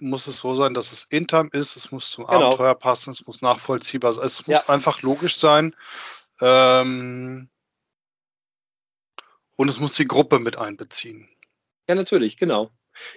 muss 0.01 0.27
es 0.27 0.39
so 0.39 0.55
sein, 0.55 0.75
dass 0.75 0.93
es 0.93 1.05
intern 1.05 1.49
ist, 1.53 1.77
es 1.77 1.91
muss 1.91 2.11
zum 2.11 2.27
genau. 2.27 2.47
Abenteuer 2.47 2.75
passen, 2.75 3.11
es 3.11 3.27
muss 3.27 3.43
nachvollziehbar 3.43 4.13
sein, 4.13 4.27
es 4.27 4.47
muss 4.47 4.65
ja. 4.67 4.69
einfach 4.69 5.03
logisch 5.03 5.39
sein 5.39 5.75
ähm, 6.41 7.49
und 9.57 9.69
es 9.69 9.81
muss 9.81 9.95
die 9.95 10.07
Gruppe 10.07 10.39
mit 10.39 10.57
einbeziehen. 10.57 11.29
Ja, 11.89 11.95
natürlich, 11.95 12.37
genau. 12.37 12.71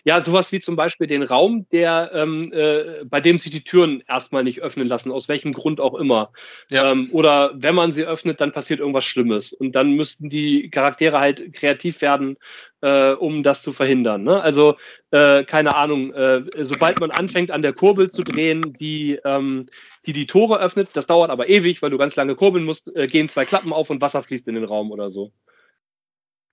Ja, 0.03 0.21
sowas 0.21 0.51
wie 0.51 0.59
zum 0.59 0.75
Beispiel 0.75 1.07
den 1.07 1.23
Raum, 1.23 1.67
der, 1.71 2.11
ähm, 2.13 2.51
äh, 2.53 3.03
bei 3.05 3.21
dem 3.21 3.39
sich 3.39 3.51
die 3.51 3.63
Türen 3.63 4.03
erstmal 4.07 4.43
nicht 4.43 4.61
öffnen 4.61 4.87
lassen, 4.87 5.11
aus 5.11 5.27
welchem 5.27 5.53
Grund 5.53 5.79
auch 5.79 5.95
immer. 5.95 6.31
Ja. 6.69 6.91
Ähm, 6.91 7.09
oder 7.11 7.51
wenn 7.55 7.75
man 7.75 7.91
sie 7.91 8.05
öffnet, 8.05 8.41
dann 8.41 8.51
passiert 8.51 8.79
irgendwas 8.79 9.05
Schlimmes. 9.05 9.53
Und 9.53 9.73
dann 9.73 9.93
müssten 9.93 10.29
die 10.29 10.69
Charaktere 10.69 11.19
halt 11.19 11.53
kreativ 11.53 12.01
werden, 12.01 12.37
äh, 12.81 13.11
um 13.11 13.43
das 13.43 13.61
zu 13.61 13.73
verhindern. 13.73 14.23
Ne? 14.23 14.41
Also, 14.41 14.75
äh, 15.11 15.43
keine 15.43 15.75
Ahnung, 15.75 16.13
äh, 16.13 16.43
sobald 16.63 16.99
man 16.99 17.11
anfängt, 17.11 17.51
an 17.51 17.61
der 17.61 17.73
Kurbel 17.73 18.11
zu 18.11 18.23
drehen, 18.23 18.61
die, 18.79 19.19
ähm, 19.23 19.67
die 20.05 20.13
die 20.13 20.25
Tore 20.25 20.59
öffnet, 20.59 20.89
das 20.93 21.07
dauert 21.07 21.29
aber 21.29 21.47
ewig, 21.49 21.81
weil 21.81 21.91
du 21.91 21.97
ganz 21.97 22.15
lange 22.15 22.35
kurbeln 22.35 22.65
musst, 22.65 22.93
äh, 22.95 23.07
gehen 23.07 23.29
zwei 23.29 23.45
Klappen 23.45 23.73
auf 23.73 23.89
und 23.89 24.01
Wasser 24.01 24.23
fließt 24.23 24.47
in 24.47 24.55
den 24.55 24.63
Raum 24.63 24.91
oder 24.91 25.11
so. 25.11 25.31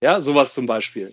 Ja, 0.03 0.21
sowas 0.21 0.55
zum 0.55 0.67
Beispiel. 0.67 1.13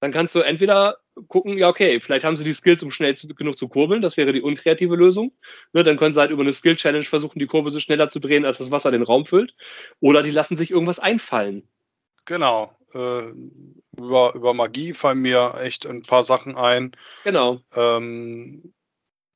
Dann 0.00 0.12
kannst 0.12 0.34
du 0.34 0.40
entweder 0.40 0.98
gucken, 1.28 1.58
ja, 1.58 1.68
okay, 1.68 2.00
vielleicht 2.00 2.24
haben 2.24 2.36
sie 2.36 2.44
die 2.44 2.52
Skills, 2.52 2.82
um 2.82 2.90
schnell 2.90 3.16
zu, 3.16 3.28
genug 3.28 3.58
zu 3.58 3.68
kurbeln, 3.68 4.02
das 4.02 4.16
wäre 4.16 4.32
die 4.32 4.42
unkreative 4.42 4.96
Lösung. 4.96 5.32
Ne, 5.72 5.84
dann 5.84 5.96
können 5.96 6.14
sie 6.14 6.20
halt 6.20 6.30
über 6.30 6.42
eine 6.42 6.52
Skill-Challenge 6.52 7.04
versuchen, 7.04 7.38
die 7.38 7.46
Kurve 7.46 7.70
so 7.70 7.80
schneller 7.80 8.10
zu 8.10 8.20
drehen, 8.20 8.44
als 8.44 8.58
das 8.58 8.70
Wasser 8.70 8.90
den 8.90 9.02
Raum 9.02 9.26
füllt. 9.26 9.54
Oder 10.00 10.22
die 10.22 10.30
lassen 10.30 10.56
sich 10.56 10.70
irgendwas 10.70 10.98
einfallen. 10.98 11.68
Genau. 12.24 12.76
Äh, 12.92 13.28
über, 13.98 14.34
über 14.34 14.54
Magie 14.54 14.92
fallen 14.92 15.22
mir 15.22 15.54
echt 15.62 15.86
ein 15.86 16.02
paar 16.02 16.24
Sachen 16.24 16.56
ein. 16.56 16.92
Genau. 17.24 17.60
Ähm, 17.74 18.72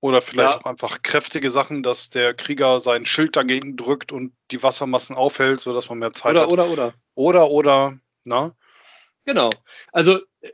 oder 0.00 0.22
vielleicht 0.22 0.52
ja. 0.52 0.58
auch 0.58 0.64
einfach 0.64 1.02
kräftige 1.02 1.50
Sachen, 1.50 1.82
dass 1.82 2.08
der 2.10 2.32
Krieger 2.34 2.80
sein 2.80 3.04
Schild 3.04 3.36
dagegen 3.36 3.76
drückt 3.76 4.12
und 4.12 4.32
die 4.50 4.62
Wassermassen 4.62 5.14
aufhält, 5.14 5.60
sodass 5.60 5.88
man 5.90 5.98
mehr 5.98 6.12
Zeit 6.12 6.32
oder, 6.32 6.42
hat. 6.42 6.48
Oder, 6.48 6.64
oder, 6.70 6.72
oder. 6.72 6.94
Oder, 7.14 7.50
oder, 7.50 7.98
na? 8.24 8.54
Genau. 9.30 9.50
Also 9.92 10.18
äh, 10.40 10.48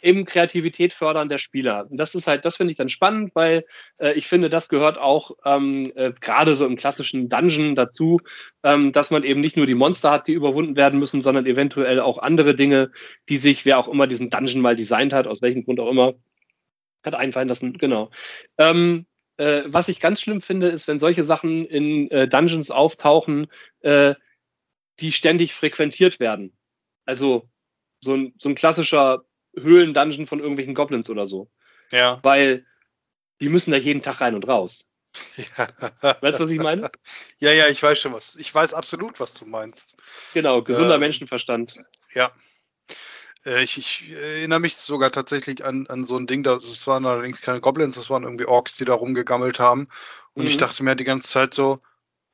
eben 0.00 0.24
Kreativität 0.24 0.94
fördern 0.94 1.28
der 1.28 1.36
Spieler. 1.36 1.86
Und 1.90 1.98
das 1.98 2.14
ist 2.14 2.26
halt, 2.26 2.46
das 2.46 2.56
finde 2.56 2.70
ich 2.70 2.78
dann 2.78 2.88
spannend, 2.88 3.34
weil 3.34 3.66
äh, 3.98 4.14
ich 4.14 4.28
finde, 4.28 4.48
das 4.48 4.70
gehört 4.70 4.96
auch 4.96 5.32
ähm, 5.44 5.92
äh, 5.94 6.10
gerade 6.22 6.56
so 6.56 6.64
im 6.64 6.76
klassischen 6.76 7.28
Dungeon 7.28 7.74
dazu, 7.74 8.20
ähm, 8.62 8.92
dass 8.92 9.10
man 9.10 9.24
eben 9.24 9.42
nicht 9.42 9.58
nur 9.58 9.66
die 9.66 9.74
Monster 9.74 10.10
hat, 10.10 10.26
die 10.26 10.32
überwunden 10.32 10.74
werden 10.74 10.98
müssen, 10.98 11.20
sondern 11.20 11.44
eventuell 11.44 12.00
auch 12.00 12.16
andere 12.16 12.54
Dinge, 12.54 12.92
die 13.28 13.36
sich, 13.36 13.66
wer 13.66 13.76
auch 13.76 13.88
immer 13.88 14.06
diesen 14.06 14.30
Dungeon 14.30 14.62
mal 14.62 14.74
designt 14.74 15.12
hat, 15.12 15.26
aus 15.26 15.42
welchem 15.42 15.66
Grund 15.66 15.78
auch 15.78 15.90
immer, 15.90 16.14
hat 17.04 17.14
einfallen 17.14 17.48
lassen. 17.48 17.76
Genau. 17.76 18.10
Ähm, 18.56 19.04
äh, 19.36 19.64
was 19.66 19.88
ich 19.88 20.00
ganz 20.00 20.22
schlimm 20.22 20.40
finde, 20.40 20.68
ist, 20.68 20.88
wenn 20.88 20.98
solche 20.98 21.24
Sachen 21.24 21.66
in 21.66 22.10
äh, 22.10 22.26
Dungeons 22.26 22.70
auftauchen, 22.70 23.48
äh, 23.80 24.14
die 25.00 25.12
ständig 25.12 25.52
frequentiert 25.52 26.20
werden. 26.20 26.56
Also 27.04 27.50
so 28.04 28.14
ein, 28.14 28.34
so 28.38 28.48
ein 28.48 28.54
klassischer 28.54 29.24
Höhlen-Dungeon 29.56 30.26
von 30.26 30.38
irgendwelchen 30.40 30.74
Goblins 30.74 31.10
oder 31.10 31.26
so. 31.26 31.50
Ja. 31.90 32.20
Weil 32.22 32.64
die 33.40 33.48
müssen 33.48 33.70
da 33.72 33.76
jeden 33.76 34.02
Tag 34.02 34.20
rein 34.20 34.34
und 34.34 34.46
raus. 34.46 34.84
Ja. 35.36 35.68
Weißt 36.20 36.40
du, 36.40 36.44
was 36.44 36.50
ich 36.50 36.58
meine? 36.60 36.90
Ja, 37.38 37.52
ja, 37.52 37.68
ich 37.68 37.80
weiß 37.82 38.00
schon 38.00 38.12
was. 38.12 38.34
Ich 38.36 38.52
weiß 38.52 38.74
absolut, 38.74 39.20
was 39.20 39.34
du 39.34 39.46
meinst. 39.46 39.96
Genau, 40.32 40.62
gesunder 40.62 40.94
Ähm, 40.94 41.00
Menschenverstand. 41.00 41.76
Ja. 42.14 42.32
Äh, 43.44 43.62
Ich, 43.62 43.78
ich 43.78 44.10
erinnere 44.10 44.58
mich 44.60 44.76
sogar 44.76 45.12
tatsächlich 45.12 45.64
an, 45.64 45.86
an 45.88 46.04
so 46.04 46.16
ein 46.16 46.26
Ding, 46.26 46.42
das 46.42 46.86
waren 46.88 47.06
allerdings 47.06 47.40
keine 47.40 47.60
Goblins, 47.60 47.94
das 47.94 48.10
waren 48.10 48.24
irgendwie 48.24 48.46
Orks, 48.46 48.76
die 48.76 48.84
da 48.84 48.94
rumgegammelt 48.94 49.60
haben. 49.60 49.86
Und 50.32 50.46
ich 50.46 50.54
Mhm. 50.54 50.58
dachte 50.58 50.82
mir 50.82 50.96
die 50.96 51.04
ganze 51.04 51.30
Zeit 51.30 51.54
so, 51.54 51.74
äh, 51.74 51.78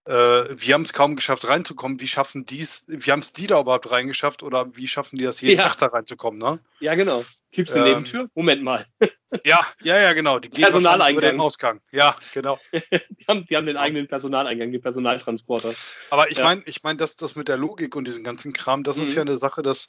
wir 0.06 0.74
haben 0.74 0.82
es 0.82 0.92
kaum 0.92 1.14
geschafft 1.14 1.46
reinzukommen. 1.46 2.00
Wie 2.00 2.08
schaffen 2.08 2.46
dies, 2.46 2.84
wie 2.88 3.12
haben 3.12 3.20
es 3.20 3.32
die 3.32 3.46
da 3.46 3.60
überhaupt 3.60 3.90
reingeschafft 3.90 4.42
oder 4.42 4.74
wie 4.76 4.88
schaffen 4.88 5.18
die 5.18 5.24
das 5.24 5.40
jeden 5.40 5.58
Ja. 5.58 5.68
Tag 5.68 5.78
da 5.78 5.86
reinzukommen, 5.86 6.38
ne? 6.40 6.58
Ja, 6.80 6.94
genau. 6.94 7.24
Gibt's 7.52 7.72
eine 7.72 7.82
Ähm, 7.84 7.88
Nebentür? 7.90 8.28
Moment 8.34 8.62
mal. 8.62 8.86
Ja, 9.44 9.60
ja, 9.82 9.96
ja, 9.96 10.12
genau. 10.12 10.40
Die 10.40 10.50
gehen 10.50 10.66
über 10.74 11.20
den 11.20 11.40
Ausgang. 11.40 11.80
Ja, 11.92 12.16
genau. 12.32 12.58
Die 12.72 13.26
haben, 13.28 13.46
die 13.46 13.56
haben 13.56 13.66
den 13.66 13.76
eigenen 13.76 14.08
Personaleingang, 14.08 14.72
den 14.72 14.80
Personaltransporter. 14.82 15.72
Aber 16.10 16.28
ich 16.32 16.38
Ja. 16.38 16.44
meine, 16.44 16.62
ich 16.66 16.82
meine, 16.82 16.96
das, 16.96 17.14
das 17.14 17.36
mit 17.36 17.46
der 17.46 17.56
Logik 17.56 17.94
und 17.94 18.08
diesem 18.08 18.24
ganzen 18.24 18.52
Kram, 18.52 18.82
das 18.82 18.98
ist 18.98 19.10
Mhm. 19.10 19.14
ja 19.14 19.20
eine 19.22 19.36
Sache, 19.36 19.62
das 19.62 19.86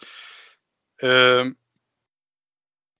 ähm, 1.00 1.58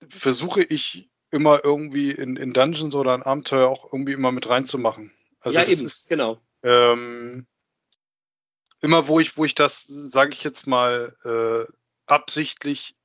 versuche 0.10 0.64
ich 0.64 1.10
immer 1.30 1.64
irgendwie 1.64 2.10
in, 2.12 2.36
in 2.38 2.54
Dungeons 2.54 2.96
oder 2.96 3.14
in 3.14 3.22
Abenteuer 3.22 3.70
auch 3.70 3.94
irgendwie 3.94 4.14
immer 4.14 4.32
mit 4.32 4.50
reinzumachen. 4.50 5.14
Also 5.42 5.60
ja, 5.60 5.66
eben, 5.66 5.86
ist 5.86 6.10
genau. 6.10 6.42
Ähm, 6.64 7.46
immer, 8.82 9.08
wo 9.08 9.20
ich, 9.20 9.38
wo 9.38 9.46
ich 9.46 9.56
das, 9.56 9.86
sage 9.88 10.32
ich 10.34 10.44
jetzt 10.44 10.68
mal, 10.68 11.16
äh, 11.24 11.72
absichtlich 12.08 12.96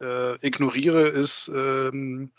äh, 0.00 0.34
ignoriere, 0.46 1.08
ist 1.08 1.48
ähm, 1.48 2.32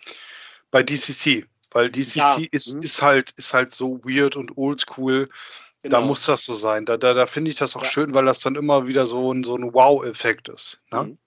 bei 0.72 0.84
DCC. 0.84 1.46
Weil 1.72 1.90
DCC 1.90 2.16
Ja, 2.18 2.38
ist, 2.52 2.76
mhm. 2.76 2.82
ist 2.82 3.02
halt, 3.02 3.32
ist 3.32 3.54
halt 3.54 3.72
so 3.72 4.00
weird 4.04 4.36
und 4.36 4.58
oldschool. 4.58 5.30
genau. 5.82 6.00
Da 6.00 6.06
muss 6.06 6.26
das 6.26 6.44
so 6.44 6.56
sein. 6.56 6.86
Da, 6.86 6.98
da, 6.98 7.14
da 7.14 7.26
finde 7.26 7.52
ich 7.52 7.58
das 7.58 7.76
auch 7.76 7.84
Ja. 7.84 7.90
schön, 7.90 8.14
weil 8.14 8.26
das 8.26 8.40
dann 8.40 8.56
immer 8.56 8.88
wieder 8.88 9.06
so 9.06 9.32
ein, 9.32 9.44
so 9.44 9.56
ein 9.56 9.74
Wow-Effekt 9.74 10.50
ist. 10.50 10.82
Ne? 10.92 11.04
Mhm. 11.04 11.18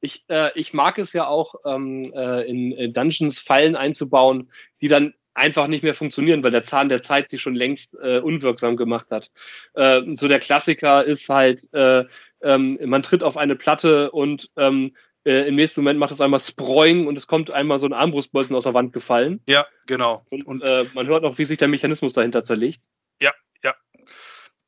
Ich, 0.00 0.24
äh, 0.28 0.56
ich 0.58 0.72
mag 0.72 0.96
es 0.98 1.12
ja 1.12 1.26
auch, 1.26 1.56
ähm, 1.64 2.12
äh, 2.14 2.42
in, 2.44 2.70
in 2.72 2.92
Dungeons 2.92 3.38
Fallen 3.38 3.74
einzubauen, 3.74 4.50
die 4.80 4.86
dann 4.88 5.12
einfach 5.38 5.66
nicht 5.66 5.82
mehr 5.82 5.94
funktionieren, 5.94 6.42
weil 6.42 6.50
der 6.50 6.64
Zahn 6.64 6.88
der 6.88 7.02
Zeit 7.02 7.30
sie 7.30 7.38
schon 7.38 7.54
längst 7.54 7.94
äh, 8.02 8.18
unwirksam 8.18 8.76
gemacht 8.76 9.06
hat. 9.10 9.30
Äh, 9.74 10.02
so 10.14 10.28
der 10.28 10.40
Klassiker 10.40 11.04
ist 11.04 11.28
halt, 11.28 11.72
äh, 11.72 12.04
ähm, 12.42 12.78
man 12.84 13.02
tritt 13.02 13.22
auf 13.22 13.36
eine 13.36 13.56
Platte 13.56 14.10
und 14.10 14.50
ähm, 14.56 14.94
äh, 15.24 15.48
im 15.48 15.56
nächsten 15.56 15.80
Moment 15.80 15.98
macht 15.98 16.12
es 16.12 16.20
einmal 16.20 16.40
Sproing 16.40 17.06
und 17.06 17.16
es 17.16 17.26
kommt 17.26 17.52
einmal 17.52 17.78
so 17.78 17.86
ein 17.86 17.92
Armbrustbolzen 17.92 18.54
aus 18.54 18.64
der 18.64 18.74
Wand 18.74 18.92
gefallen. 18.92 19.40
Ja, 19.48 19.66
genau. 19.86 20.24
Und, 20.30 20.46
Und 20.46 20.62
äh, 20.62 20.84
man 20.94 21.06
hört 21.06 21.22
noch, 21.22 21.38
wie 21.38 21.44
sich 21.44 21.58
der 21.58 21.68
Mechanismus 21.68 22.12
dahinter 22.12 22.44
zerlegt. 22.44 22.80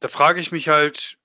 da 0.01 0.09
frage 0.09 0.41
ich 0.41 0.51
mich 0.51 0.68
halt, 0.68 1.16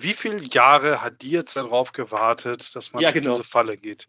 wie 0.00 0.14
viele 0.14 0.40
Jahre 0.46 1.02
hat 1.02 1.22
die 1.22 1.30
jetzt 1.30 1.56
darauf 1.56 1.92
gewartet, 1.92 2.74
dass 2.76 2.92
man 2.92 3.02
Ja, 3.02 3.08
in 3.10 3.14
genau. 3.14 3.32
diese 3.32 3.44
Falle 3.44 3.76
geht? 3.76 4.06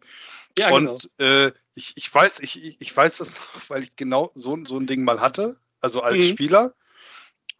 Ja, 0.56 0.70
genau. 0.70 0.92
und 0.92 1.10
äh, 1.18 1.52
ich, 1.74 1.96
ich 1.96 2.12
weiß, 2.14 2.40
ich, 2.40 2.80
ich- 2.80 2.96
weiß 2.96 3.18
das 3.18 3.30
noch, 3.32 3.38
weil 3.70 3.82
ich 3.82 3.96
genau 3.96 4.30
so, 4.34 4.56
so 4.66 4.76
ein 4.78 4.86
Ding 4.86 5.04
mal 5.04 5.20
hatte, 5.20 5.56
also 5.80 6.02
als 6.02 6.22
Mhm. 6.22 6.28
Spieler. 6.28 6.72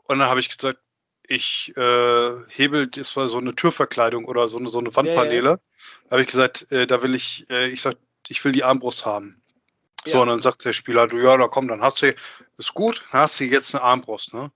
Und 0.05 0.19
dann 0.21 0.29
habe 0.29 0.41
ich 0.41 0.49
gesagt, 0.49 0.81
ich 1.25 1.73
äh, 1.77 2.33
hebel, 2.49 2.87
das 2.89 3.17
war 3.17 3.29
so 3.29 3.39
eine 3.39 3.55
Türverkleidung 3.55 4.25
oder 4.25 4.49
so 4.49 4.59
eine, 4.59 4.69
so 4.69 4.79
eine 4.79 4.95
Wandpaneele. 4.95 5.61
Da 6.05 6.11
habe 6.13 6.23
ich 6.23 6.29
gesagt, 6.29 6.71
äh, 6.73 6.87
da 6.87 7.03
will 7.03 7.15
ich, 7.15 7.49
äh, 7.51 7.69
ich 7.69 7.81
sag, 7.81 7.95
ich 8.29 8.45
will 8.45 8.53
die 8.53 8.65
Armbrust 8.65 9.07
haben. 9.07 9.41
So, 10.05 10.13
Ja. 10.13 10.19
und 10.23 10.29
dann 10.29 10.41
sagt 10.41 10.65
der 10.65 10.73
Spieler, 10.73 11.07
du, 11.07 11.19
ja, 11.19 11.37
da 11.37 11.47
komm, 11.47 11.69
dann 11.69 11.83
hast 11.83 12.03
du, 12.03 12.15
ist 12.59 12.75
gut, 12.75 13.05
dann 13.13 13.23
hast 13.23 13.39
du 13.41 13.45
jetzt 13.45 13.75
eine 13.75 13.83
Armbrust, 13.85 14.35
ne? 14.35 14.51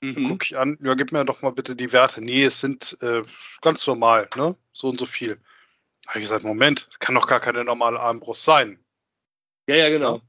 Dann 0.00 0.14
Mhm. 0.22 0.28
gucke 0.28 0.44
ich 0.44 0.56
an, 0.56 0.78
ja, 0.82 0.94
gib 0.94 1.12
mir 1.12 1.24
doch 1.24 1.42
mal 1.42 1.50
bitte 1.50 1.74
die 1.74 1.92
Werte. 1.92 2.22
Nee, 2.22 2.44
es 2.44 2.60
sind 2.60 2.96
äh, 3.00 3.22
ganz 3.62 3.86
normal, 3.86 4.28
ne? 4.36 4.56
So 4.72 4.88
und 4.88 4.98
so 5.00 5.06
viel. 5.06 5.38
Habe 6.06 6.18
ich 6.18 6.24
gesagt, 6.24 6.44
Moment, 6.44 6.86
das 6.90 6.98
kann 6.98 7.14
doch 7.14 7.26
gar 7.26 7.40
keine 7.40 7.64
normale 7.64 7.98
Armbrust 7.98 8.44
sein. 8.44 8.78
Ja, 9.66 9.76
ja, 9.76 9.88
genau. 9.88 10.16
Ja. 10.16 10.22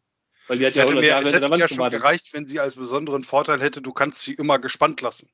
Weil 0.47 0.57
die 0.59 0.65
hat 0.65 0.69
Es 0.69 0.75
ja 0.75 0.83
hätte 0.83 0.93
100 0.93 1.23
mir, 1.23 1.27
es 1.27 1.33
hätte 1.35 1.57
ja 1.57 1.67
schon 1.67 1.77
gewartet. 1.77 2.01
gereicht, 2.01 2.33
wenn 2.33 2.47
sie 2.47 2.59
als 2.59 2.75
besonderen 2.75 3.23
Vorteil 3.23 3.61
hätte, 3.61 3.81
du 3.81 3.91
kannst 3.93 4.21
sie 4.21 4.33
immer 4.33 4.57
gespannt 4.59 5.01
lassen. 5.01 5.29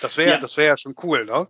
Das 0.00 0.16
wäre 0.16 0.30
Ja. 0.32 0.38
das 0.38 0.56
wäre 0.56 0.68
ja 0.68 0.76
schon 0.78 0.94
cool, 1.02 1.24
ne? 1.26 1.48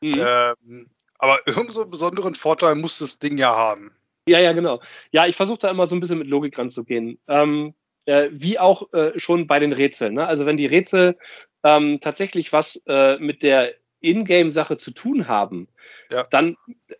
Mhm. 0.00 0.14
Ähm, 0.20 0.90
aber 1.18 1.40
irgend 1.46 1.72
so 1.72 1.82
einen 1.82 1.90
besonderen 1.90 2.34
Vorteil 2.34 2.76
muss 2.76 2.98
das 3.00 3.18
Ding 3.18 3.36
ja 3.36 3.54
haben. 3.54 3.94
Ja, 4.28 4.38
ja, 4.38 4.52
genau. 4.52 4.80
Ja, 5.10 5.26
ich 5.26 5.36
versuche 5.36 5.58
da 5.58 5.70
immer 5.70 5.86
so 5.88 5.94
ein 5.96 6.00
bisschen 6.00 6.18
mit 6.18 6.28
Logik 6.28 6.56
ranzugehen. 6.56 7.18
Ähm, 7.26 7.74
äh, 8.06 8.28
wie 8.32 8.58
auch 8.58 8.92
äh, 8.92 9.18
schon 9.18 9.46
bei 9.46 9.58
den 9.58 9.72
Rätseln. 9.72 10.14
Ne? 10.14 10.26
Also 10.26 10.46
wenn 10.46 10.56
die 10.56 10.66
Rätsel 10.66 11.18
ähm, 11.64 12.00
tatsächlich 12.00 12.52
was 12.52 12.80
äh, 12.86 13.18
mit 13.18 13.42
der 13.42 13.74
Ingame-Sache 14.00 14.78
zu 14.78 14.90
tun 14.90 15.28
haben, 15.28 15.68
Ja. 16.10 16.24
dann, 16.30 16.56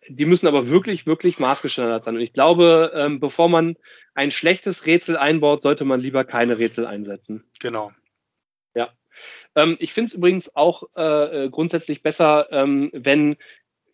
die 0.09 0.25
müssen 0.25 0.47
aber 0.47 0.69
wirklich, 0.69 1.07
wirklich 1.07 1.39
maßgeschneidert 1.41 2.05
sein. 2.05 2.15
Und 2.17 2.21
ich 2.21 2.33
glaube, 2.33 2.93
ähm, 2.95 3.19
bevor 3.19 3.49
man 3.49 3.77
ein 4.15 4.31
schlechtes 4.31 4.87
Rätsel 4.87 5.17
einbaut, 5.17 5.63
sollte 5.63 5.85
man 5.85 6.01
lieber 6.01 6.25
keine 6.25 6.59
Rätsel 6.59 6.87
einsetzen. 6.87 7.45
Genau. 7.61 7.91
Ähm, 9.55 9.77
ich 9.81 9.93
finde 9.93 10.09
es 10.09 10.15
übrigens 10.15 10.55
auch 10.57 10.85
äh, 10.97 11.45
äh, 11.45 11.51
grundsätzlich 11.51 12.03
besser, 12.03 12.49
ähm, 12.51 12.91
wenn, 12.93 13.37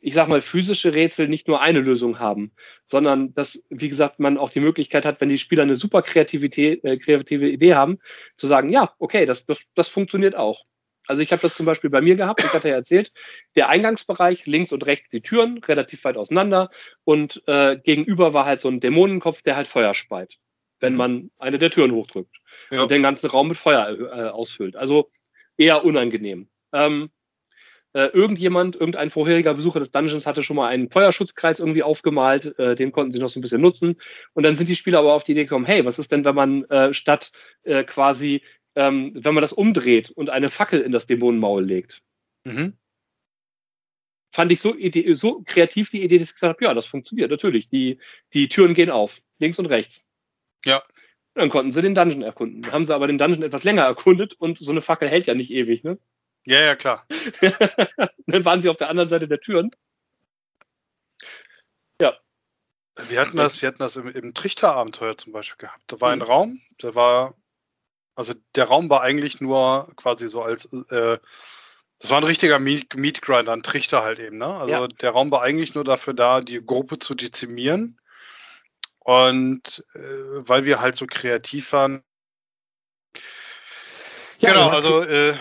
ich 0.00 0.14
sag 0.14 0.28
mal, 0.28 0.40
physische 0.42 0.94
Rätsel 0.94 1.28
nicht 1.28 1.48
nur 1.48 1.60
eine 1.60 1.80
Lösung 1.80 2.18
haben, 2.18 2.52
sondern 2.86 3.34
dass, 3.34 3.62
wie 3.68 3.88
gesagt, 3.88 4.20
man 4.20 4.38
auch 4.38 4.50
die 4.50 4.60
Möglichkeit 4.60 5.04
hat, 5.04 5.20
wenn 5.20 5.28
die 5.28 5.38
Spieler 5.38 5.62
eine 5.64 5.76
super 5.76 6.02
Kreativität, 6.02 6.84
äh, 6.84 6.98
kreative 6.98 7.48
Idee 7.48 7.74
haben, 7.74 7.98
zu 8.36 8.46
sagen, 8.46 8.70
ja, 8.70 8.92
okay, 8.98 9.26
das, 9.26 9.44
das, 9.46 9.60
das 9.74 9.88
funktioniert 9.88 10.36
auch. 10.36 10.64
Also 11.06 11.22
ich 11.22 11.32
habe 11.32 11.40
das 11.40 11.56
zum 11.56 11.64
Beispiel 11.64 11.88
bei 11.90 12.02
mir 12.02 12.16
gehabt, 12.16 12.44
ich 12.44 12.52
hatte 12.52 12.68
ja 12.68 12.74
erzählt, 12.74 13.12
der 13.56 13.70
Eingangsbereich, 13.70 14.44
links 14.46 14.72
und 14.72 14.84
rechts 14.84 15.08
die 15.10 15.22
Türen, 15.22 15.58
relativ 15.64 16.04
weit 16.04 16.18
auseinander 16.18 16.70
und 17.04 17.42
äh, 17.46 17.78
gegenüber 17.78 18.34
war 18.34 18.44
halt 18.44 18.60
so 18.60 18.68
ein 18.68 18.80
Dämonenkopf, 18.80 19.40
der 19.42 19.56
halt 19.56 19.68
Feuer 19.68 19.94
speit, 19.94 20.34
wenn 20.80 20.96
man 20.96 21.30
eine 21.38 21.58
der 21.58 21.70
Türen 21.70 21.92
hochdrückt 21.92 22.36
Ja. 22.70 22.82
und 22.82 22.90
den 22.90 23.02
ganzen 23.02 23.26
Raum 23.30 23.48
mit 23.48 23.56
Feuer 23.56 23.88
äh, 23.98 24.28
ausfüllt. 24.28 24.76
Also 24.76 25.10
eher 25.56 25.82
unangenehm. 25.82 26.50
Ähm, 26.74 27.08
äh, 27.94 28.06
irgendjemand, 28.08 28.76
irgendein 28.76 29.10
vorheriger 29.10 29.54
Besucher 29.54 29.80
des 29.80 29.90
Dungeons 29.90 30.26
hatte 30.26 30.42
schon 30.42 30.56
mal 30.56 30.68
einen 30.68 30.90
Feuerschutzkreis 30.90 31.60
irgendwie 31.60 31.82
aufgemalt, 31.82 32.58
äh, 32.58 32.76
den 32.76 32.92
konnten 32.92 33.12
sie 33.12 33.18
noch 33.18 33.30
so 33.30 33.38
ein 33.38 33.42
bisschen 33.42 33.60
nutzen. 33.60 33.96
Und 34.34 34.42
dann 34.42 34.56
sind 34.56 34.68
die 34.68 34.76
Spieler 34.76 34.98
aber 34.98 35.14
auf 35.14 35.24
die 35.24 35.32
Idee 35.32 35.44
gekommen, 35.44 35.64
hey, 35.64 35.84
was 35.84 35.98
ist 35.98 36.12
denn, 36.12 36.24
wenn 36.24 36.34
man 36.34 36.64
äh, 36.64 36.92
statt 36.92 37.32
äh, 37.62 37.84
quasi, 37.84 38.42
ähm, 38.74 39.12
wenn 39.14 39.34
man 39.34 39.42
das 39.42 39.52
umdreht 39.52 40.10
und 40.10 40.30
eine 40.30 40.50
Fackel 40.50 40.80
in 40.80 40.92
das 40.92 41.06
Dämonenmaul 41.06 41.64
legt? 41.64 42.02
Mhm. 42.44 42.74
Fand 44.32 44.52
ich 44.52 44.60
so, 44.60 44.76
Idee, 44.76 45.14
so 45.14 45.42
kreativ 45.46 45.90
die 45.90 46.02
Idee, 46.02 46.18
dass 46.18 46.28
ich 46.28 46.34
gesagt 46.34 46.56
habe, 46.56 46.64
ja, 46.64 46.74
das 46.74 46.86
funktioniert, 46.86 47.30
natürlich. 47.30 47.70
Die, 47.70 47.98
die 48.34 48.48
Türen 48.48 48.74
gehen 48.74 48.90
auf, 48.90 49.20
links 49.38 49.58
und 49.58 49.66
rechts. 49.66 50.04
Ja. 50.66 50.82
Dann 51.34 51.50
konnten 51.50 51.72
sie 51.72 51.82
den 51.82 51.94
Dungeon 51.94 52.22
erkunden. 52.22 52.70
Haben 52.70 52.84
sie 52.84 52.94
aber 52.94 53.06
den 53.06 53.16
Dungeon 53.16 53.42
etwas 53.42 53.64
länger 53.64 53.82
erkundet 53.82 54.34
und 54.34 54.58
so 54.58 54.70
eine 54.70 54.82
Fackel 54.82 55.08
hält 55.08 55.26
ja 55.26 55.34
nicht 55.34 55.50
ewig, 55.50 55.84
ne? 55.84 55.98
Ja, 56.44 56.60
ja, 56.60 56.76
klar. 56.76 57.06
dann 58.26 58.44
waren 58.44 58.62
sie 58.62 58.68
auf 58.68 58.76
der 58.78 58.88
anderen 58.88 59.10
Seite 59.10 59.28
der 59.28 59.40
Türen. 59.40 59.70
Wir 63.08 63.20
hatten 63.20 63.36
das, 63.36 63.62
wir 63.62 63.68
hatten 63.68 63.78
das 63.78 63.94
im, 63.94 64.08
im 64.08 64.34
Trichterabenteuer 64.34 65.16
zum 65.16 65.32
Beispiel 65.32 65.68
gehabt. 65.68 65.84
Da 65.86 66.00
war 66.00 66.10
ein 66.10 66.18
Mhm. 66.18 66.24
Raum, 66.24 66.60
der 66.82 66.96
war, 66.96 67.32
also 68.16 68.34
der 68.56 68.64
Raum 68.64 68.90
war 68.90 69.02
eigentlich 69.02 69.40
nur 69.40 69.92
quasi 69.94 70.26
so 70.28 70.42
als, 70.42 70.64
äh, 70.90 71.18
das 72.00 72.10
war 72.10 72.18
ein 72.18 72.24
richtiger 72.24 72.58
Meat, 72.58 72.96
Meat 72.96 73.22
Grinder, 73.22 73.52
ein 73.52 73.62
Trichter 73.62 74.02
halt 74.02 74.18
eben, 74.18 74.38
ne? 74.38 74.46
Also 74.46 74.74
Ja. 74.74 74.88
der 74.88 75.10
Raum 75.10 75.30
war 75.30 75.42
eigentlich 75.42 75.76
nur 75.76 75.84
dafür 75.84 76.12
da, 76.12 76.40
die 76.40 76.60
Gruppe 76.64 76.98
zu 76.98 77.14
dezimieren. 77.14 78.00
Und 78.98 79.84
äh, 79.94 79.98
weil 80.48 80.64
wir 80.64 80.80
halt 80.80 80.96
so 80.96 81.06
kreativ 81.06 81.72
waren. 81.72 82.02
Ja, 84.40 84.52
genau, 84.52 84.66
hast- 84.66 84.74
also 84.74 85.02
äh, 85.04 85.34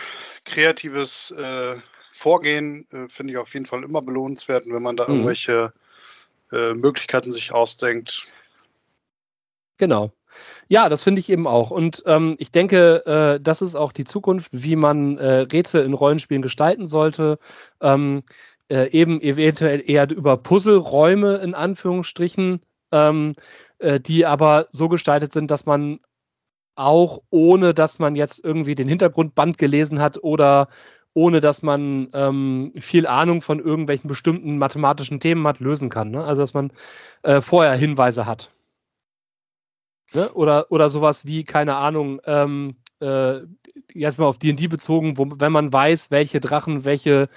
kreatives 0.47 1.31
äh, 1.31 1.75
Vorgehen 2.11 2.87
äh, 2.91 3.07
finde 3.09 3.33
ich 3.33 3.37
auf 3.37 3.53
jeden 3.53 3.65
Fall 3.65 3.83
immer 3.83 4.01
belohnenswert. 4.01 4.63
Wenn 4.67 4.81
man 4.81 4.97
da 4.97 5.05
Mhm. 5.07 5.15
irgendwelche 5.15 5.73
äh, 6.51 6.73
Möglichkeiten 6.73 7.31
sich 7.31 7.51
ausdenkt. 7.51 8.27
Genau. 9.77 10.11
Ja, 10.67 10.89
das 10.89 11.03
finde 11.03 11.19
ich 11.19 11.29
eben 11.29 11.47
auch. 11.47 11.71
Und 11.71 12.03
ähm, 12.05 12.35
ich 12.39 12.51
denke, 12.51 13.05
äh, 13.05 13.39
das 13.41 13.61
ist 13.61 13.75
auch 13.75 13.91
die 13.91 14.03
Zukunft, 14.03 14.49
wie 14.51 14.75
man 14.75 15.17
äh, 15.17 15.45
Rätsel 15.51 15.83
in 15.85 15.93
Rollenspielen 15.93 16.41
gestalten 16.41 16.87
sollte. 16.87 17.39
Ähm, 17.81 18.23
äh, 18.69 18.89
eben 18.91 19.21
eventuell 19.21 19.81
eher 19.89 20.09
über 20.09 20.37
Puzzleräume 20.37 21.37
in 21.37 21.53
Anführungsstrichen, 21.53 22.61
ähm, 22.91 23.33
äh, 23.79 23.99
die 23.99 24.25
aber 24.25 24.67
so 24.71 24.89
gestaltet 24.89 25.31
sind, 25.31 25.49
dass 25.51 25.65
man 25.65 25.99
auch 26.77 27.21
ohne, 27.29 27.73
dass 27.73 27.99
man 27.99 28.15
jetzt 28.15 28.43
irgendwie 28.43 28.75
den 28.75 28.87
Hintergrundband 28.87 29.57
gelesen 29.57 29.99
hat 29.99 30.23
oder 30.23 30.69
ohne 31.13 31.39
dass 31.39 31.63
man 31.63 32.09
ähm, 32.13 32.73
viel 32.77 33.07
Ahnung 33.07 33.41
von 33.41 33.59
irgendwelchen 33.59 34.07
bestimmten 34.07 34.59
mathematischen 34.59 35.19
Themen 35.19 35.47
hat, 35.47 35.59
lösen 35.59 35.89
kann. 35.89 36.11
Ne? 36.11 36.23
Also 36.23 36.43
dass 36.43 36.53
man 36.53 36.71
äh, 37.23 37.41
vorher 37.41 37.73
Hinweise 37.73 38.27
hat. 38.27 38.51
Ne? 40.13 40.31
Oder, 40.33 40.71
oder 40.71 40.89
sowas 40.89 41.25
wie, 41.25 41.43
keine 41.43 41.75
Ahnung, 41.75 42.21
ähm, 42.25 42.75
äh, 42.99 43.41
jetzt 43.93 44.19
mal 44.19 44.25
auf 44.27 44.37
DD 44.37 44.67
bezogen, 44.67 45.17
wo, 45.17 45.27
wenn 45.39 45.51
man 45.51 45.73
weiß, 45.73 46.11
welche 46.11 46.39
Drachen 46.39 46.85
welche, 46.85 47.29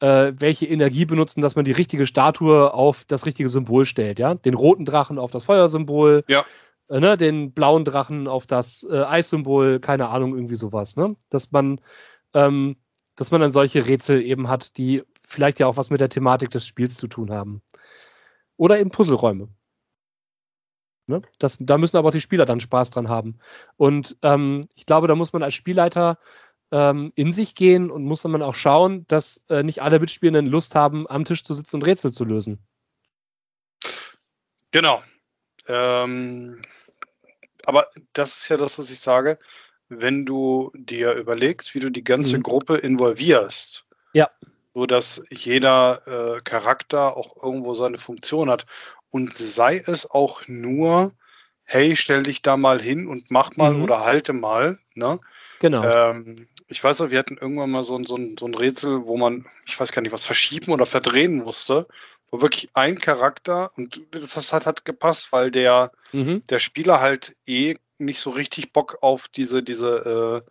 äh, 0.00 0.32
welche 0.36 0.66
Energie 0.66 1.04
benutzen, 1.04 1.40
dass 1.40 1.56
man 1.56 1.64
die 1.64 1.72
richtige 1.72 2.06
Statue 2.06 2.72
auf 2.72 3.04
das 3.04 3.26
richtige 3.26 3.48
Symbol 3.48 3.84
stellt, 3.84 4.18
ja. 4.18 4.34
Den 4.34 4.54
roten 4.54 4.84
Drachen 4.84 5.18
auf 5.18 5.30
das 5.30 5.44
Feuersymbol, 5.44 6.24
ja. 6.28 6.44
Äh, 6.88 7.00
ne? 7.00 7.16
den 7.16 7.52
blauen 7.52 7.84
Drachen 7.84 8.28
auf 8.28 8.46
das 8.46 8.86
äh, 8.90 9.02
Eissymbol, 9.02 9.80
keine 9.80 10.08
Ahnung, 10.08 10.34
irgendwie 10.34 10.56
sowas, 10.56 10.96
ne? 10.96 11.16
Dass 11.30 11.52
man 11.52 11.80
ähm, 12.34 12.76
dass 13.16 13.30
man 13.30 13.40
dann 13.40 13.52
solche 13.52 13.86
Rätsel 13.86 14.22
eben 14.22 14.48
hat, 14.48 14.76
die 14.76 15.02
vielleicht 15.26 15.60
ja 15.60 15.66
auch 15.66 15.76
was 15.76 15.90
mit 15.90 16.00
der 16.00 16.08
Thematik 16.08 16.50
des 16.50 16.66
Spiels 16.66 16.96
zu 16.96 17.06
tun 17.06 17.30
haben. 17.30 17.62
Oder 18.56 18.78
eben 18.78 18.90
Puzzleräume. 18.90 19.48
Ne? 21.06 21.22
Das, 21.38 21.58
da 21.60 21.78
müssen 21.78 21.96
aber 21.96 22.08
auch 22.08 22.12
die 22.12 22.20
Spieler 22.20 22.44
dann 22.44 22.60
Spaß 22.60 22.90
dran 22.90 23.08
haben. 23.08 23.38
Und 23.76 24.16
ähm, 24.22 24.62
ich 24.74 24.86
glaube, 24.86 25.06
da 25.06 25.14
muss 25.14 25.32
man 25.32 25.42
als 25.42 25.54
Spielleiter 25.54 26.18
ähm, 26.70 27.12
in 27.14 27.32
sich 27.32 27.54
gehen 27.54 27.90
und 27.90 28.04
muss 28.04 28.22
dann 28.22 28.42
auch 28.42 28.54
schauen, 28.54 29.06
dass 29.06 29.44
äh, 29.48 29.62
nicht 29.62 29.82
alle 29.82 30.00
Mitspielenden 30.00 30.46
Lust 30.46 30.74
haben, 30.74 31.08
am 31.08 31.24
Tisch 31.24 31.44
zu 31.44 31.54
sitzen 31.54 31.76
und 31.76 31.86
Rätsel 31.86 32.12
zu 32.12 32.24
lösen. 32.24 32.58
Genau. 34.70 35.02
Ähm, 35.68 36.62
aber 37.66 37.88
das 38.12 38.38
ist 38.38 38.48
ja 38.48 38.56
das, 38.56 38.78
was 38.78 38.90
ich 38.90 39.00
sage 39.00 39.38
wenn 39.88 40.24
du 40.24 40.70
dir 40.74 41.12
überlegst, 41.14 41.74
wie 41.74 41.80
du 41.80 41.90
die 41.90 42.04
ganze 42.04 42.38
mhm. 42.38 42.42
Gruppe 42.42 42.76
involvierst. 42.76 43.84
Ja. 44.12 44.30
So 44.74 44.86
dass 44.86 45.22
jeder 45.30 46.02
äh, 46.06 46.40
Charakter 46.42 47.16
auch 47.16 47.42
irgendwo 47.42 47.74
seine 47.74 47.98
Funktion 47.98 48.50
hat. 48.50 48.66
Und 49.10 49.36
sei 49.36 49.82
es 49.86 50.10
auch 50.10 50.42
nur, 50.48 51.12
hey, 51.62 51.94
stell 51.96 52.24
dich 52.24 52.42
da 52.42 52.56
mal 52.56 52.80
hin 52.80 53.06
und 53.06 53.30
mach 53.30 53.56
mal 53.56 53.74
mhm. 53.74 53.84
oder 53.84 54.04
halte 54.04 54.32
mal. 54.32 54.78
Ne? 54.94 55.20
Genau. 55.60 55.84
Ähm, 55.84 56.48
ich 56.66 56.82
weiß 56.82 56.98
noch, 56.98 57.10
wir 57.10 57.18
hatten 57.18 57.38
irgendwann 57.40 57.70
mal 57.70 57.84
so 57.84 57.96
ein, 57.96 58.04
so, 58.04 58.16
ein, 58.16 58.36
so 58.36 58.46
ein 58.46 58.54
Rätsel, 58.54 59.04
wo 59.06 59.16
man, 59.16 59.46
ich 59.66 59.78
weiß 59.78 59.92
gar 59.92 60.02
nicht, 60.02 60.12
was 60.12 60.24
verschieben 60.24 60.72
oder 60.72 60.86
verdrehen 60.86 61.36
musste, 61.36 61.86
wo 62.34 62.42
wirklich 62.42 62.66
ein 62.74 62.98
Charakter, 62.98 63.70
und 63.76 64.00
das 64.10 64.52
hat, 64.52 64.66
hat 64.66 64.84
gepasst, 64.84 65.30
weil 65.30 65.52
der, 65.52 65.92
mhm. 66.10 66.44
der 66.50 66.58
Spieler 66.58 66.98
halt 67.00 67.36
eh 67.46 67.76
nicht 67.98 68.18
so 68.18 68.30
richtig 68.30 68.72
Bock 68.72 68.98
auf 69.02 69.28
diese, 69.28 69.62
diese, 69.62 70.42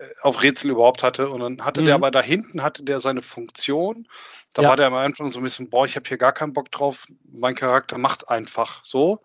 äh, 0.00 0.04
auf 0.22 0.42
Rätsel 0.42 0.70
überhaupt 0.70 1.02
hatte. 1.02 1.28
Und 1.28 1.40
dann 1.40 1.62
hatte 1.62 1.82
mhm. 1.82 1.86
der 1.86 1.94
aber 1.96 2.10
da 2.10 2.22
hinten 2.22 2.62
hatte 2.62 2.82
der 2.84 3.00
seine 3.00 3.20
Funktion. 3.20 4.08
Da 4.54 4.62
ja. 4.62 4.68
war 4.70 4.76
der 4.78 4.86
am 4.86 4.94
Anfang 4.94 5.30
so 5.30 5.40
ein 5.40 5.42
bisschen, 5.42 5.68
boah, 5.68 5.84
ich 5.84 5.94
habe 5.94 6.08
hier 6.08 6.16
gar 6.16 6.32
keinen 6.32 6.54
Bock 6.54 6.70
drauf. 6.70 7.06
Mein 7.30 7.54
Charakter 7.54 7.98
macht 7.98 8.30
einfach 8.30 8.82
so. 8.82 9.20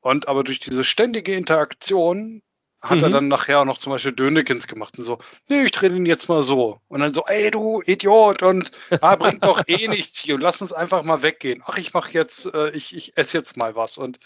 Und 0.00 0.26
aber 0.26 0.42
durch 0.42 0.58
diese 0.58 0.82
ständige 0.82 1.36
Interaktion 1.36 2.42
hat 2.82 2.98
mhm. 2.98 3.04
er 3.04 3.10
dann 3.10 3.28
nachher 3.28 3.60
auch 3.60 3.64
noch 3.64 3.78
zum 3.78 3.92
Beispiel 3.92 4.12
Dönekins 4.12 4.66
gemacht 4.66 4.98
und 4.98 5.04
so, 5.04 5.18
nee, 5.48 5.64
ich 5.64 5.72
drehe 5.72 5.90
den 5.90 6.06
jetzt 6.06 6.28
mal 6.28 6.42
so. 6.42 6.80
Und 6.88 7.00
dann 7.00 7.14
so, 7.14 7.24
ey 7.26 7.50
du 7.50 7.82
Idiot 7.84 8.42
und 8.42 8.70
ah, 9.00 9.16
bringt 9.16 9.44
doch 9.44 9.62
eh 9.66 9.88
nichts 9.88 10.18
hier 10.18 10.34
und 10.34 10.42
lass 10.42 10.60
uns 10.60 10.72
einfach 10.72 11.02
mal 11.02 11.22
weggehen. 11.22 11.62
Ach, 11.64 11.78
ich 11.78 11.94
mache 11.94 12.12
jetzt, 12.12 12.52
äh, 12.54 12.70
ich, 12.70 12.94
ich 12.94 13.16
esse 13.16 13.36
jetzt 13.36 13.56
mal 13.56 13.74
was. 13.74 13.98
Und 13.98 14.18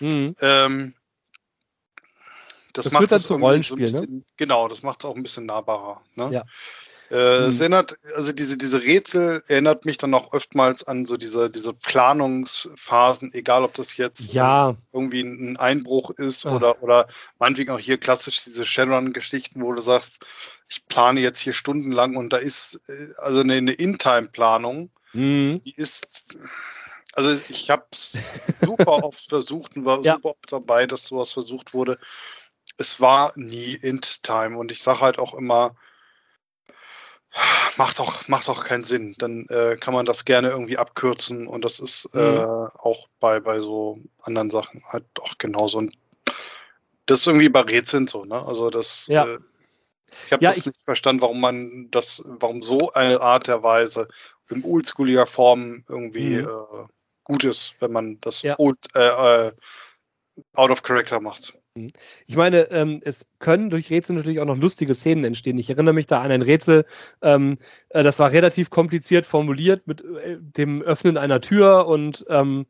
mhm. 0.00 0.34
ähm, 0.40 0.94
das, 2.72 2.84
das 2.84 2.92
macht 2.92 3.02
wird 3.02 3.12
dann 3.12 3.20
zum 3.20 3.42
Rollenspiel, 3.42 3.88
so 3.88 4.00
bisschen, 4.00 4.16
ne? 4.18 4.24
Genau, 4.36 4.68
das 4.68 4.82
macht 4.82 5.00
es 5.00 5.04
auch 5.04 5.16
ein 5.16 5.22
bisschen 5.22 5.46
nahbarer. 5.46 6.02
Ne? 6.14 6.30
Ja. 6.32 6.44
Äh, 7.10 7.46
es 7.46 7.54
hm. 7.54 7.60
erinnert, 7.60 7.98
also 8.14 8.32
diese, 8.32 8.56
diese 8.56 8.82
Rätsel 8.82 9.42
erinnert 9.48 9.84
mich 9.84 9.98
dann 9.98 10.14
auch 10.14 10.32
oftmals 10.32 10.84
an 10.84 11.06
so 11.06 11.16
diese, 11.16 11.50
diese 11.50 11.72
Planungsphasen, 11.72 13.34
egal 13.34 13.64
ob 13.64 13.74
das 13.74 13.96
jetzt 13.96 14.32
ja. 14.32 14.76
irgendwie 14.92 15.22
ein 15.22 15.56
Einbruch 15.56 16.10
ist 16.10 16.46
Ach. 16.46 16.52
oder, 16.52 16.82
oder 16.82 17.08
meinetwegen 17.38 17.72
auch 17.72 17.80
hier 17.80 17.98
klassisch 17.98 18.42
diese 18.44 18.64
Shadowrun-Geschichten, 18.64 19.64
wo 19.64 19.72
du 19.72 19.82
sagst, 19.82 20.24
ich 20.68 20.86
plane 20.86 21.20
jetzt 21.20 21.40
hier 21.40 21.52
stundenlang 21.52 22.16
und 22.16 22.32
da 22.32 22.36
ist 22.36 22.80
äh, 22.88 23.08
also 23.18 23.40
eine, 23.40 23.54
eine 23.54 23.72
In-Time-Planung, 23.72 24.90
mhm. 25.12 25.62
die 25.64 25.74
ist, 25.74 26.22
also 27.14 27.40
ich 27.48 27.70
habe 27.70 27.86
es 27.90 28.18
super 28.60 28.86
oft 29.02 29.28
versucht 29.28 29.76
und 29.76 29.84
war 29.84 30.00
ja. 30.02 30.14
super 30.14 30.30
oft 30.30 30.52
dabei, 30.52 30.86
dass 30.86 31.04
sowas 31.04 31.32
versucht 31.32 31.74
wurde 31.74 31.98
es 32.80 33.00
war 33.00 33.32
nie 33.36 33.74
Int-Time 33.74 34.56
und 34.56 34.72
ich 34.72 34.82
sage 34.82 35.00
halt 35.00 35.18
auch 35.18 35.34
immer, 35.34 35.74
macht 37.76 37.98
doch, 37.98 38.28
macht 38.28 38.48
doch 38.48 38.64
keinen 38.64 38.84
Sinn. 38.84 39.14
Dann 39.18 39.46
äh, 39.46 39.76
kann 39.76 39.94
man 39.94 40.06
das 40.06 40.24
gerne 40.24 40.50
irgendwie 40.50 40.78
abkürzen 40.78 41.46
und 41.46 41.64
das 41.64 41.80
ist 41.80 42.08
äh, 42.14 42.18
mhm. 42.18 42.38
äh, 42.38 42.68
auch 42.78 43.08
bei, 43.20 43.40
bei 43.40 43.58
so 43.58 43.98
anderen 44.22 44.50
Sachen 44.50 44.82
halt 44.88 45.04
auch 45.20 45.38
genauso. 45.38 45.78
Und 45.78 45.92
das 47.06 47.20
ist 47.20 47.26
irgendwie 47.26 47.48
bei 47.48 47.60
Rätseln 47.60 48.06
so, 48.06 48.24
ne? 48.24 48.44
Also 48.46 48.70
das 48.70 49.06
ja. 49.06 49.24
äh, 49.24 49.38
ich 50.26 50.32
habe 50.32 50.44
ja, 50.44 50.50
das 50.50 50.58
ich, 50.58 50.66
nicht 50.66 50.84
verstanden, 50.84 51.22
warum 51.22 51.40
man 51.40 51.88
das, 51.90 52.22
warum 52.24 52.62
so 52.62 52.92
eine 52.92 53.20
Art 53.20 53.46
der 53.46 53.62
Weise 53.62 54.08
in 54.50 54.64
oldschooliger 54.64 55.26
Form 55.26 55.84
irgendwie 55.88 56.40
mhm. 56.40 56.48
äh, 56.48 56.84
gut 57.24 57.44
ist, 57.44 57.74
wenn 57.80 57.92
man 57.92 58.18
das 58.20 58.42
ja. 58.42 58.58
old, 58.58 58.78
äh, 58.94 59.52
out 60.54 60.70
of 60.70 60.82
character 60.82 61.20
macht. 61.20 61.54
Mhm. 61.74 61.92
Ich 62.26 62.36
meine, 62.36 62.70
ähm, 62.70 63.00
es 63.04 63.26
können 63.38 63.70
durch 63.70 63.90
Rätsel 63.90 64.16
natürlich 64.16 64.40
auch 64.40 64.46
noch 64.46 64.56
lustige 64.56 64.94
Szenen 64.94 65.24
entstehen. 65.24 65.58
Ich 65.58 65.70
erinnere 65.70 65.94
mich 65.94 66.06
da 66.06 66.20
an 66.20 66.30
ein 66.32 66.42
Rätsel, 66.42 66.84
ähm, 67.22 67.56
äh, 67.90 68.02
das 68.02 68.18
war 68.18 68.32
relativ 68.32 68.70
kompliziert 68.70 69.26
formuliert 69.26 69.86
mit 69.86 70.02
äh, 70.02 70.38
dem 70.40 70.82
Öffnen 70.82 71.16
einer 71.16 71.40
Tür 71.40 71.86
und 71.86 72.24
ähm, 72.28 72.66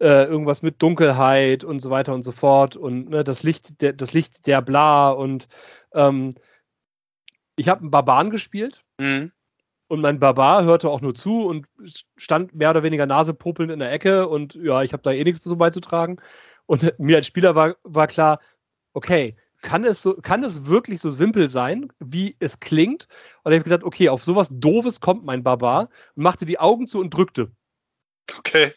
äh, 0.00 0.24
irgendwas 0.24 0.62
mit 0.62 0.82
Dunkelheit 0.82 1.64
und 1.64 1.80
so 1.80 1.90
weiter 1.90 2.14
und 2.14 2.24
so 2.24 2.32
fort 2.32 2.76
und 2.76 3.10
ne, 3.10 3.24
das 3.24 3.42
Licht, 3.42 3.80
der, 3.82 3.92
das 3.92 4.14
Licht 4.14 4.46
der 4.46 4.62
Bla 4.62 5.10
und 5.10 5.46
ähm, 5.94 6.34
ich 7.56 7.68
habe 7.68 7.82
einen 7.82 7.90
Barbaren 7.90 8.30
gespielt. 8.30 8.82
Mhm. 8.98 9.32
Und 9.88 10.00
mein 10.02 10.20
Barbar 10.20 10.62
hörte 10.64 10.88
auch 10.88 11.00
nur 11.00 11.16
zu 11.16 11.46
und 11.48 11.66
stand 12.16 12.54
mehr 12.54 12.70
oder 12.70 12.84
weniger 12.84 13.06
nasepopelnd 13.06 13.72
in 13.72 13.80
der 13.80 13.90
Ecke 13.90 14.28
und 14.28 14.54
ja, 14.54 14.82
ich 14.82 14.92
habe 14.92 15.02
da 15.02 15.10
eh 15.10 15.24
nichts 15.24 15.44
so 15.44 15.56
beizutragen. 15.56 16.20
Und 16.70 16.96
mir 17.00 17.16
als 17.16 17.26
Spieler 17.26 17.56
war, 17.56 17.74
war 17.82 18.06
klar, 18.06 18.38
okay, 18.92 19.34
kann 19.60 19.82
es, 19.82 20.02
so, 20.02 20.14
kann 20.14 20.44
es 20.44 20.66
wirklich 20.66 21.00
so 21.00 21.10
simpel 21.10 21.48
sein, 21.48 21.92
wie 21.98 22.36
es 22.38 22.60
klingt? 22.60 23.08
Und 23.42 23.50
ich 23.50 23.58
habe 23.58 23.68
gedacht, 23.68 23.82
okay, 23.82 24.08
auf 24.08 24.22
sowas 24.22 24.46
Doofes 24.52 25.00
kommt 25.00 25.24
mein 25.24 25.42
Barbar 25.42 25.88
und 26.14 26.22
machte 26.22 26.44
die 26.46 26.60
Augen 26.60 26.86
zu 26.86 27.00
und 27.00 27.10
drückte. 27.10 27.50
Okay. 28.38 28.72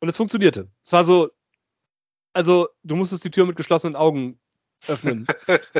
Und 0.00 0.10
es 0.10 0.18
funktionierte. 0.18 0.70
Es 0.84 0.92
war 0.92 1.06
so, 1.06 1.30
also 2.34 2.68
du 2.82 2.96
musstest 2.96 3.24
die 3.24 3.30
Tür 3.30 3.46
mit 3.46 3.56
geschlossenen 3.56 3.96
Augen 3.96 4.38
öffnen. 4.86 5.26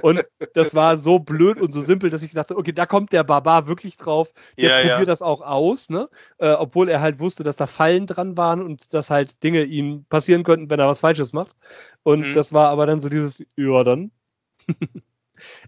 und 0.03 0.25
das 0.55 0.75
war 0.75 0.99
so 0.99 1.19
blöd 1.19 1.61
und 1.61 1.73
so 1.73 1.81
simpel, 1.81 2.11
dass 2.11 2.23
ich 2.23 2.33
dachte, 2.33 2.57
okay, 2.57 2.73
da 2.73 2.87
kommt 2.87 3.13
der 3.13 3.25
Barbar 3.25 3.67
wirklich 3.67 3.97
drauf. 3.97 4.33
Der 4.57 4.71
ja, 4.71 4.77
probiert 4.79 4.99
ja. 5.01 5.05
das 5.05 5.23
auch 5.23 5.41
aus, 5.41 5.91
ne? 5.91 6.09
Äh, 6.39 6.53
obwohl 6.53 6.89
er 6.89 7.01
halt 7.01 7.21
wusste, 7.21 7.45
dass 7.45 7.57
da 7.57 7.67
Fallen 7.67 8.07
dran 8.07 8.37
waren 8.37 8.63
und 8.63 8.93
dass 8.95 9.11
halt 9.11 9.43
Dinge 9.43 9.65
ihm 9.65 10.05
passieren 10.09 10.43
könnten, 10.43 10.71
wenn 10.71 10.81
er 10.81 10.89
was 10.89 11.01
Falsches 11.01 11.33
macht. 11.33 11.57
Und 12.03 12.29
mhm. 12.29 12.35
das 12.35 12.53
war 12.53 12.71
aber 12.71 12.87
dann 12.87 13.01
so 13.01 13.09
dieses, 13.09 13.43
ja, 13.57 13.85
dann. 13.85 14.11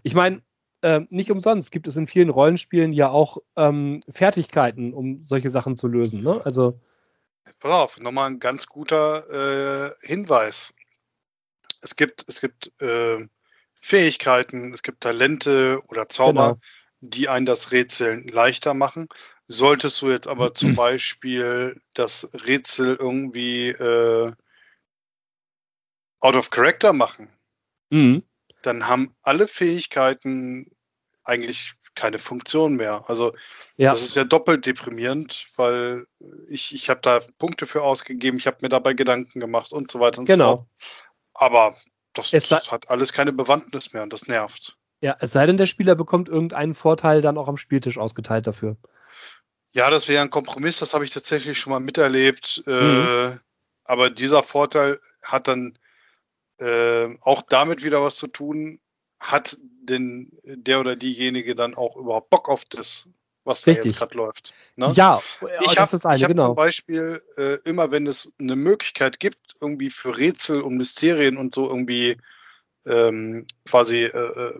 ich 0.03 0.13
meine, 0.13 0.41
äh, 0.81 1.01
nicht 1.09 1.31
umsonst 1.31 1.71
gibt 1.71 1.87
es 1.87 1.95
in 1.95 2.07
vielen 2.07 2.29
Rollenspielen 2.29 2.91
ja 2.93 3.09
auch 3.09 3.37
ähm, 3.55 4.01
Fertigkeiten, 4.09 4.93
um 4.93 5.25
solche 5.25 5.49
Sachen 5.49 5.77
zu 5.77 5.87
lösen, 5.87 6.23
ne? 6.23 6.41
Also. 6.43 6.79
Pass 7.59 7.71
auf, 7.71 7.99
nochmal 7.99 8.31
ein 8.31 8.39
ganz 8.39 8.65
guter 8.65 9.91
äh, 9.91 9.91
Hinweis 10.01 10.73
es 11.81 11.95
gibt, 11.95 12.25
es 12.27 12.41
gibt 12.41 12.71
äh, 12.81 13.17
Fähigkeiten, 13.81 14.73
es 14.73 14.83
gibt 14.83 15.01
Talente 15.01 15.81
oder 15.87 16.07
Zauber, 16.07 16.53
genau. 16.53 16.59
die 17.01 17.29
einen 17.29 17.45
das 17.45 17.71
Rätseln 17.71 18.27
leichter 18.27 18.73
machen. 18.73 19.07
Solltest 19.45 20.01
du 20.01 20.11
jetzt 20.11 20.27
aber 20.27 20.53
zum 20.53 20.75
Beispiel 20.75 21.81
das 21.93 22.29
Rätsel 22.45 22.95
irgendwie 22.95 23.69
äh, 23.69 24.31
out 26.19 26.35
of 26.35 26.51
character 26.51 26.93
machen, 26.93 27.29
mhm. 27.89 28.23
dann 28.61 28.87
haben 28.87 29.15
alle 29.23 29.47
Fähigkeiten 29.47 30.71
eigentlich 31.23 31.73
keine 31.95 32.19
Funktion 32.19 32.75
mehr. 32.75 33.03
Also 33.09 33.33
ja. 33.77 33.89
das 33.89 34.01
ist 34.01 34.15
ja 34.15 34.23
doppelt 34.23 34.65
deprimierend, 34.65 35.47
weil 35.55 36.05
ich, 36.47 36.73
ich 36.73 36.89
habe 36.89 37.01
da 37.01 37.19
Punkte 37.37 37.65
für 37.65 37.81
ausgegeben, 37.81 38.37
ich 38.37 38.47
habe 38.47 38.57
mir 38.61 38.69
dabei 38.69 38.93
Gedanken 38.93 39.39
gemacht 39.39 39.73
und 39.73 39.91
so 39.91 39.99
weiter 39.99 40.19
und 40.19 40.25
genau. 40.25 40.49
so 40.51 40.57
fort. 40.57 40.67
Aber 41.41 41.75
das, 42.13 42.29
das 42.29 42.71
hat 42.71 42.89
alles 42.91 43.13
keine 43.13 43.33
Bewandtnis 43.33 43.93
mehr 43.93 44.03
und 44.03 44.13
das 44.13 44.27
nervt. 44.27 44.77
Ja, 45.01 45.17
es 45.19 45.31
sei 45.31 45.47
denn, 45.47 45.57
der 45.57 45.65
Spieler 45.65 45.95
bekommt 45.95 46.29
irgendeinen 46.29 46.75
Vorteil 46.75 47.21
dann 47.21 47.35
auch 47.39 47.47
am 47.47 47.57
Spieltisch 47.57 47.97
ausgeteilt 47.97 48.45
dafür. 48.45 48.77
Ja, 49.71 49.89
das 49.89 50.07
wäre 50.07 50.21
ein 50.21 50.29
Kompromiss, 50.29 50.77
das 50.77 50.93
habe 50.93 51.03
ich 51.03 51.09
tatsächlich 51.09 51.59
schon 51.59 51.71
mal 51.71 51.79
miterlebt. 51.79 52.61
Äh, 52.67 52.69
mhm. 52.69 53.07
Äh, 53.07 53.37
aber 53.85 54.11
dieser 54.11 54.43
Vorteil 54.43 54.99
hat 55.25 55.47
dann 55.47 55.79
äh, 56.59 57.07
auch 57.21 57.41
damit 57.41 57.83
wieder 57.83 58.03
was 58.03 58.17
zu 58.17 58.27
tun, 58.27 58.79
hat 59.19 59.57
denn 59.63 60.29
der 60.43 60.79
oder 60.79 60.95
diejenige 60.95 61.55
dann 61.55 61.73
auch 61.73 61.95
überhaupt 61.95 62.29
Bock 62.29 62.49
auf 62.49 62.65
das, 62.65 63.09
was 63.43 63.61
da 63.61 63.71
jetzt 63.71 63.97
gerade 63.97 64.17
läuft. 64.17 64.53
Ne? 64.75 64.91
Ja, 64.95 65.21
ich 65.61 65.77
habe 65.77 65.97
hab 65.97 66.27
genau. 66.27 66.47
zum 66.47 66.55
Beispiel 66.55 67.21
äh, 67.37 67.57
immer, 67.63 67.91
wenn 67.91 68.05
es 68.07 68.31
eine 68.39 68.55
Möglichkeit 68.55 69.19
gibt, 69.19 69.55
irgendwie 69.59 69.89
für 69.89 70.17
Rätsel 70.17 70.61
und 70.61 70.77
Mysterien 70.77 71.37
und 71.37 71.53
so 71.53 71.67
irgendwie 71.67 72.17
ähm, 72.85 73.45
quasi 73.65 74.03
äh, 74.03 74.53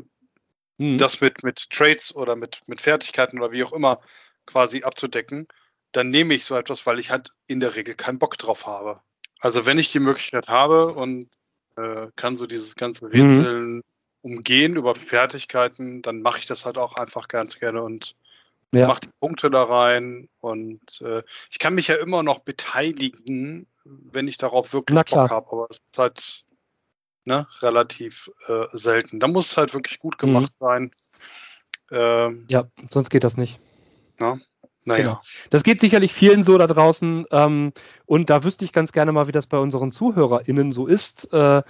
mhm. 0.77 0.97
das 0.97 1.21
mit, 1.21 1.43
mit 1.43 1.69
Trades 1.69 2.15
oder 2.15 2.35
mit, 2.35 2.61
mit 2.67 2.81
Fertigkeiten 2.81 3.39
oder 3.39 3.51
wie 3.51 3.63
auch 3.63 3.73
immer 3.73 3.99
quasi 4.45 4.83
abzudecken, 4.83 5.47
dann 5.91 6.09
nehme 6.09 6.33
ich 6.33 6.45
so 6.45 6.55
etwas, 6.55 6.85
weil 6.85 6.99
ich 6.99 7.11
halt 7.11 7.31
in 7.47 7.59
der 7.59 7.75
Regel 7.75 7.95
keinen 7.95 8.19
Bock 8.19 8.37
drauf 8.37 8.65
habe. 8.65 9.01
Also 9.39 9.65
wenn 9.65 9.79
ich 9.79 9.91
die 9.91 9.99
Möglichkeit 9.99 10.47
habe 10.47 10.87
und 10.87 11.29
äh, 11.75 12.07
kann 12.15 12.37
so 12.37 12.47
dieses 12.47 12.75
ganze 12.75 13.05
mhm. 13.05 13.11
Rätseln 13.11 13.75
mhm. 13.75 13.81
umgehen 14.21 14.75
über 14.75 14.95
Fertigkeiten, 14.95 16.01
dann 16.01 16.21
mache 16.21 16.39
ich 16.39 16.45
das 16.45 16.65
halt 16.65 16.77
auch 16.77 16.95
einfach 16.95 17.27
ganz 17.27 17.59
gerne 17.59 17.81
und 17.81 18.15
ja. 18.71 18.87
mache 18.87 19.01
die 19.01 19.09
Punkte 19.19 19.49
da 19.49 19.63
rein. 19.63 20.29
Und 20.39 21.01
äh, 21.01 21.23
ich 21.49 21.59
kann 21.59 21.75
mich 21.75 21.87
ja 21.87 21.95
immer 21.95 22.23
noch 22.23 22.39
beteiligen, 22.39 23.67
wenn 23.83 24.27
ich 24.27 24.37
darauf 24.37 24.73
wirklich 24.73 24.95
Bock 24.95 25.29
habe. 25.29 25.51
Aber 25.51 25.67
es 25.69 25.77
ist 25.87 25.97
halt 25.97 26.45
ne, 27.25 27.47
relativ 27.61 28.29
äh, 28.47 28.65
selten. 28.73 29.19
Da 29.19 29.27
muss 29.27 29.51
es 29.51 29.57
halt 29.57 29.73
wirklich 29.73 29.99
gut 29.99 30.17
gemacht 30.17 30.53
mhm. 30.53 30.65
sein. 30.65 30.91
Ähm, 31.91 32.45
ja, 32.47 32.67
sonst 32.89 33.09
geht 33.09 33.23
das 33.23 33.37
nicht. 33.37 33.59
Na? 34.17 34.39
Naja. 34.83 35.03
Genau. 35.03 35.21
Das 35.51 35.63
geht 35.63 35.79
sicherlich 35.79 36.13
vielen 36.13 36.43
so 36.43 36.57
da 36.57 36.65
draußen. 36.65 37.25
Ähm, 37.31 37.73
und 38.05 38.29
da 38.29 38.43
wüsste 38.43 38.65
ich 38.65 38.73
ganz 38.73 38.91
gerne 38.91 39.11
mal, 39.11 39.27
wie 39.27 39.31
das 39.31 39.45
bei 39.45 39.57
unseren 39.57 39.91
ZuhörerInnen 39.91 40.71
so 40.71 40.87
ist. 40.87 41.31
Äh, 41.33 41.61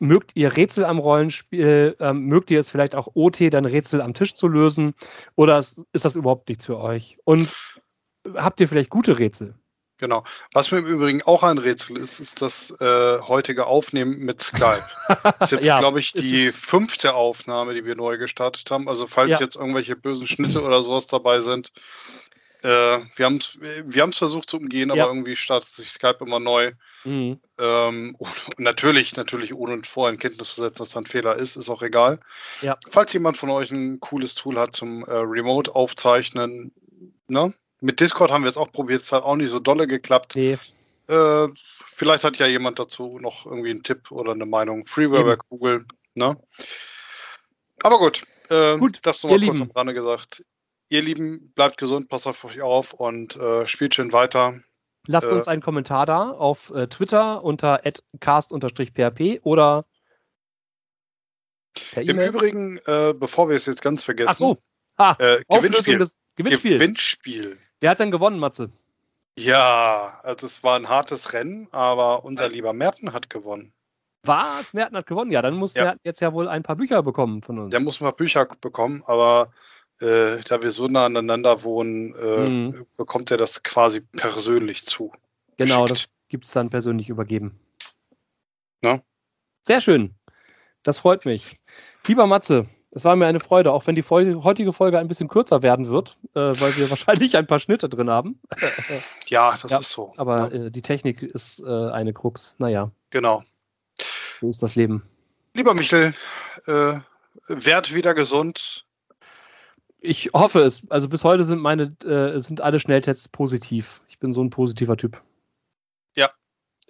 mögt 0.00 0.32
ihr 0.34 0.56
Rätsel 0.56 0.84
am 0.84 0.98
Rollenspiel? 0.98 1.96
Ähm, 2.00 2.26
mögt 2.26 2.50
ihr 2.50 2.60
es 2.60 2.70
vielleicht 2.70 2.94
auch 2.94 3.08
OT, 3.14 3.52
dann 3.52 3.64
Rätsel 3.64 4.00
am 4.00 4.14
Tisch 4.14 4.34
zu 4.34 4.48
lösen? 4.48 4.94
Oder 5.36 5.58
ist, 5.58 5.80
ist 5.92 6.04
das 6.04 6.16
überhaupt 6.16 6.48
nichts 6.48 6.66
für 6.66 6.78
euch? 6.78 7.18
Und 7.24 7.48
habt 8.34 8.60
ihr 8.60 8.68
vielleicht 8.68 8.90
gute 8.90 9.18
Rätsel? 9.18 9.54
Genau. 9.98 10.24
Was 10.54 10.72
mir 10.72 10.78
im 10.78 10.86
Übrigen 10.86 11.22
auch 11.22 11.42
ein 11.42 11.58
Rätsel 11.58 11.98
ist, 11.98 12.20
ist 12.20 12.40
das 12.40 12.70
äh, 12.80 13.20
heutige 13.20 13.66
Aufnehmen 13.66 14.18
mit 14.20 14.40
Skype. 14.40 14.84
Das 15.08 15.34
ist 15.40 15.50
jetzt, 15.50 15.66
ja, 15.66 15.78
glaube 15.78 16.00
ich, 16.00 16.12
die 16.12 16.48
fünfte 16.48 17.12
Aufnahme, 17.12 17.74
die 17.74 17.84
wir 17.84 17.96
neu 17.96 18.16
gestartet 18.16 18.70
haben. 18.70 18.88
Also 18.88 19.06
falls 19.06 19.32
ja. 19.32 19.40
jetzt 19.40 19.56
irgendwelche 19.56 19.96
bösen 19.96 20.26
Schnitte 20.26 20.62
oder 20.62 20.82
sowas 20.82 21.06
dabei 21.06 21.40
sind, 21.40 21.70
äh, 22.62 23.00
wir 23.16 23.24
haben 23.24 23.36
es 23.36 23.58
wir 23.60 24.12
versucht 24.12 24.50
zu 24.50 24.58
umgehen, 24.58 24.92
ja. 24.94 25.02
aber 25.02 25.12
irgendwie 25.12 25.36
startet 25.36 25.68
sich 25.68 25.90
Skype 25.90 26.18
immer 26.20 26.40
neu. 26.40 26.72
Mhm. 27.04 27.40
Ähm, 27.58 28.16
und 28.18 28.58
natürlich, 28.58 29.16
natürlich 29.16 29.54
ohne 29.54 29.82
vorher 29.84 30.12
in 30.12 30.18
Kenntnis 30.18 30.54
zu 30.54 30.60
setzen, 30.60 30.78
dass 30.78 30.90
da 30.90 31.00
ein 31.00 31.06
Fehler 31.06 31.36
ist, 31.36 31.56
ist 31.56 31.68
auch 31.68 31.82
egal. 31.82 32.20
Ja. 32.62 32.76
Falls 32.90 33.12
jemand 33.12 33.36
von 33.36 33.50
euch 33.50 33.70
ein 33.70 34.00
cooles 34.00 34.34
Tool 34.34 34.58
hat 34.58 34.76
zum 34.76 35.04
äh, 35.04 35.12
Remote-Aufzeichnen, 35.12 36.72
ne? 37.28 37.52
Mit 37.82 38.00
Discord 38.00 38.30
haben 38.30 38.44
wir 38.44 38.50
es 38.50 38.58
auch 38.58 38.70
probiert, 38.72 39.00
es 39.00 39.10
hat 39.10 39.22
auch 39.22 39.36
nicht 39.36 39.48
so 39.48 39.58
dolle 39.58 39.86
geklappt. 39.86 40.36
Nee. 40.36 40.58
Äh, 41.08 41.48
vielleicht 41.86 42.24
hat 42.24 42.36
ja 42.36 42.46
jemand 42.46 42.78
dazu 42.78 43.18
noch 43.18 43.46
irgendwie 43.46 43.70
einen 43.70 43.82
Tipp 43.82 44.10
oder 44.10 44.32
eine 44.32 44.44
Meinung. 44.44 44.86
Freeware 44.86 45.24
bei 45.24 45.36
Google, 45.36 45.86
ne? 46.14 46.36
Aber 47.82 47.98
gut, 47.98 48.22
äh, 48.50 48.76
gut 48.76 48.98
das 49.02 49.22
nur 49.22 49.38
mal 49.38 49.46
kurz 49.46 49.60
am 49.62 49.70
Rande 49.70 49.94
gesagt. 49.94 50.44
Ihr 50.90 51.02
Lieben, 51.02 51.52
bleibt 51.54 51.78
gesund, 51.78 52.08
passt 52.08 52.26
auf 52.26 52.44
euch 52.44 52.60
auf 52.62 52.92
und 52.92 53.36
äh, 53.36 53.66
spielt 53.68 53.94
schön 53.94 54.12
weiter. 54.12 54.60
Lasst 55.06 55.30
äh, 55.30 55.34
uns 55.34 55.46
einen 55.46 55.62
Kommentar 55.62 56.04
da 56.04 56.30
auf 56.30 56.70
äh, 56.74 56.88
Twitter 56.88 57.44
unter 57.44 57.80
cast-php 58.18 59.40
oder 59.44 59.84
per 61.92 62.02
Im 62.02 62.18
Übrigen, 62.18 62.78
äh, 62.86 63.14
bevor 63.16 63.48
wir 63.48 63.54
es 63.54 63.66
jetzt 63.66 63.82
ganz 63.82 64.02
vergessen, 64.02 64.30
Ach 64.30 64.36
so. 64.36 64.58
ha, 64.98 65.16
äh, 65.20 65.44
Gewinnspiel. 65.48 66.04
Gewinnspiel. 66.34 66.78
Gewinnspiel. 66.78 67.58
Wer 67.78 67.90
hat 67.90 68.00
denn 68.00 68.10
gewonnen, 68.10 68.40
Matze? 68.40 68.70
Ja, 69.38 70.18
also 70.24 70.46
es 70.46 70.64
war 70.64 70.74
ein 70.74 70.88
hartes 70.88 71.32
Rennen, 71.32 71.68
aber 71.70 72.24
unser 72.24 72.48
lieber 72.48 72.72
Merten 72.72 73.12
hat 73.12 73.30
gewonnen. 73.30 73.72
Was? 74.24 74.74
Merten 74.74 74.96
hat 74.96 75.06
gewonnen? 75.06 75.30
Ja, 75.30 75.40
dann 75.40 75.54
muss 75.54 75.74
ja. 75.74 75.84
Merten 75.84 76.00
jetzt 76.02 76.20
ja 76.20 76.32
wohl 76.32 76.48
ein 76.48 76.64
paar 76.64 76.76
Bücher 76.76 77.04
bekommen 77.04 77.42
von 77.42 77.60
uns. 77.60 77.70
Der 77.70 77.80
muss 77.80 78.00
mal 78.00 78.10
Bücher 78.10 78.44
bekommen, 78.60 79.04
aber 79.06 79.52
äh, 80.00 80.38
da 80.48 80.62
wir 80.62 80.70
so 80.70 80.88
nah 80.88 81.06
aneinander 81.06 81.62
wohnen, 81.62 82.14
äh, 82.14 82.48
mhm. 82.48 82.86
bekommt 82.96 83.30
er 83.30 83.36
das 83.36 83.62
quasi 83.62 84.00
persönlich 84.00 84.84
zu. 84.84 85.12
Genau, 85.56 85.86
das 85.86 86.06
gibt 86.28 86.46
es 86.46 86.52
dann 86.52 86.70
persönlich 86.70 87.08
übergeben. 87.08 87.58
Na? 88.82 89.02
Sehr 89.62 89.80
schön. 89.80 90.14
Das 90.82 90.98
freut 90.98 91.26
mich. 91.26 91.60
Lieber 92.06 92.26
Matze, 92.26 92.66
es 92.92 93.04
war 93.04 93.14
mir 93.14 93.26
eine 93.26 93.40
Freude, 93.40 93.72
auch 93.72 93.86
wenn 93.86 93.94
die 93.94 94.02
heutige 94.02 94.72
Folge 94.72 94.98
ein 94.98 95.06
bisschen 95.06 95.28
kürzer 95.28 95.62
werden 95.62 95.88
wird, 95.88 96.16
äh, 96.34 96.40
weil 96.40 96.76
wir 96.76 96.90
wahrscheinlich 96.90 97.36
ein 97.36 97.46
paar 97.46 97.60
Schnitte 97.60 97.88
drin 97.88 98.10
haben. 98.10 98.40
ja, 99.28 99.56
das 99.60 99.70
ja, 99.70 99.78
ist 99.78 99.90
so. 99.90 100.12
Aber 100.16 100.52
ja. 100.52 100.66
äh, 100.66 100.70
die 100.70 100.82
Technik 100.82 101.22
ist 101.22 101.60
äh, 101.60 101.90
eine 101.90 102.12
Krux. 102.12 102.56
Naja. 102.58 102.90
Genau. 103.10 103.42
So 104.40 104.48
ist 104.48 104.62
das 104.62 104.74
Leben. 104.74 105.02
Lieber 105.54 105.74
Michel, 105.74 106.14
äh, 106.66 106.94
werd 107.48 107.94
wieder 107.94 108.14
gesund. 108.14 108.86
Ich 110.00 110.30
hoffe 110.32 110.62
es. 110.62 110.82
Also 110.88 111.08
bis 111.08 111.24
heute 111.24 111.44
sind 111.44 111.60
meine, 111.60 111.94
äh, 112.04 112.38
sind 112.38 112.60
alle 112.60 112.80
Schnelltests 112.80 113.28
positiv. 113.28 114.02
Ich 114.08 114.18
bin 114.18 114.32
so 114.32 114.42
ein 114.42 114.50
positiver 114.50 114.96
Typ. 114.96 115.20
Ja. 116.16 116.30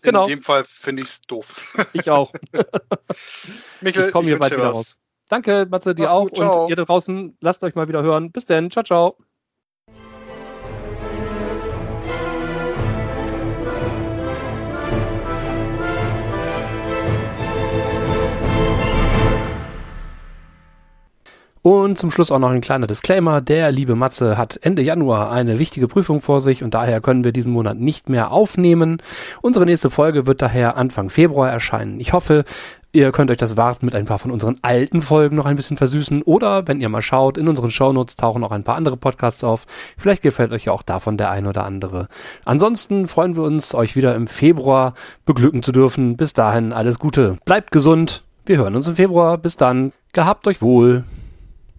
Genau. 0.02 0.22
In 0.24 0.30
dem 0.30 0.42
Fall 0.42 0.64
finde 0.64 1.02
ich 1.02 1.08
es 1.08 1.22
doof. 1.22 1.76
Ich 1.92 2.08
auch. 2.08 2.32
Michael, 3.80 4.06
ich 4.06 4.12
komme 4.12 4.28
hier 4.28 4.38
bald 4.38 4.52
wieder 4.52 4.68
was. 4.68 4.76
raus. 4.76 4.98
Danke, 5.28 5.66
Matze, 5.70 5.94
dir 5.94 6.02
Mach's 6.02 6.12
auch. 6.12 6.28
Gut, 6.28 6.38
und 6.38 6.70
ihr 6.70 6.76
da 6.76 6.84
draußen, 6.84 7.36
lasst 7.40 7.62
euch 7.62 7.74
mal 7.74 7.88
wieder 7.88 8.02
hören. 8.02 8.32
Bis 8.32 8.46
dann. 8.46 8.70
Ciao, 8.70 8.84
ciao. 8.84 9.16
Und 21.62 21.98
zum 21.98 22.10
Schluss 22.10 22.30
auch 22.30 22.38
noch 22.38 22.50
ein 22.50 22.62
kleiner 22.62 22.86
Disclaimer. 22.86 23.42
Der 23.42 23.70
liebe 23.70 23.94
Matze 23.94 24.38
hat 24.38 24.58
Ende 24.62 24.80
Januar 24.80 25.30
eine 25.30 25.58
wichtige 25.58 25.88
Prüfung 25.88 26.22
vor 26.22 26.40
sich 26.40 26.64
und 26.64 26.72
daher 26.72 27.02
können 27.02 27.22
wir 27.22 27.32
diesen 27.32 27.52
Monat 27.52 27.78
nicht 27.78 28.08
mehr 28.08 28.32
aufnehmen. 28.32 29.02
Unsere 29.42 29.66
nächste 29.66 29.90
Folge 29.90 30.26
wird 30.26 30.40
daher 30.40 30.78
Anfang 30.78 31.10
Februar 31.10 31.50
erscheinen. 31.50 32.00
Ich 32.00 32.12
hoffe, 32.12 32.44
Ihr 32.92 33.12
könnt 33.12 33.30
euch 33.30 33.36
das 33.36 33.56
Warten 33.56 33.86
mit 33.86 33.94
ein 33.94 34.06
paar 34.06 34.18
von 34.18 34.32
unseren 34.32 34.58
alten 34.62 35.00
Folgen 35.00 35.36
noch 35.36 35.46
ein 35.46 35.54
bisschen 35.54 35.76
versüßen 35.76 36.22
oder 36.22 36.66
wenn 36.66 36.80
ihr 36.80 36.88
mal 36.88 37.02
schaut, 37.02 37.38
in 37.38 37.46
unseren 37.46 37.70
Shownotes 37.70 38.16
tauchen 38.16 38.42
auch 38.42 38.50
ein 38.50 38.64
paar 38.64 38.74
andere 38.74 38.96
Podcasts 38.96 39.44
auf. 39.44 39.66
Vielleicht 39.96 40.22
gefällt 40.22 40.50
euch 40.50 40.64
ja 40.64 40.72
auch 40.72 40.82
davon 40.82 41.16
der 41.16 41.30
ein 41.30 41.46
oder 41.46 41.64
andere. 41.64 42.08
Ansonsten 42.44 43.06
freuen 43.06 43.36
wir 43.36 43.44
uns, 43.44 43.76
euch 43.76 43.94
wieder 43.94 44.16
im 44.16 44.26
Februar 44.26 44.94
beglücken 45.24 45.62
zu 45.62 45.70
dürfen. 45.70 46.16
Bis 46.16 46.32
dahin 46.32 46.72
alles 46.72 46.98
Gute. 46.98 47.36
Bleibt 47.44 47.70
gesund. 47.70 48.24
Wir 48.44 48.58
hören 48.58 48.74
uns 48.74 48.88
im 48.88 48.96
Februar. 48.96 49.38
Bis 49.38 49.54
dann. 49.54 49.92
Gehabt 50.12 50.48
euch 50.48 50.60
wohl. 50.60 51.04